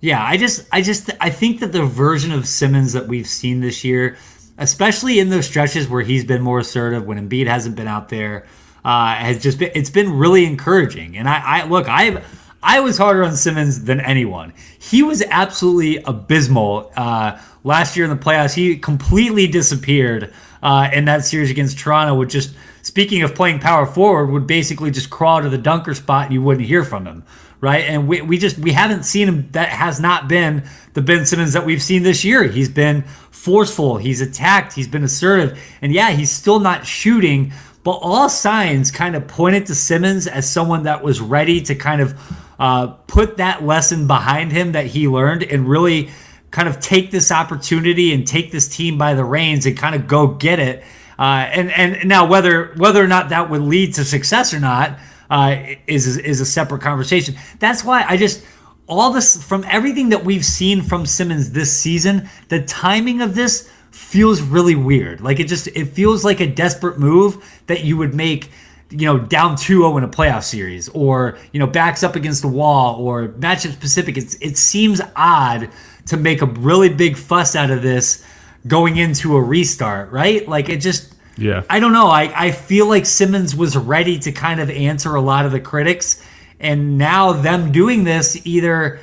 Yeah, 0.00 0.22
I 0.22 0.36
just 0.36 0.68
I 0.70 0.82
just 0.82 1.10
I 1.20 1.30
think 1.30 1.60
that 1.60 1.72
the 1.72 1.84
version 1.84 2.30
of 2.30 2.46
Simmons 2.46 2.92
that 2.92 3.08
we've 3.08 3.26
seen 3.26 3.60
this 3.60 3.84
year, 3.84 4.16
especially 4.58 5.18
in 5.18 5.30
those 5.30 5.46
stretches 5.46 5.88
where 5.88 6.02
he's 6.02 6.24
been 6.24 6.42
more 6.42 6.58
assertive 6.58 7.06
when 7.06 7.28
Embiid 7.28 7.46
hasn't 7.46 7.74
been 7.74 7.88
out 7.88 8.10
there, 8.10 8.46
uh, 8.84 9.14
has 9.14 9.42
just 9.42 9.58
been 9.58 9.70
it's 9.74 9.90
been 9.90 10.12
really 10.12 10.44
encouraging. 10.44 11.16
And 11.16 11.28
I, 11.28 11.62
I 11.62 11.64
look 11.64 11.88
I've 11.88 12.43
I 12.64 12.80
was 12.80 12.96
harder 12.96 13.22
on 13.22 13.36
Simmons 13.36 13.84
than 13.84 14.00
anyone. 14.00 14.54
He 14.78 15.02
was 15.02 15.22
absolutely 15.28 15.98
abysmal 15.98 16.90
uh, 16.96 17.38
last 17.62 17.94
year 17.94 18.06
in 18.06 18.10
the 18.10 18.22
playoffs. 18.22 18.54
He 18.54 18.78
completely 18.78 19.46
disappeared 19.46 20.32
uh, 20.62 20.88
in 20.90 21.04
that 21.04 21.26
series 21.26 21.50
against 21.50 21.78
Toronto. 21.78 22.14
With 22.14 22.30
just 22.30 22.54
speaking 22.80 23.22
of 23.22 23.34
playing 23.34 23.58
power 23.58 23.84
forward, 23.84 24.30
would 24.30 24.46
basically 24.46 24.90
just 24.90 25.10
crawl 25.10 25.42
to 25.42 25.50
the 25.50 25.58
dunker 25.58 25.92
spot 25.94 26.24
and 26.24 26.32
you 26.32 26.40
wouldn't 26.40 26.66
hear 26.66 26.84
from 26.84 27.04
him, 27.04 27.22
right? 27.60 27.84
And 27.84 28.08
we, 28.08 28.22
we 28.22 28.38
just 28.38 28.56
we 28.56 28.72
haven't 28.72 29.04
seen 29.04 29.28
him. 29.28 29.50
That 29.52 29.68
has 29.68 30.00
not 30.00 30.26
been 30.26 30.66
the 30.94 31.02
Ben 31.02 31.26
Simmons 31.26 31.52
that 31.52 31.66
we've 31.66 31.82
seen 31.82 32.02
this 32.02 32.24
year. 32.24 32.44
He's 32.44 32.70
been 32.70 33.02
forceful. 33.30 33.98
He's 33.98 34.22
attacked. 34.22 34.72
He's 34.72 34.88
been 34.88 35.04
assertive. 35.04 35.60
And 35.82 35.92
yeah, 35.92 36.12
he's 36.12 36.30
still 36.30 36.60
not 36.60 36.86
shooting. 36.86 37.52
But 37.82 37.98
all 37.98 38.30
signs 38.30 38.90
kind 38.90 39.14
of 39.14 39.28
pointed 39.28 39.66
to 39.66 39.74
Simmons 39.74 40.26
as 40.26 40.50
someone 40.50 40.84
that 40.84 41.02
was 41.04 41.20
ready 41.20 41.60
to 41.60 41.74
kind 41.74 42.00
of 42.00 42.18
uh, 42.58 42.88
put 43.06 43.38
that 43.38 43.64
lesson 43.64 44.06
behind 44.06 44.52
him 44.52 44.72
that 44.72 44.86
he 44.86 45.08
learned 45.08 45.42
and 45.42 45.68
really 45.68 46.10
kind 46.50 46.68
of 46.68 46.78
take 46.78 47.10
this 47.10 47.32
opportunity 47.32 48.14
and 48.14 48.26
take 48.26 48.52
this 48.52 48.68
team 48.68 48.96
by 48.96 49.14
the 49.14 49.24
reins 49.24 49.66
and 49.66 49.76
kind 49.76 49.94
of 49.94 50.06
go 50.06 50.28
get 50.28 50.58
it. 50.58 50.84
Uh, 51.18 51.46
and 51.52 51.70
and 51.72 52.08
now 52.08 52.26
whether 52.26 52.74
whether 52.76 53.02
or 53.02 53.06
not 53.06 53.28
that 53.28 53.50
would 53.50 53.62
lead 53.62 53.94
to 53.94 54.04
success 54.04 54.52
or 54.52 54.60
not 54.60 54.98
uh, 55.30 55.56
is 55.86 56.16
is 56.18 56.40
a 56.40 56.46
separate 56.46 56.82
conversation. 56.82 57.34
That's 57.58 57.84
why 57.84 58.04
I 58.04 58.16
just 58.16 58.44
all 58.88 59.12
this 59.12 59.42
from 59.42 59.64
everything 59.68 60.10
that 60.10 60.24
we've 60.24 60.44
seen 60.44 60.82
from 60.82 61.06
Simmons 61.06 61.52
this 61.52 61.72
season, 61.72 62.28
the 62.48 62.62
timing 62.62 63.20
of 63.20 63.34
this 63.34 63.70
feels 63.90 64.42
really 64.42 64.74
weird. 64.74 65.20
Like 65.20 65.40
it 65.40 65.48
just 65.48 65.68
it 65.68 65.86
feels 65.86 66.24
like 66.24 66.40
a 66.40 66.46
desperate 66.46 66.98
move 66.98 67.62
that 67.66 67.84
you 67.84 67.96
would 67.96 68.14
make 68.14 68.50
you 68.96 69.06
know, 69.06 69.18
down 69.18 69.56
2-0 69.56 69.98
in 69.98 70.04
a 70.04 70.08
playoff 70.08 70.44
series 70.44 70.88
or, 70.90 71.36
you 71.52 71.58
know, 71.58 71.66
backs 71.66 72.04
up 72.04 72.14
against 72.14 72.42
the 72.42 72.48
wall 72.48 73.04
or 73.04 73.28
matchup 73.28 73.72
specific. 73.72 74.16
It's, 74.16 74.36
it 74.36 74.56
seems 74.56 75.00
odd 75.16 75.68
to 76.06 76.16
make 76.16 76.42
a 76.42 76.46
really 76.46 76.88
big 76.88 77.16
fuss 77.16 77.56
out 77.56 77.72
of 77.72 77.82
this 77.82 78.24
going 78.68 78.96
into 78.96 79.36
a 79.36 79.42
restart, 79.42 80.12
right? 80.12 80.46
Like 80.48 80.68
it 80.68 80.76
just 80.76 81.12
yeah. 81.36 81.64
I 81.68 81.80
don't 81.80 81.92
know. 81.92 82.06
I, 82.06 82.32
I 82.36 82.50
feel 82.52 82.88
like 82.88 83.04
Simmons 83.06 83.56
was 83.56 83.76
ready 83.76 84.20
to 84.20 84.30
kind 84.30 84.60
of 84.60 84.70
answer 84.70 85.16
a 85.16 85.20
lot 85.20 85.44
of 85.44 85.50
the 85.50 85.58
critics. 85.58 86.24
And 86.60 86.96
now 86.96 87.32
them 87.32 87.72
doing 87.72 88.04
this, 88.04 88.40
either 88.46 89.00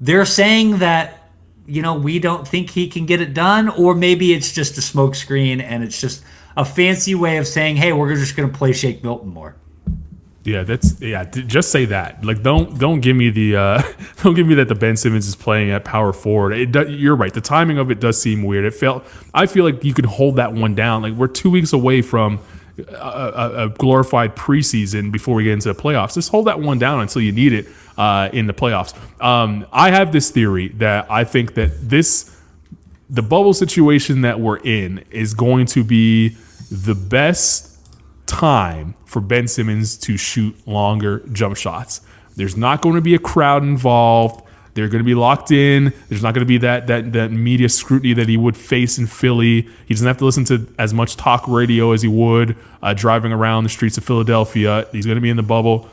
they're 0.00 0.24
saying 0.24 0.78
that, 0.78 1.28
you 1.66 1.82
know, 1.82 1.94
we 1.94 2.18
don't 2.18 2.48
think 2.48 2.70
he 2.70 2.88
can 2.88 3.04
get 3.04 3.20
it 3.20 3.34
done, 3.34 3.68
or 3.68 3.94
maybe 3.94 4.32
it's 4.32 4.52
just 4.52 4.78
a 4.78 4.80
smokescreen 4.80 5.62
and 5.62 5.84
it's 5.84 6.00
just 6.00 6.24
a 6.56 6.64
fancy 6.64 7.14
way 7.14 7.36
of 7.36 7.46
saying, 7.46 7.76
hey, 7.76 7.92
we're 7.92 8.14
just 8.14 8.36
going 8.36 8.50
to 8.50 8.56
play 8.56 8.72
Shake 8.72 9.02
Milton 9.02 9.28
more. 9.28 9.56
Yeah, 10.44 10.62
that's 10.62 11.00
yeah. 11.00 11.24
Just 11.24 11.72
say 11.72 11.86
that. 11.86 12.22
Like, 12.22 12.42
don't 12.42 12.78
don't 12.78 13.00
give 13.00 13.16
me 13.16 13.30
the 13.30 13.56
uh, 13.56 13.82
don't 14.22 14.34
give 14.34 14.46
me 14.46 14.54
that 14.56 14.68
the 14.68 14.74
Ben 14.74 14.94
Simmons 14.94 15.26
is 15.26 15.34
playing 15.34 15.70
at 15.70 15.84
power 15.84 16.12
forward. 16.12 16.52
It 16.52 16.90
you're 16.90 17.16
right. 17.16 17.32
The 17.32 17.40
timing 17.40 17.78
of 17.78 17.90
it 17.90 17.98
does 17.98 18.20
seem 18.20 18.42
weird. 18.42 18.66
It 18.66 18.74
felt. 18.74 19.06
I 19.32 19.46
feel 19.46 19.64
like 19.64 19.82
you 19.82 19.94
could 19.94 20.04
hold 20.04 20.36
that 20.36 20.52
one 20.52 20.74
down. 20.74 21.00
Like 21.00 21.14
we're 21.14 21.28
two 21.28 21.48
weeks 21.48 21.72
away 21.72 22.02
from 22.02 22.40
a, 22.78 22.82
a, 22.92 23.64
a 23.64 23.68
glorified 23.70 24.36
preseason 24.36 25.10
before 25.10 25.34
we 25.34 25.44
get 25.44 25.54
into 25.54 25.72
the 25.72 25.80
playoffs. 25.80 26.14
Just 26.14 26.30
hold 26.30 26.46
that 26.46 26.60
one 26.60 26.78
down 26.78 27.00
until 27.00 27.22
you 27.22 27.32
need 27.32 27.54
it 27.54 27.66
uh, 27.96 28.28
in 28.32 28.46
the 28.46 28.54
playoffs. 28.54 28.94
Um, 29.24 29.66
I 29.72 29.92
have 29.92 30.12
this 30.12 30.30
theory 30.30 30.68
that 30.76 31.10
I 31.10 31.24
think 31.24 31.54
that 31.54 31.88
this 31.88 32.36
the 33.14 33.22
bubble 33.22 33.54
situation 33.54 34.22
that 34.22 34.40
we're 34.40 34.58
in 34.58 35.04
is 35.10 35.34
going 35.34 35.66
to 35.66 35.84
be 35.84 36.36
the 36.70 36.94
best 36.94 37.78
time 38.26 38.94
for 39.04 39.20
Ben 39.20 39.46
Simmons 39.46 39.96
to 39.98 40.16
shoot 40.16 40.56
longer 40.66 41.20
jump 41.32 41.56
shots. 41.56 42.00
There's 42.34 42.56
not 42.56 42.82
going 42.82 42.96
to 42.96 43.00
be 43.00 43.14
a 43.14 43.20
crowd 43.20 43.62
involved. 43.62 44.44
They're 44.74 44.88
going 44.88 45.04
to 45.04 45.06
be 45.06 45.14
locked 45.14 45.52
in. 45.52 45.92
There's 46.08 46.24
not 46.24 46.34
going 46.34 46.44
to 46.44 46.48
be 46.48 46.58
that 46.58 46.88
that 46.88 47.12
that 47.12 47.30
media 47.30 47.68
scrutiny 47.68 48.14
that 48.14 48.28
he 48.28 48.36
would 48.36 48.56
face 48.56 48.98
in 48.98 49.06
Philly. 49.06 49.68
He 49.86 49.94
doesn't 49.94 50.06
have 50.08 50.18
to 50.18 50.24
listen 50.24 50.44
to 50.46 50.66
as 50.80 50.92
much 50.92 51.14
talk 51.16 51.46
radio 51.46 51.92
as 51.92 52.02
he 52.02 52.08
would 52.08 52.56
uh, 52.82 52.94
driving 52.94 53.32
around 53.32 53.62
the 53.62 53.70
streets 53.70 53.96
of 53.96 54.02
Philadelphia. 54.02 54.88
He's 54.90 55.06
going 55.06 55.16
to 55.16 55.22
be 55.22 55.30
in 55.30 55.36
the 55.36 55.44
bubble. 55.44 55.88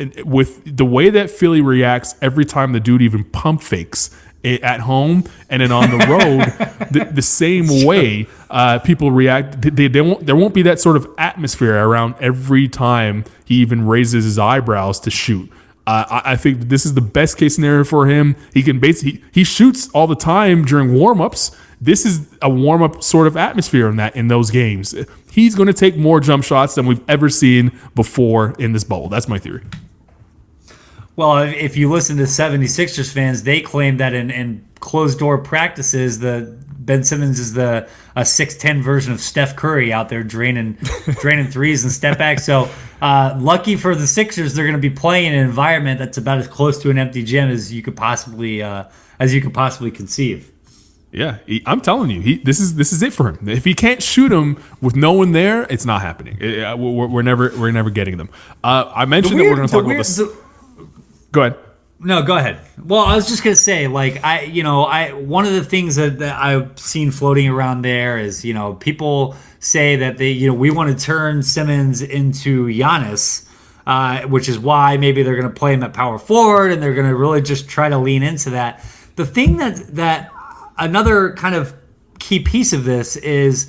And 0.00 0.14
with 0.24 0.76
the 0.76 0.84
way 0.84 1.10
that 1.10 1.30
Philly 1.30 1.60
reacts 1.60 2.16
every 2.20 2.44
time 2.44 2.72
the 2.72 2.80
dude 2.80 3.02
even 3.02 3.22
pump 3.22 3.62
fakes 3.62 4.10
at 4.44 4.80
home 4.80 5.24
and 5.50 5.62
then 5.62 5.72
on 5.72 5.90
the 5.90 5.98
road 6.06 6.88
the, 6.90 7.04
the, 7.12 7.22
same 7.22 7.84
way 7.84 8.26
uh, 8.50 8.78
people 8.78 9.10
react 9.10 9.60
they, 9.60 9.88
they 9.88 10.00
won't 10.00 10.24
there 10.24 10.36
won't 10.36 10.54
be 10.54 10.62
that 10.62 10.78
sort 10.78 10.96
of 10.96 11.08
atmosphere 11.18 11.74
around 11.76 12.14
every 12.20 12.68
time 12.68 13.24
he 13.44 13.56
even 13.56 13.86
raises 13.86 14.24
his 14.24 14.38
eyebrows 14.38 15.00
to 15.00 15.10
shoot. 15.10 15.50
Uh, 15.86 16.04
I, 16.24 16.32
I, 16.32 16.36
think 16.36 16.68
this 16.68 16.84
is 16.84 16.92
the 16.92 17.00
best 17.00 17.38
case 17.38 17.54
scenario 17.54 17.82
for 17.82 18.06
him. 18.06 18.36
He 18.52 18.62
can 18.62 18.78
basically 18.78 19.12
he, 19.12 19.24
he 19.40 19.44
shoots 19.44 19.88
all 19.90 20.06
the 20.06 20.14
time 20.14 20.64
during 20.64 20.92
warm-ups. 20.92 21.50
This 21.80 22.04
is 22.04 22.28
a 22.42 22.50
warm-up 22.50 23.02
sort 23.02 23.26
of 23.26 23.38
atmosphere 23.38 23.88
in 23.88 23.96
that 23.96 24.14
in 24.14 24.28
those 24.28 24.50
games. 24.50 24.94
He's 25.32 25.54
going 25.54 25.68
to 25.68 25.72
take 25.72 25.96
more 25.96 26.20
jump 26.20 26.44
shots 26.44 26.74
than 26.74 26.86
we've 26.86 27.02
ever 27.08 27.30
seen 27.30 27.72
before 27.94 28.54
in 28.58 28.72
this 28.72 28.84
bowl 28.84 29.08
that's 29.08 29.28
my 29.28 29.38
theory 29.38 29.62
well, 31.18 31.38
if 31.38 31.76
you 31.76 31.90
listen 31.90 32.16
to 32.18 32.22
76ers 32.22 33.12
fans, 33.12 33.42
they 33.42 33.60
claim 33.60 33.96
that 33.96 34.14
in, 34.14 34.30
in 34.30 34.64
closed 34.78 35.18
door 35.18 35.36
practices, 35.36 36.20
the 36.20 36.56
Ben 36.78 37.02
Simmons 37.02 37.40
is 37.40 37.54
the 37.54 37.88
a 38.14 38.20
6'10 38.20 38.84
version 38.84 39.12
of 39.12 39.20
Steph 39.20 39.56
Curry 39.56 39.92
out 39.92 40.10
there 40.10 40.22
draining 40.22 40.74
draining 41.20 41.48
threes 41.48 41.82
and 41.82 41.92
step 41.92 42.18
back. 42.18 42.38
So 42.38 42.70
uh, 43.02 43.36
lucky 43.36 43.74
for 43.74 43.96
the 43.96 44.06
Sixers, 44.06 44.54
they're 44.54 44.64
going 44.64 44.80
to 44.80 44.90
be 44.90 44.94
playing 44.94 45.32
in 45.32 45.40
an 45.40 45.44
environment 45.44 45.98
that's 45.98 46.18
about 46.18 46.38
as 46.38 46.46
close 46.46 46.80
to 46.82 46.90
an 46.90 46.98
empty 46.98 47.24
gym 47.24 47.50
as 47.50 47.72
you 47.72 47.82
could 47.82 47.96
possibly 47.96 48.62
uh, 48.62 48.84
as 49.18 49.34
you 49.34 49.40
could 49.40 49.52
possibly 49.52 49.90
conceive. 49.90 50.52
Yeah, 51.10 51.38
he, 51.46 51.64
I'm 51.66 51.80
telling 51.80 52.10
you, 52.10 52.20
he 52.20 52.36
this 52.36 52.60
is 52.60 52.76
this 52.76 52.92
is 52.92 53.02
it 53.02 53.12
for 53.12 53.30
him. 53.30 53.48
If 53.48 53.64
he 53.64 53.74
can't 53.74 54.00
shoot 54.04 54.28
them 54.28 54.62
with 54.80 54.94
no 54.94 55.14
one 55.14 55.32
there, 55.32 55.64
it's 55.64 55.84
not 55.84 56.00
happening. 56.00 56.38
It, 56.40 56.78
we're, 56.78 57.08
we're, 57.08 57.22
never 57.22 57.50
we're 57.58 57.72
never 57.72 57.90
getting 57.90 58.18
them. 58.18 58.30
Uh, 58.62 58.92
I 58.94 59.04
mentioned 59.04 59.40
weird, 59.40 59.46
that 59.46 59.50
we're 59.50 59.56
going 59.56 59.68
to 59.68 59.72
talk 59.72 59.84
weird, 59.84 59.96
about 59.96 60.06
this. 60.06 60.16
The, 60.16 60.47
Go 61.32 61.42
ahead. 61.42 61.58
No, 62.00 62.22
go 62.22 62.36
ahead. 62.36 62.60
Well, 62.82 63.00
I 63.00 63.16
was 63.16 63.26
just 63.26 63.42
gonna 63.42 63.56
say, 63.56 63.88
like, 63.88 64.22
I, 64.24 64.42
you 64.42 64.62
know, 64.62 64.84
I 64.84 65.12
one 65.12 65.46
of 65.46 65.52
the 65.52 65.64
things 65.64 65.96
that, 65.96 66.20
that 66.20 66.40
I've 66.40 66.78
seen 66.78 67.10
floating 67.10 67.48
around 67.48 67.82
there 67.82 68.18
is, 68.18 68.44
you 68.44 68.54
know, 68.54 68.74
people 68.74 69.34
say 69.58 69.96
that 69.96 70.16
they, 70.16 70.30
you 70.30 70.46
know, 70.46 70.54
we 70.54 70.70
want 70.70 70.96
to 70.96 71.04
turn 71.04 71.42
Simmons 71.42 72.00
into 72.00 72.66
Giannis, 72.68 73.48
uh, 73.84 74.22
which 74.28 74.48
is 74.48 74.60
why 74.60 74.96
maybe 74.96 75.24
they're 75.24 75.34
gonna 75.34 75.50
play 75.50 75.74
him 75.74 75.82
at 75.82 75.92
power 75.92 76.18
forward 76.18 76.70
and 76.70 76.80
they're 76.80 76.94
gonna 76.94 77.16
really 77.16 77.42
just 77.42 77.68
try 77.68 77.88
to 77.88 77.98
lean 77.98 78.22
into 78.22 78.50
that. 78.50 78.84
The 79.16 79.26
thing 79.26 79.56
that 79.56 79.96
that 79.96 80.30
another 80.76 81.32
kind 81.32 81.56
of 81.56 81.74
key 82.20 82.38
piece 82.38 82.72
of 82.72 82.84
this 82.84 83.16
is 83.16 83.68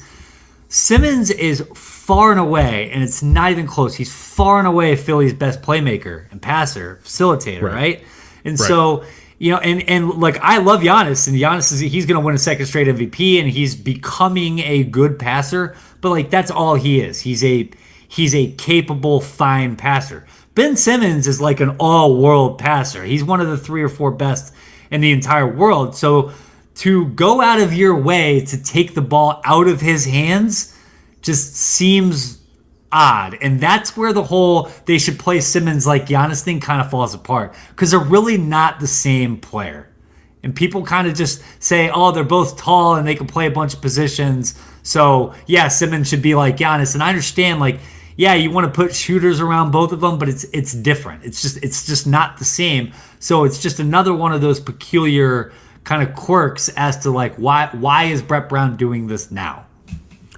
Simmons 0.67 1.31
is 1.31 1.63
far 2.09 2.31
and 2.31 2.39
away, 2.39 2.89
and 2.89 3.03
it's 3.03 3.21
not 3.21 3.51
even 3.51 3.67
close. 3.67 3.93
He's 3.93 4.11
far 4.11 4.57
and 4.57 4.67
away 4.67 4.95
Philly's 4.95 5.31
best 5.31 5.61
playmaker 5.61 6.25
and 6.31 6.41
passer, 6.41 6.99
facilitator, 7.03 7.61
right? 7.61 7.73
right? 7.73 8.03
And 8.43 8.59
right. 8.59 8.67
so, 8.67 9.05
you 9.37 9.51
know, 9.51 9.59
and 9.59 9.87
and 9.87 10.09
like 10.19 10.39
I 10.41 10.57
love 10.57 10.81
Giannis, 10.81 11.27
and 11.27 11.37
Giannis 11.37 11.71
is 11.71 11.79
he's 11.81 12.07
going 12.07 12.19
to 12.19 12.25
win 12.25 12.33
a 12.33 12.39
second 12.39 12.65
straight 12.65 12.87
MVP, 12.87 13.39
and 13.39 13.47
he's 13.47 13.75
becoming 13.75 14.57
a 14.57 14.85
good 14.85 15.19
passer. 15.19 15.77
But 16.01 16.09
like 16.09 16.31
that's 16.31 16.49
all 16.49 16.73
he 16.73 16.99
is. 16.99 17.21
He's 17.21 17.43
a 17.43 17.69
he's 18.07 18.33
a 18.33 18.53
capable, 18.53 19.21
fine 19.21 19.75
passer. 19.75 20.25
Ben 20.55 20.77
Simmons 20.77 21.27
is 21.27 21.39
like 21.39 21.59
an 21.59 21.75
all-world 21.79 22.57
passer. 22.57 23.03
He's 23.03 23.23
one 23.23 23.39
of 23.39 23.49
the 23.49 23.57
three 23.57 23.83
or 23.83 23.89
four 23.89 24.09
best 24.09 24.51
in 24.89 24.99
the 25.01 25.11
entire 25.11 25.47
world. 25.47 25.95
So 25.95 26.31
to 26.77 27.05
go 27.09 27.39
out 27.39 27.59
of 27.59 27.71
your 27.71 27.95
way 27.95 28.43
to 28.45 28.63
take 28.63 28.95
the 28.95 29.01
ball 29.01 29.41
out 29.45 29.67
of 29.67 29.79
his 29.79 30.05
hands 30.05 30.75
just 31.21 31.55
seems 31.55 32.39
odd. 32.91 33.37
And 33.41 33.59
that's 33.59 33.95
where 33.95 34.13
the 34.13 34.23
whole 34.23 34.69
they 34.85 34.97
should 34.97 35.19
play 35.19 35.41
Simmons 35.41 35.85
like 35.85 36.07
Giannis 36.07 36.43
thing 36.43 36.59
kind 36.59 36.81
of 36.81 36.89
falls 36.89 37.13
apart 37.13 37.55
because 37.69 37.91
they're 37.91 37.99
really 37.99 38.37
not 38.37 38.79
the 38.79 38.87
same 38.87 39.37
player. 39.37 39.87
And 40.41 40.55
people 40.55 40.85
kind 40.85 41.07
of 41.07 41.15
just 41.15 41.43
say, 41.61 41.89
oh, 41.89 42.11
they're 42.11 42.23
both 42.23 42.57
tall 42.57 42.95
and 42.95 43.05
they 43.05 43.15
can 43.15 43.27
play 43.27 43.45
a 43.47 43.51
bunch 43.51 43.73
of 43.73 43.81
positions. 43.81 44.57
So, 44.83 45.33
yeah, 45.47 45.67
Simmons 45.67 46.07
should 46.07 46.21
be 46.21 46.33
like 46.33 46.55
Giannis. 46.55 46.93
And 46.93 47.03
I 47.03 47.09
understand, 47.09 47.59
like, 47.59 47.79
yeah, 48.15 48.33
you 48.33 48.49
want 48.49 48.65
to 48.65 48.71
put 48.71 48.95
shooters 48.95 49.39
around 49.39 49.71
both 49.71 49.91
of 49.91 50.01
them, 50.01 50.17
but 50.17 50.27
it's 50.27 50.45
it's 50.51 50.73
different. 50.73 51.23
It's 51.23 51.41
just 51.41 51.57
it's 51.63 51.85
just 51.85 52.07
not 52.07 52.37
the 52.37 52.45
same. 52.45 52.91
So 53.19 53.43
it's 53.43 53.61
just 53.61 53.79
another 53.79 54.13
one 54.13 54.33
of 54.33 54.41
those 54.41 54.59
peculiar 54.59 55.53
kind 55.83 56.03
of 56.03 56.15
quirks 56.15 56.69
as 56.75 56.97
to 56.99 57.11
like 57.11 57.35
why 57.35 57.69
why 57.71 58.05
is 58.05 58.21
Brett 58.21 58.49
Brown 58.49 58.75
doing 58.75 59.07
this 59.07 59.31
now? 59.31 59.65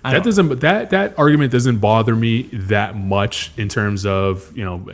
That 0.04 0.24
doesn't 0.24 0.62
that 0.62 0.89
that 0.89 1.18
argument 1.18 1.52
doesn't 1.52 1.78
bother 1.78 2.16
me 2.16 2.43
that 2.54 2.95
much 2.95 3.52
in 3.58 3.70
terms 3.70 4.06
of 4.06 4.56
you 4.58 4.66
know 4.66 4.86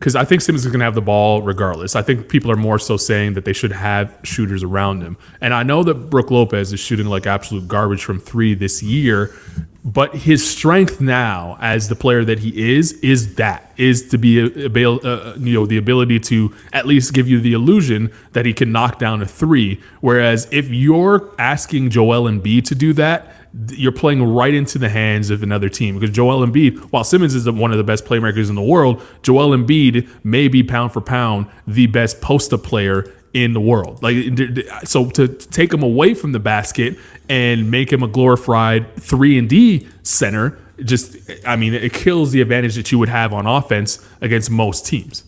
because 0.00 0.16
I 0.16 0.24
think 0.24 0.40
Simmons 0.40 0.64
is 0.64 0.72
going 0.72 0.80
to 0.80 0.84
have 0.86 0.94
the 0.94 1.02
ball 1.02 1.42
regardless. 1.42 1.94
I 1.94 2.00
think 2.00 2.30
people 2.30 2.50
are 2.50 2.56
more 2.56 2.78
so 2.78 2.96
saying 2.96 3.34
that 3.34 3.44
they 3.44 3.52
should 3.52 3.72
have 3.72 4.16
shooters 4.22 4.62
around 4.62 5.02
him. 5.02 5.18
And 5.42 5.52
I 5.52 5.62
know 5.62 5.84
that 5.84 5.94
Brook 6.08 6.30
Lopez 6.30 6.72
is 6.72 6.80
shooting 6.80 7.06
like 7.06 7.26
absolute 7.26 7.68
garbage 7.68 8.02
from 8.02 8.18
three 8.18 8.54
this 8.54 8.82
year, 8.82 9.30
but 9.84 10.14
his 10.14 10.48
strength 10.48 11.02
now 11.02 11.58
as 11.60 11.90
the 11.90 11.94
player 11.94 12.24
that 12.24 12.38
he 12.38 12.76
is 12.76 12.92
is 12.94 13.34
that 13.36 13.72
is 13.76 14.08
to 14.08 14.18
be 14.18 14.38
able 14.38 15.06
uh, 15.06 15.34
you 15.36 15.54
know 15.54 15.66
the 15.66 15.76
ability 15.76 16.18
to 16.20 16.54
at 16.72 16.86
least 16.86 17.12
give 17.12 17.28
you 17.28 17.38
the 17.38 17.52
illusion 17.52 18.10
that 18.32 18.46
he 18.46 18.54
can 18.54 18.72
knock 18.72 18.98
down 18.98 19.20
a 19.20 19.26
three. 19.26 19.80
Whereas 20.00 20.48
if 20.50 20.70
you're 20.70 21.30
asking 21.38 21.90
Joel 21.90 22.24
Embiid 22.24 22.64
to 22.64 22.74
do 22.74 22.92
that 22.94 23.34
you're 23.70 23.92
playing 23.92 24.22
right 24.22 24.54
into 24.54 24.78
the 24.78 24.88
hands 24.88 25.30
of 25.30 25.42
another 25.42 25.68
team 25.68 25.98
because 25.98 26.14
Joel 26.14 26.46
Embiid, 26.46 26.78
while 26.92 27.04
Simmons 27.04 27.34
is 27.34 27.50
one 27.50 27.72
of 27.72 27.78
the 27.78 27.84
best 27.84 28.04
playmakers 28.04 28.48
in 28.48 28.54
the 28.54 28.62
world, 28.62 29.02
Joel 29.22 29.56
Embiid 29.56 30.08
may 30.24 30.48
be 30.48 30.62
pound 30.62 30.92
for 30.92 31.00
pound 31.00 31.46
the 31.66 31.86
best 31.86 32.20
post-up 32.20 32.62
player 32.62 33.12
in 33.32 33.52
the 33.52 33.60
world. 33.60 34.02
Like 34.02 34.16
so 34.84 35.10
to 35.10 35.28
take 35.28 35.72
him 35.72 35.82
away 35.82 36.14
from 36.14 36.32
the 36.32 36.40
basket 36.40 36.98
and 37.28 37.70
make 37.70 37.92
him 37.92 38.02
a 38.02 38.08
glorified 38.08 38.96
3 38.96 39.38
and 39.38 39.48
D 39.48 39.88
center 40.02 40.58
just 40.84 41.16
I 41.46 41.56
mean 41.56 41.74
it 41.74 41.92
kills 41.92 42.32
the 42.32 42.40
advantage 42.40 42.74
that 42.76 42.90
you 42.90 42.98
would 42.98 43.08
have 43.08 43.32
on 43.32 43.46
offense 43.46 44.04
against 44.20 44.50
most 44.50 44.86
teams. 44.86 45.24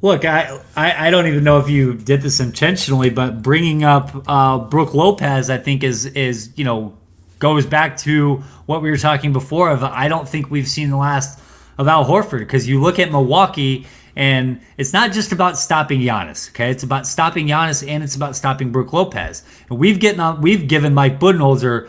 Look, 0.00 0.24
I, 0.24 0.60
I, 0.76 1.08
I, 1.08 1.10
don't 1.10 1.26
even 1.26 1.42
know 1.42 1.58
if 1.58 1.68
you 1.68 1.94
did 1.94 2.22
this 2.22 2.38
intentionally, 2.38 3.10
but 3.10 3.42
bringing 3.42 3.82
up 3.82 4.24
uh, 4.28 4.58
Brook 4.58 4.94
Lopez, 4.94 5.50
I 5.50 5.58
think 5.58 5.82
is 5.82 6.06
is 6.06 6.52
you 6.56 6.64
know 6.64 6.96
goes 7.40 7.66
back 7.66 7.96
to 7.98 8.36
what 8.66 8.80
we 8.80 8.90
were 8.90 8.96
talking 8.96 9.32
before 9.32 9.70
of. 9.70 9.82
I 9.82 10.06
don't 10.08 10.28
think 10.28 10.50
we've 10.50 10.68
seen 10.68 10.90
the 10.90 10.96
last 10.96 11.40
of 11.78 11.88
Al 11.88 12.04
Horford 12.04 12.40
because 12.40 12.68
you 12.68 12.80
look 12.80 12.98
at 12.98 13.10
Milwaukee 13.10 13.86
And 14.18 14.60
it's 14.76 14.92
not 14.92 15.12
just 15.12 15.30
about 15.30 15.56
stopping 15.56 16.00
Giannis, 16.00 16.50
okay? 16.50 16.72
It's 16.72 16.82
about 16.82 17.06
stopping 17.06 17.46
Giannis 17.46 17.88
and 17.88 18.02
it's 18.02 18.16
about 18.16 18.34
stopping 18.34 18.72
Brook 18.72 18.92
Lopez. 18.92 19.44
And 19.70 19.78
we've 19.78 20.00
getting 20.00 20.18
on, 20.18 20.40
we've 20.40 20.66
given 20.66 20.92
Mike 20.92 21.20
Budenholzer 21.20 21.88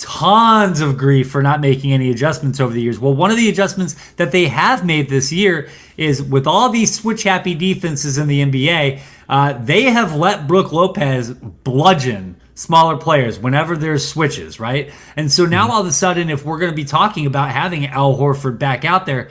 tons 0.00 0.80
of 0.80 0.96
grief 0.96 1.30
for 1.30 1.42
not 1.42 1.60
making 1.60 1.92
any 1.92 2.10
adjustments 2.10 2.58
over 2.58 2.72
the 2.72 2.80
years. 2.80 2.98
Well, 2.98 3.14
one 3.14 3.30
of 3.30 3.36
the 3.36 3.48
adjustments 3.48 3.94
that 4.14 4.32
they 4.32 4.46
have 4.48 4.84
made 4.84 5.08
this 5.08 5.30
year 5.30 5.68
is 5.96 6.22
with 6.22 6.46
all 6.46 6.70
these 6.70 6.94
switch 6.94 7.22
happy 7.24 7.54
defenses 7.54 8.16
in 8.18 8.26
the 8.26 8.42
NBA, 8.42 9.00
uh, 9.28 9.52
they 9.62 9.84
have 9.84 10.14
let 10.14 10.46
Brook 10.46 10.72
Lopez 10.72 11.32
bludgeon 11.32 12.40
smaller 12.54 12.96
players 12.96 13.38
whenever 13.38 13.76
there's 13.76 14.06
switches, 14.06 14.58
right? 14.58 14.92
And 15.16 15.30
so 15.30 15.46
now 15.46 15.70
all 15.70 15.80
of 15.80 15.86
a 15.86 15.92
sudden, 15.92 16.30
if 16.30 16.44
we're 16.44 16.58
going 16.58 16.72
to 16.72 16.76
be 16.76 16.84
talking 16.84 17.26
about 17.26 17.50
having 17.50 17.86
Al 17.86 18.16
Horford 18.16 18.58
back 18.58 18.84
out 18.84 19.06
there, 19.06 19.30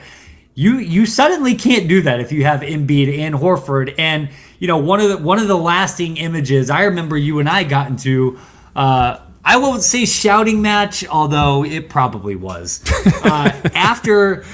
you 0.54 0.78
you 0.78 1.06
suddenly 1.06 1.54
can't 1.54 1.88
do 1.88 2.02
that 2.02 2.20
if 2.20 2.32
you 2.32 2.44
have 2.44 2.60
Embiid 2.60 3.18
and 3.18 3.34
Horford. 3.34 3.94
And 3.98 4.30
you 4.58 4.66
know 4.68 4.78
one 4.78 5.00
of 5.00 5.08
the 5.08 5.18
one 5.18 5.38
of 5.38 5.48
the 5.48 5.56
lasting 5.56 6.16
images 6.16 6.70
I 6.70 6.84
remember 6.84 7.16
you 7.16 7.38
and 7.38 7.48
I 7.48 7.64
got 7.64 7.88
into. 7.88 8.38
Uh, 8.74 9.18
I 9.44 9.56
won't 9.56 9.82
say 9.82 10.04
shouting 10.04 10.60
match, 10.62 11.06
although 11.06 11.64
it 11.64 11.88
probably 11.88 12.36
was. 12.36 12.82
Uh, 13.22 13.52
after 13.74 14.44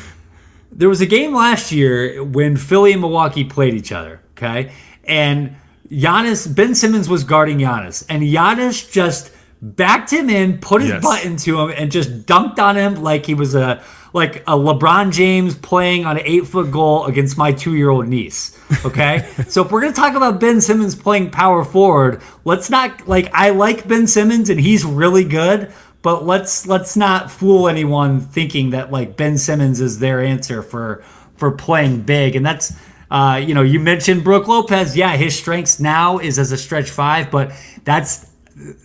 there 0.73 0.89
was 0.89 1.01
a 1.01 1.07
game 1.07 1.33
last 1.35 1.71
year 1.73 2.23
when 2.25 2.57
Philly 2.57 2.93
and 2.93 3.01
Milwaukee 3.01 3.45
played 3.45 3.75
each 3.75 3.93
other, 3.93 4.21
okay, 4.37 4.73
and 5.05 5.55
Giannis 5.91 6.53
Ben 6.53 6.75
Simmons 6.75 7.09
was 7.09 7.23
guarding 7.25 7.59
Giannis, 7.59 8.05
and 8.09 8.23
Giannis 8.23 8.91
just 8.91 9.31
backed 9.63 10.13
him 10.13 10.29
in, 10.29 10.59
put 10.59 10.83
his 10.83 10.91
Yes. 10.91 11.03
butt 11.03 11.25
into 11.25 11.59
him, 11.61 11.73
and 11.77 11.91
just 11.93 12.27
dunked 12.27 12.59
on 12.59 12.77
him 12.77 12.97
like 12.97 13.25
he 13.27 13.35
was 13.35 13.55
a 13.55 13.83
like 14.17 14.37
a 14.47 14.57
LeBron 14.57 15.13
James 15.13 15.55
playing 15.55 16.07
on 16.07 16.17
an 16.17 16.23
eight 16.25 16.47
foot 16.47 16.71
goal 16.71 17.05
against 17.05 17.37
my 17.37 17.53
two 17.53 17.75
year 17.77 17.91
old 17.91 18.09
niece. 18.09 18.59
Okay, 18.85 19.29
so 19.49 19.63
if 19.63 19.71
we're 19.71 19.83
gonna 19.83 19.93
talk 19.93 20.15
about 20.15 20.41
Ben 20.41 20.63
Simmons 20.63 20.95
playing 20.95 21.31
power 21.31 21.63
forward, 21.65 22.23
let's 22.45 22.71
not 22.71 23.07
like 23.07 23.31
I 23.35 23.51
like 23.51 23.87
Ben 23.87 24.07
Simmons 24.07 24.49
and 24.49 24.59
he's 24.59 24.85
really 24.85 25.25
good. 25.25 25.73
But 26.01 26.25
let's 26.25 26.67
let's 26.67 26.97
not 26.97 27.31
fool 27.31 27.69
anyone 27.69 28.21
thinking 28.21 28.71
that 28.71 28.91
like 28.91 29.17
Ben 29.17 29.37
Simmons 29.37 29.81
is 29.81 29.99
their 29.99 30.23
answer 30.23 30.63
for 30.63 31.05
for 31.37 31.51
playing 31.51 32.03
big, 32.03 32.37
and 32.37 32.47
that's 32.47 32.73
uh, 33.11 33.43
you 33.45 33.55
know 33.55 33.63
you 33.63 33.81
mentioned 33.81 34.25
Brook 34.25 34.49
Lopez. 34.49 34.97
Yeah, 34.97 35.15
his 35.17 35.37
strengths 35.37 35.79
now 35.79 36.19
is 36.19 36.39
as 36.39 36.53
a 36.53 36.57
stretch 36.57 36.89
five, 36.89 37.31
but 37.31 37.53
that's 37.85 38.31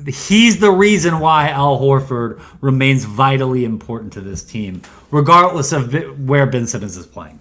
he's 0.06 0.60
the 0.60 0.72
reason 0.72 1.20
why 1.20 1.50
Al 1.50 1.80
Horford 1.80 2.42
remains 2.62 3.06
vitally 3.06 3.64
important 3.64 4.14
to 4.14 4.22
this 4.22 4.44
team, 4.44 4.82
regardless 5.12 5.72
of 5.72 5.94
where 6.28 6.46
Ben 6.46 6.68
Simmons 6.68 6.98
is 6.98 7.06
playing. 7.06 7.40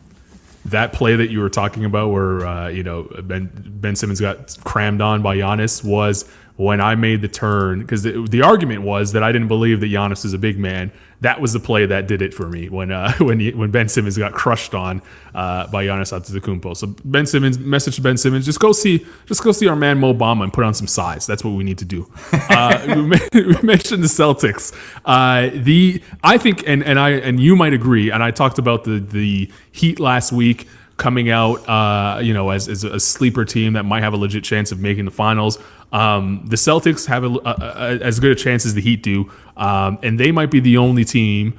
that 0.67 0.93
play 0.93 1.17
that 1.17 1.31
you 1.31 1.41
were 1.41 1.51
talking 1.51 1.85
about 1.85 2.11
where 2.11 2.47
uh, 2.47 2.69
you 2.69 2.83
know 2.83 3.05
Ben 3.25 3.51
Ben 3.81 3.97
Simmons 3.97 4.21
got 4.21 4.57
crammed 4.65 5.01
on 5.01 5.23
by 5.23 5.37
Giannis 5.37 5.83
was 5.83 6.31
when 6.61 6.79
I 6.79 6.95
made 6.95 7.23
the 7.23 7.29
turn 7.29 7.81
because 7.81 8.03
the, 8.03 8.27
the 8.29 8.43
argument 8.43 8.83
was 8.83 9.13
that 9.13 9.23
I 9.23 9.33
didn't 9.33 9.49
believe 9.49 9.81
that 9.81 9.87
Giannis 9.87 10.27
is 10.27 10.35
a 10.35 10.39
big 10.39 10.59
man. 10.59 10.93
That 11.23 11.41
was 11.41 11.55
the 11.55 11.61
play 11.61 11.87
that 11.87 12.07
did 12.07 12.21
it 12.21 12.35
for 12.35 12.51
me 12.51 12.69
when 12.69 12.93
uh, 12.93 13.15
when 13.19 13.41
he, 13.41 13.53
when 13.53 13.71
Ben 13.71 13.89
Simmons 13.89 14.19
got 14.19 14.35
crushed 14.35 14.75
on 14.75 15.01
uh, 15.35 15.69
by 15.69 15.87
Giannis 15.87 16.13
Antetokounmpo. 16.13 16.77
So 16.77 16.89
Ben 17.03 17.25
Simmons 17.25 17.59
message 17.59 17.97
to 17.97 18.03
Ben 18.03 18.19
Simmons 18.19 18.45
just 18.45 18.61
go 18.61 18.73
see 18.73 19.07
just 19.25 19.43
go 19.43 19.53
see 19.53 19.69
our 19.69 19.77
man 19.77 19.99
Mo 19.99 20.13
Bamba 20.13 20.43
and 20.43 20.53
put 20.53 20.65
on 20.65 20.75
some 20.75 20.87
size. 20.87 21.27
That's 21.27 21.43
what 21.43 21.53
we 21.53 21.65
need 21.65 21.79
to 21.79 21.87
do. 21.87 22.11
Uh, 22.51 23.07
we, 23.33 23.43
we 23.45 23.63
mentioned 23.63 24.03
the 24.03 24.09
Celtics. 24.09 24.75
Uh, 25.05 25.51
the 25.55 26.03
I 26.23 26.37
think 26.37 26.65
and 26.67 26.83
and 26.83 26.99
I 26.99 27.11
and 27.11 27.39
you 27.39 27.55
might 27.55 27.73
agree. 27.73 28.11
And 28.11 28.23
I 28.23 28.33
talked 28.33 28.59
about 28.59 28.85
the 28.85 28.99
the 28.99 29.51
Heat 29.71 30.01
last 30.01 30.33
week 30.33 30.67
coming 31.01 31.31
out, 31.31 31.67
uh, 31.67 32.21
you 32.21 32.35
know, 32.35 32.51
as, 32.51 32.69
as 32.69 32.85
a 32.85 33.01
sleeper 33.01 33.45
team 33.45 33.73
that 33.73 33.85
might 33.85 34.03
have 34.03 34.13
a 34.13 34.17
legit 34.19 34.45
chance 34.45 34.71
of 34.71 34.79
making 34.81 35.07
the 35.07 35.11
finals. 35.11 35.59
Um, 35.93 36.45
the 36.47 36.57
Celtics 36.57 37.07
have 37.07 37.25
a, 37.25 37.29
a, 37.29 37.41
a- 37.45 38.05
as 38.05 38.21
good 38.21 38.33
a 38.33 38.35
chance 38.35 38.67
as 38.67 38.75
the 38.75 38.83
Heat 38.83 39.03
do, 39.03 39.33
um, 39.57 39.99
and 40.03 40.21
they 40.21 40.31
might 40.31 40.51
be 40.51 40.61
the 40.61 40.77
only 40.77 41.05
team 41.05 41.59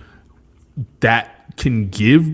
that 1.02 1.58
can 1.58 1.90
give 1.90 2.28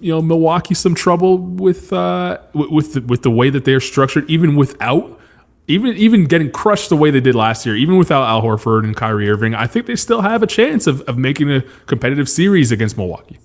you 0.00 0.10
know 0.12 0.20
Milwaukee 0.20 0.74
some 0.74 0.94
trouble 0.94 1.38
with 1.38 1.92
uh, 1.92 2.38
with 2.54 2.70
with 2.70 2.94
the, 2.94 3.00
with 3.02 3.22
the 3.22 3.30
way 3.30 3.50
that 3.50 3.64
they're 3.64 3.78
structured, 3.80 4.28
even 4.28 4.56
without. 4.56 5.20
Even 5.66 5.96
even 5.96 6.26
getting 6.26 6.50
crushed 6.50 6.90
the 6.90 6.96
way 6.96 7.10
they 7.10 7.20
did 7.20 7.34
last 7.34 7.64
year, 7.64 7.74
even 7.74 7.96
without 7.96 8.24
Al 8.24 8.42
Horford 8.42 8.84
and 8.84 8.94
Kyrie 8.94 9.30
Irving, 9.30 9.54
I 9.54 9.66
think 9.66 9.86
they 9.86 9.96
still 9.96 10.20
have 10.20 10.42
a 10.42 10.46
chance 10.46 10.86
of, 10.86 11.00
of 11.02 11.16
making 11.16 11.50
a 11.50 11.62
competitive 11.86 12.28
series 12.28 12.70
against 12.70 12.98
Milwaukee 12.98 13.38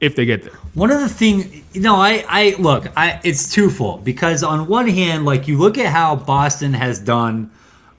if 0.00 0.16
they 0.16 0.24
get 0.24 0.42
there. 0.42 0.54
One 0.74 0.90
of 0.90 1.00
the 1.00 1.08
thing, 1.08 1.64
you 1.72 1.80
know, 1.80 1.96
I, 1.96 2.24
I 2.28 2.56
look, 2.58 2.86
I 2.96 3.20
it's 3.22 3.52
twofold 3.52 4.04
because 4.04 4.42
on 4.42 4.66
one 4.66 4.88
hand, 4.88 5.24
like 5.24 5.46
you 5.46 5.58
look 5.58 5.78
at 5.78 5.86
how 5.86 6.16
Boston 6.16 6.72
has 6.72 6.98
done 6.98 7.50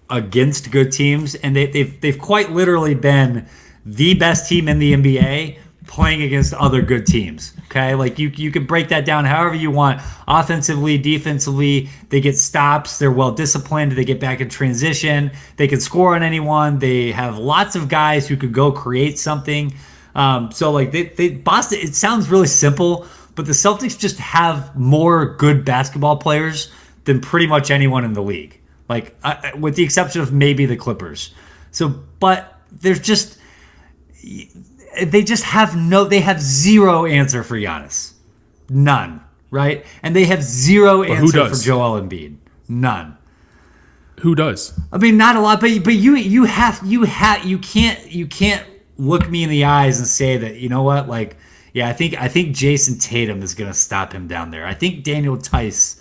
against 0.09 0.71
good 0.71 0.91
teams, 0.91 1.35
and 1.35 1.55
they, 1.55 1.67
they've 1.67 1.99
they've 2.01 2.19
quite 2.19 2.51
literally 2.51 2.95
been 2.95 3.47
the 3.85 4.13
best 4.15 4.49
team 4.49 4.67
in 4.67 4.79
the 4.79 4.93
NBA 4.93 5.57
playing 5.87 6.21
against 6.21 6.53
other 6.53 6.81
good 6.81 7.05
teams. 7.05 7.53
Okay, 7.65 7.95
like 7.95 8.17
you 8.17 8.29
you 8.29 8.51
can 8.51 8.65
break 8.65 8.89
that 8.89 9.05
down 9.05 9.25
however 9.25 9.55
you 9.55 9.71
want. 9.71 10.01
Offensively, 10.27 10.97
defensively, 10.97 11.89
they 12.09 12.19
get 12.19 12.37
stops. 12.37 12.97
They're 12.99 13.11
well 13.11 13.31
disciplined. 13.31 13.91
They 13.93 14.05
get 14.05 14.19
back 14.19 14.41
in 14.41 14.49
transition. 14.49 15.31
They 15.57 15.67
can 15.67 15.79
score 15.79 16.15
on 16.15 16.23
anyone. 16.23 16.79
They 16.79 17.11
have 17.11 17.37
lots 17.37 17.75
of 17.75 17.89
guys 17.89 18.27
who 18.27 18.37
could 18.37 18.53
go 18.53 18.71
create 18.71 19.19
something. 19.19 19.73
Um, 20.15 20.51
so 20.51 20.71
like 20.71 20.91
they, 20.91 21.03
they 21.03 21.29
Boston, 21.29 21.79
it 21.81 21.95
sounds 21.95 22.29
really 22.29 22.47
simple, 22.47 23.07
but 23.35 23.45
the 23.45 23.53
Celtics 23.53 23.97
just 23.97 24.17
have 24.19 24.75
more 24.75 25.35
good 25.35 25.65
basketball 25.65 26.17
players 26.17 26.71
than 27.05 27.21
pretty 27.21 27.47
much 27.47 27.71
anyone 27.71 28.03
in 28.03 28.13
the 28.13 28.21
league. 28.21 28.59
Like 28.89 29.15
I, 29.23 29.53
with 29.55 29.75
the 29.75 29.83
exception 29.83 30.21
of 30.21 30.33
maybe 30.33 30.65
the 30.65 30.75
Clippers. 30.75 31.33
So, 31.71 31.87
but 32.19 32.59
there's 32.71 32.99
just 32.99 33.37
they 35.03 35.23
just 35.23 35.43
have 35.45 35.75
no 35.75 36.03
they 36.03 36.19
have 36.19 36.41
zero 36.41 37.05
answer 37.05 37.43
for 37.43 37.55
Giannis. 37.55 38.13
None, 38.69 39.21
right? 39.49 39.85
And 40.03 40.15
they 40.15 40.25
have 40.25 40.43
zero 40.43 41.03
who 41.03 41.13
answer 41.13 41.49
for? 41.49 41.55
Joel 41.55 42.01
Embiid. 42.01 42.37
None. 42.67 43.17
Who 44.19 44.35
does? 44.35 44.79
I 44.91 44.97
mean, 44.97 45.17
not 45.17 45.35
a 45.35 45.39
lot, 45.39 45.59
but 45.61 45.83
but 45.83 45.95
you 45.95 46.15
you 46.15 46.43
have 46.43 46.79
you 46.85 47.03
have 47.03 47.43
you 47.43 47.57
can't 47.57 48.11
you 48.11 48.27
can't 48.27 48.65
look 48.97 49.29
me 49.29 49.43
in 49.43 49.49
the 49.49 49.65
eyes 49.65 49.99
and 49.99 50.07
say 50.07 50.37
that 50.37 50.57
you 50.57 50.69
know 50.69 50.83
what 50.83 51.07
like 51.07 51.37
yeah 51.73 51.87
I 51.87 51.93
think 51.93 52.19
I 52.21 52.27
think 52.27 52.55
Jayson 52.55 52.99
Tatum 52.99 53.41
is 53.41 53.53
gonna 53.53 53.73
stop 53.73 54.13
him 54.13 54.27
down 54.27 54.51
there. 54.51 54.65
I 54.65 54.73
think 54.73 55.03
Daniel 55.03 55.37
Theis, 55.37 55.99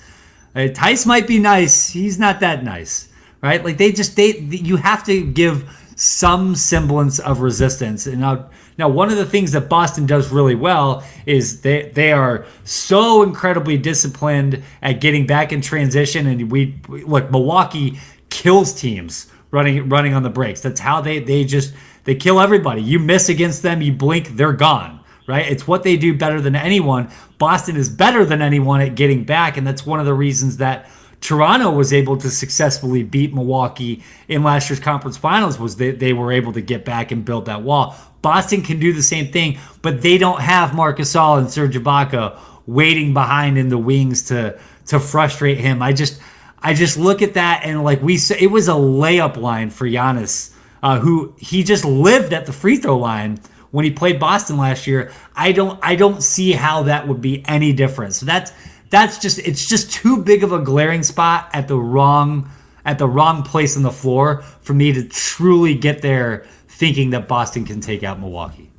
uh, 0.54 0.68
Theis 0.68 1.06
might 1.06 1.26
be 1.26 1.38
nice. 1.38 1.90
He's 1.90 2.18
not 2.18 2.40
that 2.40 2.64
nice, 2.64 3.08
right? 3.42 3.64
Like 3.64 3.78
they 3.78 3.92
just 3.92 4.16
they 4.16 4.38
you 4.38 4.76
have 4.76 5.04
to 5.06 5.24
give 5.24 5.68
some 6.00 6.54
semblance 6.56 7.18
of 7.18 7.40
resistance. 7.40 8.06
And 8.06 8.20
now 8.20 8.48
now 8.78 8.88
one 8.88 9.10
of 9.10 9.18
the 9.18 9.26
things 9.26 9.52
that 9.52 9.68
Boston 9.68 10.06
does 10.06 10.32
really 10.32 10.54
well 10.54 11.04
is 11.26 11.60
they 11.60 11.90
they 11.94 12.12
are 12.12 12.46
so 12.64 13.22
incredibly 13.22 13.76
disciplined 13.76 14.62
at 14.80 15.00
getting 15.00 15.26
back 15.26 15.52
in 15.52 15.60
transition. 15.60 16.26
And 16.26 16.50
we 16.50 16.80
look 16.88 17.30
Milwaukee 17.30 18.00
kills 18.30 18.72
teams 18.72 19.30
running 19.50 19.90
running 19.90 20.14
on 20.14 20.22
the 20.22 20.30
breaks. 20.30 20.62
That's 20.62 20.80
how 20.80 21.02
they 21.02 21.18
they 21.18 21.44
just 21.44 21.74
they 22.04 22.14
kill 22.14 22.40
everybody. 22.40 22.82
You 22.82 22.98
miss 22.98 23.28
against 23.28 23.62
them, 23.62 23.82
you 23.82 23.92
blink, 23.92 24.36
they're 24.36 24.52
gone. 24.52 25.00
Right? 25.26 25.50
It's 25.50 25.66
what 25.66 25.84
they 25.84 25.96
do 25.96 26.16
better 26.16 26.40
than 26.40 26.56
anyone. 26.56 27.08
Boston 27.38 27.76
is 27.76 27.88
better 27.88 28.24
than 28.24 28.42
anyone 28.42 28.80
at 28.80 28.96
getting 28.96 29.22
back, 29.24 29.56
and 29.56 29.64
that's 29.64 29.86
one 29.86 30.00
of 30.00 30.06
the 30.06 30.14
reasons 30.14 30.56
that 30.56 30.90
Toronto 31.20 31.70
was 31.70 31.92
able 31.92 32.16
to 32.16 32.30
successfully 32.30 33.02
beat 33.02 33.34
Milwaukee 33.34 34.02
in 34.26 34.42
last 34.42 34.70
year's 34.70 34.80
conference 34.80 35.16
finals 35.16 35.58
was 35.58 35.76
they, 35.76 35.90
they 35.90 36.12
were 36.12 36.32
able 36.32 36.52
to 36.54 36.60
get 36.60 36.84
back 36.84 37.12
and 37.12 37.24
build 37.24 37.46
that 37.46 37.62
wall. 37.62 37.94
Boston 38.22 38.62
can 38.62 38.78
do 38.78 38.92
the 38.92 39.02
same 39.02 39.30
thing, 39.30 39.58
but 39.82 40.02
they 40.02 40.18
don't 40.18 40.40
have 40.40 40.74
Marcus 40.74 41.12
Gasol 41.12 41.38
and 41.38 41.50
Serge 41.50 41.76
Ibaka 41.76 42.38
waiting 42.66 43.14
behind 43.14 43.58
in 43.58 43.68
the 43.68 43.78
wings 43.78 44.24
to 44.24 44.58
to 44.86 45.00
frustrate 45.00 45.58
him. 45.58 45.82
I 45.82 45.92
just 45.92 46.20
I 46.62 46.74
just 46.74 46.98
look 46.98 47.22
at 47.22 47.34
that 47.34 47.62
and 47.64 47.84
like 47.84 48.02
we 48.02 48.18
it 48.38 48.50
was 48.50 48.68
a 48.68 48.72
layup 48.72 49.36
line 49.36 49.70
for 49.70 49.86
Giannis, 49.86 50.54
uh, 50.82 50.98
who 50.98 51.34
he 51.38 51.62
just 51.62 51.84
lived 51.84 52.32
at 52.32 52.46
the 52.46 52.52
free 52.52 52.76
throw 52.76 52.98
line 52.98 53.38
when 53.70 53.84
he 53.84 53.90
played 53.90 54.18
Boston 54.18 54.56
last 54.56 54.86
year. 54.86 55.12
I 55.34 55.52
don't 55.52 55.78
I 55.82 55.96
don't 55.96 56.22
see 56.22 56.52
how 56.52 56.84
that 56.84 57.08
would 57.08 57.20
be 57.20 57.44
any 57.46 57.72
different. 57.72 58.14
So 58.14 58.26
that's 58.26 58.52
that's 58.90 59.18
just 59.18 59.38
it's 59.40 59.68
just 59.68 59.90
too 59.90 60.22
big 60.22 60.42
of 60.42 60.52
a 60.52 60.60
glaring 60.60 61.02
spot 61.02 61.50
at 61.52 61.68
the 61.68 61.78
wrong 61.78 62.50
at 62.84 62.98
the 62.98 63.08
wrong 63.08 63.42
place 63.42 63.76
on 63.76 63.82
the 63.82 63.90
floor 63.90 64.42
for 64.60 64.74
me 64.74 64.92
to 64.92 65.06
truly 65.08 65.74
get 65.74 66.02
there 66.02 66.46
thinking 66.68 67.10
that 67.10 67.28
Boston 67.28 67.64
can 67.64 67.80
take 67.80 68.02
out 68.02 68.18
Milwaukee. 68.18 68.70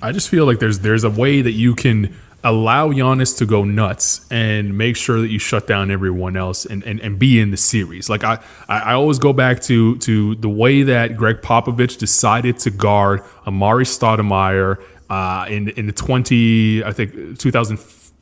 I 0.00 0.12
just 0.12 0.28
feel 0.28 0.46
like 0.46 0.58
there's 0.58 0.80
there's 0.80 1.04
a 1.04 1.10
way 1.10 1.42
that 1.42 1.52
you 1.52 1.74
can 1.74 2.16
allow 2.44 2.88
Giannis 2.90 3.36
to 3.38 3.46
go 3.46 3.64
nuts 3.64 4.24
and 4.30 4.76
make 4.78 4.96
sure 4.96 5.20
that 5.20 5.28
you 5.28 5.38
shut 5.38 5.66
down 5.66 5.90
everyone 5.90 6.36
else 6.36 6.64
and, 6.64 6.84
and, 6.84 7.00
and 7.00 7.18
be 7.18 7.40
in 7.40 7.50
the 7.50 7.56
series. 7.56 8.08
Like 8.08 8.22
I, 8.22 8.42
I 8.68 8.92
always 8.92 9.18
go 9.18 9.32
back 9.32 9.60
to 9.62 9.98
to 9.98 10.34
the 10.36 10.48
way 10.48 10.82
that 10.82 11.16
Gregg 11.16 11.42
Popovich 11.42 11.98
decided 11.98 12.58
to 12.60 12.70
guard 12.70 13.22
Amar'e 13.46 13.84
Stoudemire 13.84 14.82
uh, 15.10 15.46
in 15.48 15.68
in 15.70 15.86
the 15.86 15.92
20 15.92 16.84
I 16.84 16.92
think 16.92 17.38
two 17.38 17.50
thousand 17.50 17.78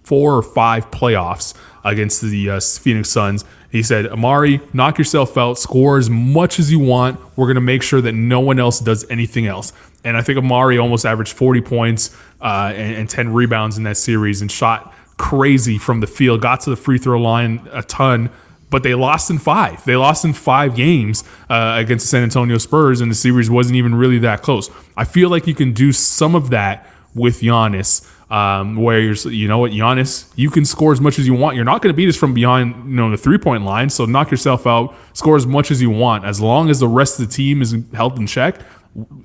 four 0.07 0.37
or 0.37 0.43
five 0.43 0.91
playoffs 0.93 1.53
against 1.85 2.23
the 2.23 2.51
uh, 2.51 2.61
Phoenix 2.61 3.09
Suns. 3.09 3.45
He 3.71 3.83
said, 3.83 4.07
Amar'e, 4.07 4.63
knock 4.75 4.99
yourself 4.99 5.37
out, 5.37 5.59
score 5.59 5.99
as 5.99 6.09
much 6.09 6.59
as 6.59 6.71
you 6.71 6.79
want. 6.79 7.21
We're 7.37 7.47
going 7.47 7.57
to 7.57 7.61
make 7.61 7.83
sure 7.83 8.01
that 8.01 8.13
no 8.13 8.41
one 8.41 8.59
else 8.59 8.81
does 8.81 9.09
anything 9.11 9.47
else. 9.47 9.73
And 10.05 10.17
I 10.17 10.23
think 10.23 10.39
Amar'e 10.39 10.81
almost 10.81 11.05
averaged 11.05 11.33
40 11.33 11.61
points 11.63 12.17
uh, 12.41 12.73
and, 12.75 12.97
and 12.97 13.11
10 13.11 13.33
rebounds 13.33 13.77
in 13.77 13.85
that 13.85 13.97
series 13.97 14.41
and 14.41 14.51
shot 14.51 14.95
crazy 15.17 15.79
from 15.79 16.01
the 16.01 16.07
field, 16.07 16.43
got 16.43 16.61
to 16.63 16.71
the 16.71 16.77
free 16.77 16.99
throw 16.99 17.21
line 17.21 17.67
a 17.73 17.83
ton 17.83 18.31
but 18.71 18.83
they 18.83 18.95
lost 18.95 19.31
in 19.31 19.39
five. 19.39 19.85
They 19.85 19.97
lost 19.97 20.25
in 20.25 20.33
five 20.33 20.75
games 20.75 21.25
uh, 21.49 21.77
against 21.79 22.05
the 22.05 22.09
San 22.09 22.23
Antonio 22.23 22.59
Spurs, 22.59 23.01
and 23.01 23.11
the 23.11 23.15
series 23.15 23.49
wasn't 23.49 23.77
even 23.77 23.95
really 23.95 24.19
that 24.21 24.43
close. 24.43 24.71
I 24.97 25.05
feel 25.05 25.31
like 25.31 25.47
you 25.47 25.55
can 25.55 25.73
do 25.73 25.93
some 25.93 26.35
of 26.35 26.51
that 26.51 26.87
with 27.15 27.41
Giannis, 27.41 28.07
um, 28.29 28.77
where 28.77 29.01
you're, 29.01 29.15
you 29.33 29.47
know 29.49 29.59
what, 29.59 29.73
Giannis, 29.73 30.31
you 30.35 30.51
can 30.51 30.65
score 30.65 30.93
as 30.93 31.01
much 31.01 31.19
as 31.19 31.27
you 31.27 31.35
want. 31.35 31.57
You're 31.57 31.65
not 31.65 31.83
going 31.83 31.93
to 31.93 31.97
beat 31.97 32.09
us 32.09 32.17
from 32.17 32.35
beyond, 32.35 32.91
you 32.91 32.97
know, 32.97 33.11
the 33.11 33.17
three 33.17 33.39
point 33.39 33.65
line. 33.65 33.91
So 33.91 34.05
knock 34.05 34.31
yourself 34.31 34.67
out, 34.67 34.95
score 35.13 35.37
as 35.37 35.47
much 35.47 35.71
as 35.71 35.81
you 35.81 35.91
want. 35.91 36.25
As 36.25 36.41
long 36.41 36.71
as 36.71 36.81
the 36.81 36.89
rest 36.89 37.21
of 37.21 37.29
the 37.29 37.33
team 37.33 37.63
is 37.63 37.77
held 37.93 38.19
in 38.19 38.27
check, 38.27 38.61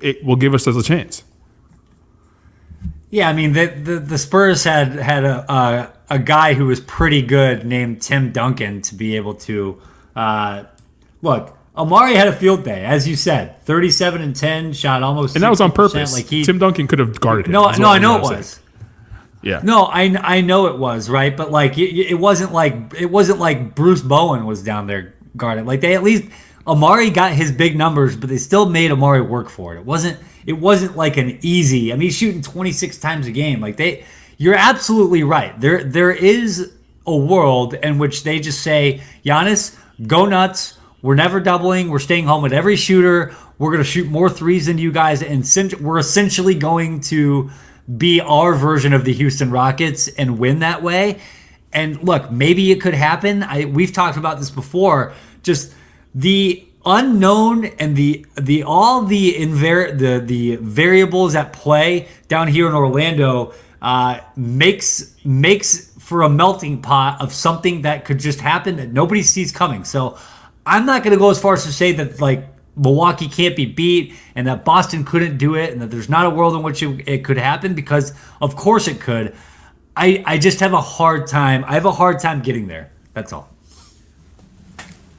it 0.00 0.24
will 0.24 0.36
give 0.36 0.54
us 0.54 0.66
a 0.66 0.82
chance. 0.82 1.24
Yeah, 3.10 3.28
I 3.28 3.34
mean 3.34 3.52
the 3.52 3.66
the, 3.66 3.98
the 3.98 4.16
Spurs 4.16 4.64
had 4.64 4.94
had 4.94 5.24
a, 5.24 5.52
a, 5.52 5.92
a 6.08 6.18
guy 6.18 6.54
who 6.54 6.66
was 6.66 6.80
pretty 6.80 7.20
good 7.20 7.66
named 7.66 8.00
Tim 8.00 8.32
Duncan 8.32 8.80
to 8.82 8.94
be 8.94 9.16
able 9.16 9.34
to 9.34 9.82
uh, 10.16 10.64
look. 11.20 11.58
Amar'e 11.76 12.14
had 12.14 12.28
a 12.28 12.32
field 12.32 12.64
day, 12.64 12.84
as 12.86 13.06
you 13.06 13.16
said, 13.16 13.60
thirty-seven 13.64 14.22
and 14.22 14.34
ten, 14.34 14.72
shot 14.72 15.02
almost, 15.02 15.36
and 15.36 15.42
that 15.42 15.50
was 15.50 15.60
on 15.60 15.72
purpose. 15.72 16.14
Like 16.14 16.24
he, 16.24 16.42
Tim 16.42 16.58
Duncan 16.58 16.86
could 16.86 17.00
have 17.00 17.20
guarded 17.20 17.46
him. 17.46 17.52
No, 17.52 17.70
no, 17.72 17.88
I 17.88 17.98
know 17.98 18.16
it 18.16 18.22
was. 18.22 18.60
Yeah. 19.42 19.60
No, 19.62 19.84
I, 19.84 20.02
I 20.20 20.40
know 20.40 20.66
it 20.66 20.78
was 20.78 21.10
right, 21.10 21.36
but 21.36 21.50
like 21.50 21.76
it, 21.78 22.10
it 22.10 22.14
wasn't 22.14 22.52
like 22.52 22.94
it 22.98 23.06
wasn't 23.10 23.38
like 23.38 23.74
Bruce 23.74 24.00
Bowen 24.02 24.46
was 24.46 24.62
down 24.62 24.86
there 24.86 25.14
guarding. 25.36 25.66
Like 25.66 25.80
they 25.80 25.94
at 25.94 26.02
least 26.02 26.24
Amar'e 26.66 27.12
got 27.12 27.32
his 27.32 27.50
big 27.50 27.76
numbers, 27.76 28.16
but 28.16 28.28
they 28.28 28.36
still 28.38 28.68
made 28.68 28.90
Amar'e 28.90 29.28
work 29.28 29.48
for 29.48 29.74
it. 29.74 29.80
It 29.80 29.86
wasn't 29.86 30.18
it 30.46 30.54
wasn't 30.54 30.96
like 30.96 31.16
an 31.16 31.38
easy. 31.42 31.92
I 31.92 31.96
mean, 31.96 32.08
he's 32.08 32.16
shooting 32.16 32.42
26 32.42 32.98
times 32.98 33.26
a 33.26 33.32
game. 33.32 33.60
Like 33.60 33.76
they, 33.76 34.04
you're 34.38 34.54
absolutely 34.54 35.22
right. 35.22 35.58
There 35.60 35.82
there 35.84 36.12
is 36.12 36.72
a 37.06 37.16
world 37.16 37.74
in 37.74 37.98
which 37.98 38.22
they 38.22 38.38
just 38.38 38.60
say, 38.60 39.02
Giannis, 39.24 39.76
go 40.06 40.26
nuts. 40.26 40.78
We're 41.00 41.16
never 41.16 41.40
doubling. 41.40 41.90
We're 41.90 41.98
staying 41.98 42.26
home 42.26 42.42
with 42.42 42.52
every 42.52 42.76
shooter. 42.76 43.34
We're 43.58 43.70
going 43.70 43.82
to 43.82 43.88
shoot 43.88 44.08
more 44.08 44.30
threes 44.30 44.66
than 44.66 44.78
you 44.78 44.92
guys, 44.92 45.22
and 45.22 45.44
we're 45.80 45.98
essentially 45.98 46.54
going 46.54 47.00
to 47.02 47.50
be 47.98 48.20
our 48.20 48.54
version 48.54 48.92
of 48.92 49.04
the 49.04 49.12
Houston 49.12 49.50
Rockets 49.50 50.08
and 50.08 50.38
win 50.38 50.60
that 50.60 50.82
way. 50.82 51.20
And 51.72 52.02
look, 52.02 52.30
maybe 52.30 52.70
it 52.70 52.80
could 52.80 52.94
happen. 52.94 53.42
I, 53.42 53.64
we've 53.64 53.92
talked 53.92 54.16
about 54.16 54.38
this 54.38 54.50
before. 54.50 55.14
Just 55.42 55.74
the 56.14 56.66
unknown 56.84 57.64
and 57.64 57.96
the 57.96 58.26
the 58.34 58.62
all 58.64 59.02
the 59.02 59.34
invar- 59.34 59.96
the 59.98 60.20
the 60.24 60.56
variables 60.56 61.34
at 61.34 61.52
play 61.52 62.08
down 62.28 62.48
here 62.48 62.66
in 62.66 62.74
Orlando 62.74 63.54
uh, 63.80 64.20
makes 64.36 65.16
makes 65.24 65.92
for 65.98 66.22
a 66.22 66.28
melting 66.28 66.82
pot 66.82 67.20
of 67.20 67.32
something 67.32 67.82
that 67.82 68.04
could 68.04 68.18
just 68.18 68.40
happen 68.40 68.76
that 68.76 68.92
nobody 68.92 69.22
sees 69.22 69.52
coming. 69.52 69.84
So 69.84 70.18
I'm 70.66 70.84
not 70.84 71.02
going 71.02 71.12
to 71.12 71.18
go 71.18 71.30
as 71.30 71.40
far 71.40 71.54
as 71.54 71.64
to 71.64 71.72
say 71.72 71.92
that 71.92 72.20
like 72.20 72.46
Milwaukee 72.76 73.28
can't 73.28 73.54
be 73.54 73.66
beat 73.66 74.14
and 74.34 74.46
that 74.46 74.64
Boston 74.64 75.04
couldn't 75.04 75.38
do 75.38 75.54
it 75.54 75.72
and 75.72 75.80
that 75.82 75.90
there's 75.90 76.08
not 76.08 76.26
a 76.26 76.30
world 76.30 76.54
in 76.54 76.62
which 76.62 76.82
it, 76.82 77.06
it 77.06 77.24
could 77.24 77.36
happen 77.36 77.74
because 77.74 78.12
of 78.40 78.56
course 78.56 78.88
it 78.88 79.00
could. 79.00 79.34
I 79.96 80.22
I 80.26 80.38
just 80.38 80.60
have 80.60 80.72
a 80.72 80.80
hard 80.80 81.26
time. 81.26 81.64
I 81.66 81.74
have 81.74 81.84
a 81.84 81.92
hard 81.92 82.18
time 82.18 82.40
getting 82.40 82.66
there. 82.68 82.90
That's 83.12 83.32
all. 83.32 83.50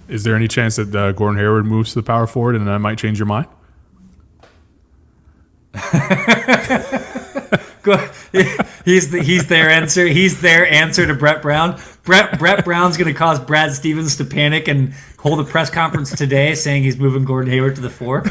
Is 0.07 0.23
there 0.23 0.35
any 0.35 0.47
chance 0.47 0.75
that 0.75 0.93
uh, 0.93 1.11
Gordon 1.11 1.39
Hayward 1.39 1.65
moves 1.65 1.93
to 1.93 1.99
the 1.99 2.03
power 2.03 2.27
forward 2.27 2.55
and 2.55 2.67
that 2.67 2.79
might 2.79 2.97
change 2.97 3.19
your 3.19 3.27
mind? 3.27 3.47
he's 8.85 9.11
the, 9.11 9.21
he's 9.23 9.47
their 9.47 9.69
answer. 9.69 10.07
He's 10.07 10.41
their 10.41 10.65
answer 10.65 11.05
to 11.05 11.13
Brett 11.13 11.41
Brown. 11.41 11.79
Brett 12.03 12.39
Brett 12.39 12.63
Brown's 12.63 12.97
going 12.97 13.11
to 13.11 13.17
cause 13.17 13.39
Brad 13.39 13.73
Stevens 13.73 14.17
to 14.17 14.25
panic 14.25 14.67
and 14.67 14.93
hold 15.19 15.39
a 15.39 15.43
press 15.43 15.69
conference 15.69 16.15
today 16.15 16.55
saying 16.55 16.83
he's 16.83 16.97
moving 16.97 17.25
Gordon 17.25 17.51
Hayward 17.51 17.75
to 17.75 17.81
the 17.81 17.89
four. 17.89 18.25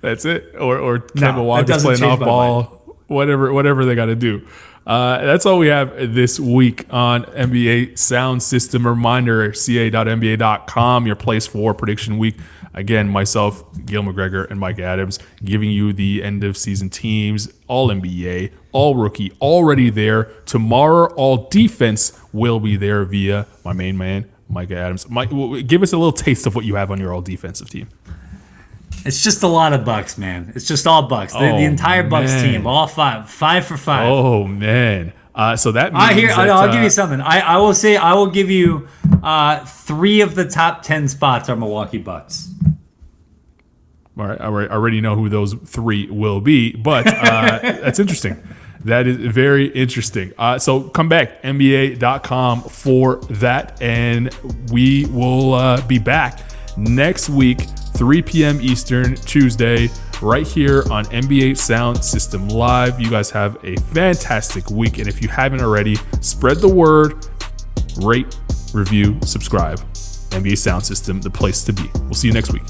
That's 0.00 0.24
it. 0.24 0.54
Or 0.58 0.78
or 0.78 0.98
Kemba 1.00 1.36
no, 1.36 1.42
Walker's 1.44 1.82
playing 1.82 2.02
off 2.02 2.20
ball. 2.20 2.62
Mind. 2.62 2.96
Whatever 3.08 3.52
whatever 3.52 3.84
they 3.84 3.94
got 3.94 4.06
to 4.06 4.16
do. 4.16 4.46
Uh, 4.86 5.24
that's 5.24 5.44
all 5.44 5.58
we 5.58 5.66
have 5.66 6.14
this 6.14 6.38
week 6.38 6.86
on 6.90 7.24
NBA 7.24 7.98
Sound 7.98 8.42
System. 8.42 8.86
Reminder 8.86 9.52
ca.nba.com, 9.52 11.06
your 11.06 11.16
place 11.16 11.46
for 11.46 11.74
prediction 11.74 12.18
week. 12.18 12.36
Again, 12.72 13.08
myself, 13.08 13.64
Gil 13.84 14.02
McGregor, 14.02 14.48
and 14.48 14.60
Mike 14.60 14.78
Adams 14.78 15.18
giving 15.42 15.70
you 15.70 15.92
the 15.92 16.22
end 16.22 16.44
of 16.44 16.56
season 16.56 16.90
teams, 16.90 17.52
all 17.66 17.88
NBA, 17.88 18.52
all 18.70 18.94
rookie, 18.94 19.32
already 19.40 19.90
there. 19.90 20.24
Tomorrow, 20.44 21.12
all 21.14 21.48
defense 21.48 22.20
will 22.32 22.60
be 22.60 22.76
there 22.76 23.04
via 23.04 23.46
my 23.64 23.72
main 23.72 23.96
man, 23.96 24.30
Mike 24.48 24.70
Adams. 24.70 25.08
Mike, 25.08 25.30
give 25.66 25.82
us 25.82 25.92
a 25.94 25.96
little 25.96 26.12
taste 26.12 26.46
of 26.46 26.54
what 26.54 26.64
you 26.64 26.76
have 26.76 26.90
on 26.90 27.00
your 27.00 27.12
all 27.12 27.22
defensive 27.22 27.70
team. 27.70 27.88
It's 29.06 29.22
just 29.22 29.42
a 29.42 29.48
lot 29.48 29.72
of 29.72 29.84
Bucks, 29.84 30.18
man. 30.18 30.52
It's 30.54 30.66
just 30.66 30.86
all 30.86 31.08
Bucks. 31.08 31.32
The, 31.32 31.50
oh, 31.50 31.58
the 31.58 31.64
entire 31.64 32.02
Bucks 32.02 32.32
man. 32.32 32.44
team, 32.44 32.66
all 32.66 32.86
five, 32.86 33.30
five 33.30 33.66
for 33.66 33.76
five. 33.76 34.08
Oh 34.08 34.44
man. 34.44 35.12
Uh, 35.34 35.54
so 35.54 35.72
that 35.72 35.92
means 35.92 36.02
I 36.02 36.14
hear. 36.14 36.28
That, 36.28 36.48
I'll 36.48 36.68
uh, 36.68 36.72
give 36.72 36.82
you 36.82 36.90
something. 36.90 37.20
I, 37.20 37.40
I 37.40 37.56
will 37.58 37.74
say 37.74 37.96
I 37.96 38.14
will 38.14 38.30
give 38.30 38.50
you 38.50 38.88
uh, 39.22 39.64
three 39.64 40.22
of 40.22 40.34
the 40.34 40.46
top 40.46 40.82
ten 40.82 41.08
spots 41.08 41.48
are 41.48 41.56
Milwaukee 41.56 41.98
Bucks. 41.98 42.50
All 44.18 44.26
right, 44.26 44.40
I 44.40 44.46
already 44.46 45.02
know 45.02 45.14
who 45.14 45.28
those 45.28 45.52
three 45.52 46.10
will 46.10 46.40
be, 46.40 46.74
but 46.74 47.06
uh, 47.06 47.58
that's 47.62 47.98
interesting. 47.98 48.42
That 48.86 49.06
is 49.06 49.16
very 49.16 49.66
interesting. 49.66 50.32
Uh, 50.38 50.58
so 50.58 50.84
come 50.84 51.10
back, 51.10 51.42
NBA.com 51.42 52.62
for 52.62 53.16
that, 53.28 53.82
and 53.82 54.34
we 54.70 55.04
will 55.06 55.52
uh, 55.52 55.86
be 55.86 55.98
back 55.98 56.40
next 56.78 57.28
week 57.28 57.58
3 57.96 58.22
p.m. 58.22 58.60
Eastern, 58.60 59.14
Tuesday, 59.16 59.88
right 60.20 60.46
here 60.46 60.84
on 60.90 61.04
NBA 61.06 61.56
Sound 61.56 62.04
System 62.04 62.48
Live. 62.48 63.00
You 63.00 63.10
guys 63.10 63.30
have 63.30 63.56
a 63.64 63.76
fantastic 63.76 64.70
week. 64.70 64.98
And 64.98 65.08
if 65.08 65.22
you 65.22 65.28
haven't 65.28 65.62
already, 65.62 65.96
spread 66.20 66.58
the 66.58 66.68
word, 66.68 67.26
rate, 67.96 68.38
review, 68.74 69.18
subscribe. 69.22 69.78
NBA 70.30 70.58
Sound 70.58 70.84
System, 70.84 71.20
the 71.20 71.30
place 71.30 71.64
to 71.64 71.72
be. 71.72 71.90
We'll 72.02 72.14
see 72.14 72.28
you 72.28 72.34
next 72.34 72.52
week. 72.52 72.62